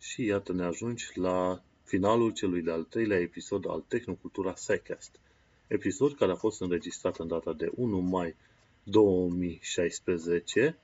Și 0.00 0.24
iată 0.24 0.52
ne 0.52 0.64
ajungi 0.64 1.10
la 1.14 1.62
finalul 1.88 2.32
celui 2.32 2.62
de-al 2.62 2.82
treilea 2.82 3.20
episod 3.20 3.68
al 3.68 3.84
Tehnocultura 3.88 4.54
SciCast, 4.54 5.20
episod 5.66 6.14
care 6.14 6.32
a 6.32 6.34
fost 6.34 6.60
înregistrat 6.60 7.18
în 7.18 7.28
data 7.28 7.52
de 7.52 7.70
1 7.74 7.98
mai 7.98 8.34
2016, 8.82 10.78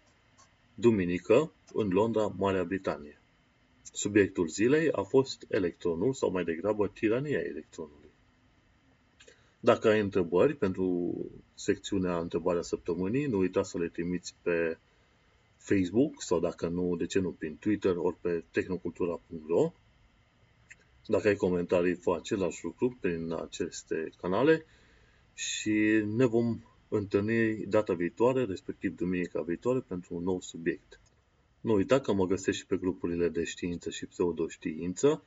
duminică, 0.74 1.52
în 1.72 1.88
Londra, 1.88 2.26
Marea 2.36 2.64
Britanie. 2.64 3.20
Subiectul 3.92 4.48
zilei 4.48 4.90
a 4.92 5.02
fost 5.02 5.44
electronul 5.48 6.12
sau 6.12 6.30
mai 6.30 6.44
degrabă 6.44 6.88
tirania 6.88 7.38
electronului. 7.38 8.10
Dacă 9.60 9.88
ai 9.88 10.00
întrebări 10.00 10.56
pentru 10.56 11.14
secțiunea 11.54 12.18
Întrebarea 12.18 12.62
Săptămânii, 12.62 13.26
nu 13.26 13.38
uita 13.38 13.62
să 13.62 13.78
le 13.78 13.88
trimiți 13.88 14.34
pe 14.42 14.78
Facebook 15.56 16.22
sau 16.22 16.40
dacă 16.40 16.68
nu, 16.68 16.96
de 16.96 17.06
ce 17.06 17.18
nu, 17.18 17.30
prin 17.30 17.56
Twitter 17.56 17.96
ori 17.96 18.16
pe 18.20 18.44
tehnocultura.ro 18.50 19.72
dacă 21.06 21.28
ai 21.28 21.36
comentarii, 21.36 21.94
fă 21.94 22.14
același 22.18 22.64
lucru 22.64 22.96
prin 23.00 23.32
aceste 23.32 24.12
canale 24.20 24.66
și 25.34 26.02
ne 26.06 26.24
vom 26.24 26.58
întâlni 26.88 27.66
data 27.66 27.94
viitoare, 27.94 28.44
respectiv 28.44 28.96
duminica 28.96 29.42
viitoare, 29.42 29.80
pentru 29.80 30.14
un 30.14 30.22
nou 30.22 30.40
subiect. 30.40 31.00
Nu 31.60 31.74
uita 31.74 32.00
că 32.00 32.12
mă 32.12 32.26
găsești 32.26 32.60
și 32.60 32.66
pe 32.66 32.76
grupurile 32.76 33.28
de 33.28 33.44
știință 33.44 33.90
și 33.90 34.06
pseudoștiință, 34.06 35.22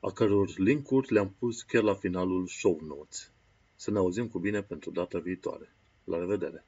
a 0.00 0.10
căror 0.10 0.58
linkuri 0.58 1.12
le-am 1.12 1.34
pus 1.38 1.62
chiar 1.62 1.82
la 1.82 1.94
finalul 1.94 2.46
show 2.46 2.80
notes. 2.86 3.32
Să 3.76 3.90
ne 3.90 3.98
auzim 3.98 4.28
cu 4.28 4.38
bine 4.38 4.62
pentru 4.62 4.90
data 4.90 5.18
viitoare. 5.18 5.74
La 6.04 6.18
revedere! 6.18 6.67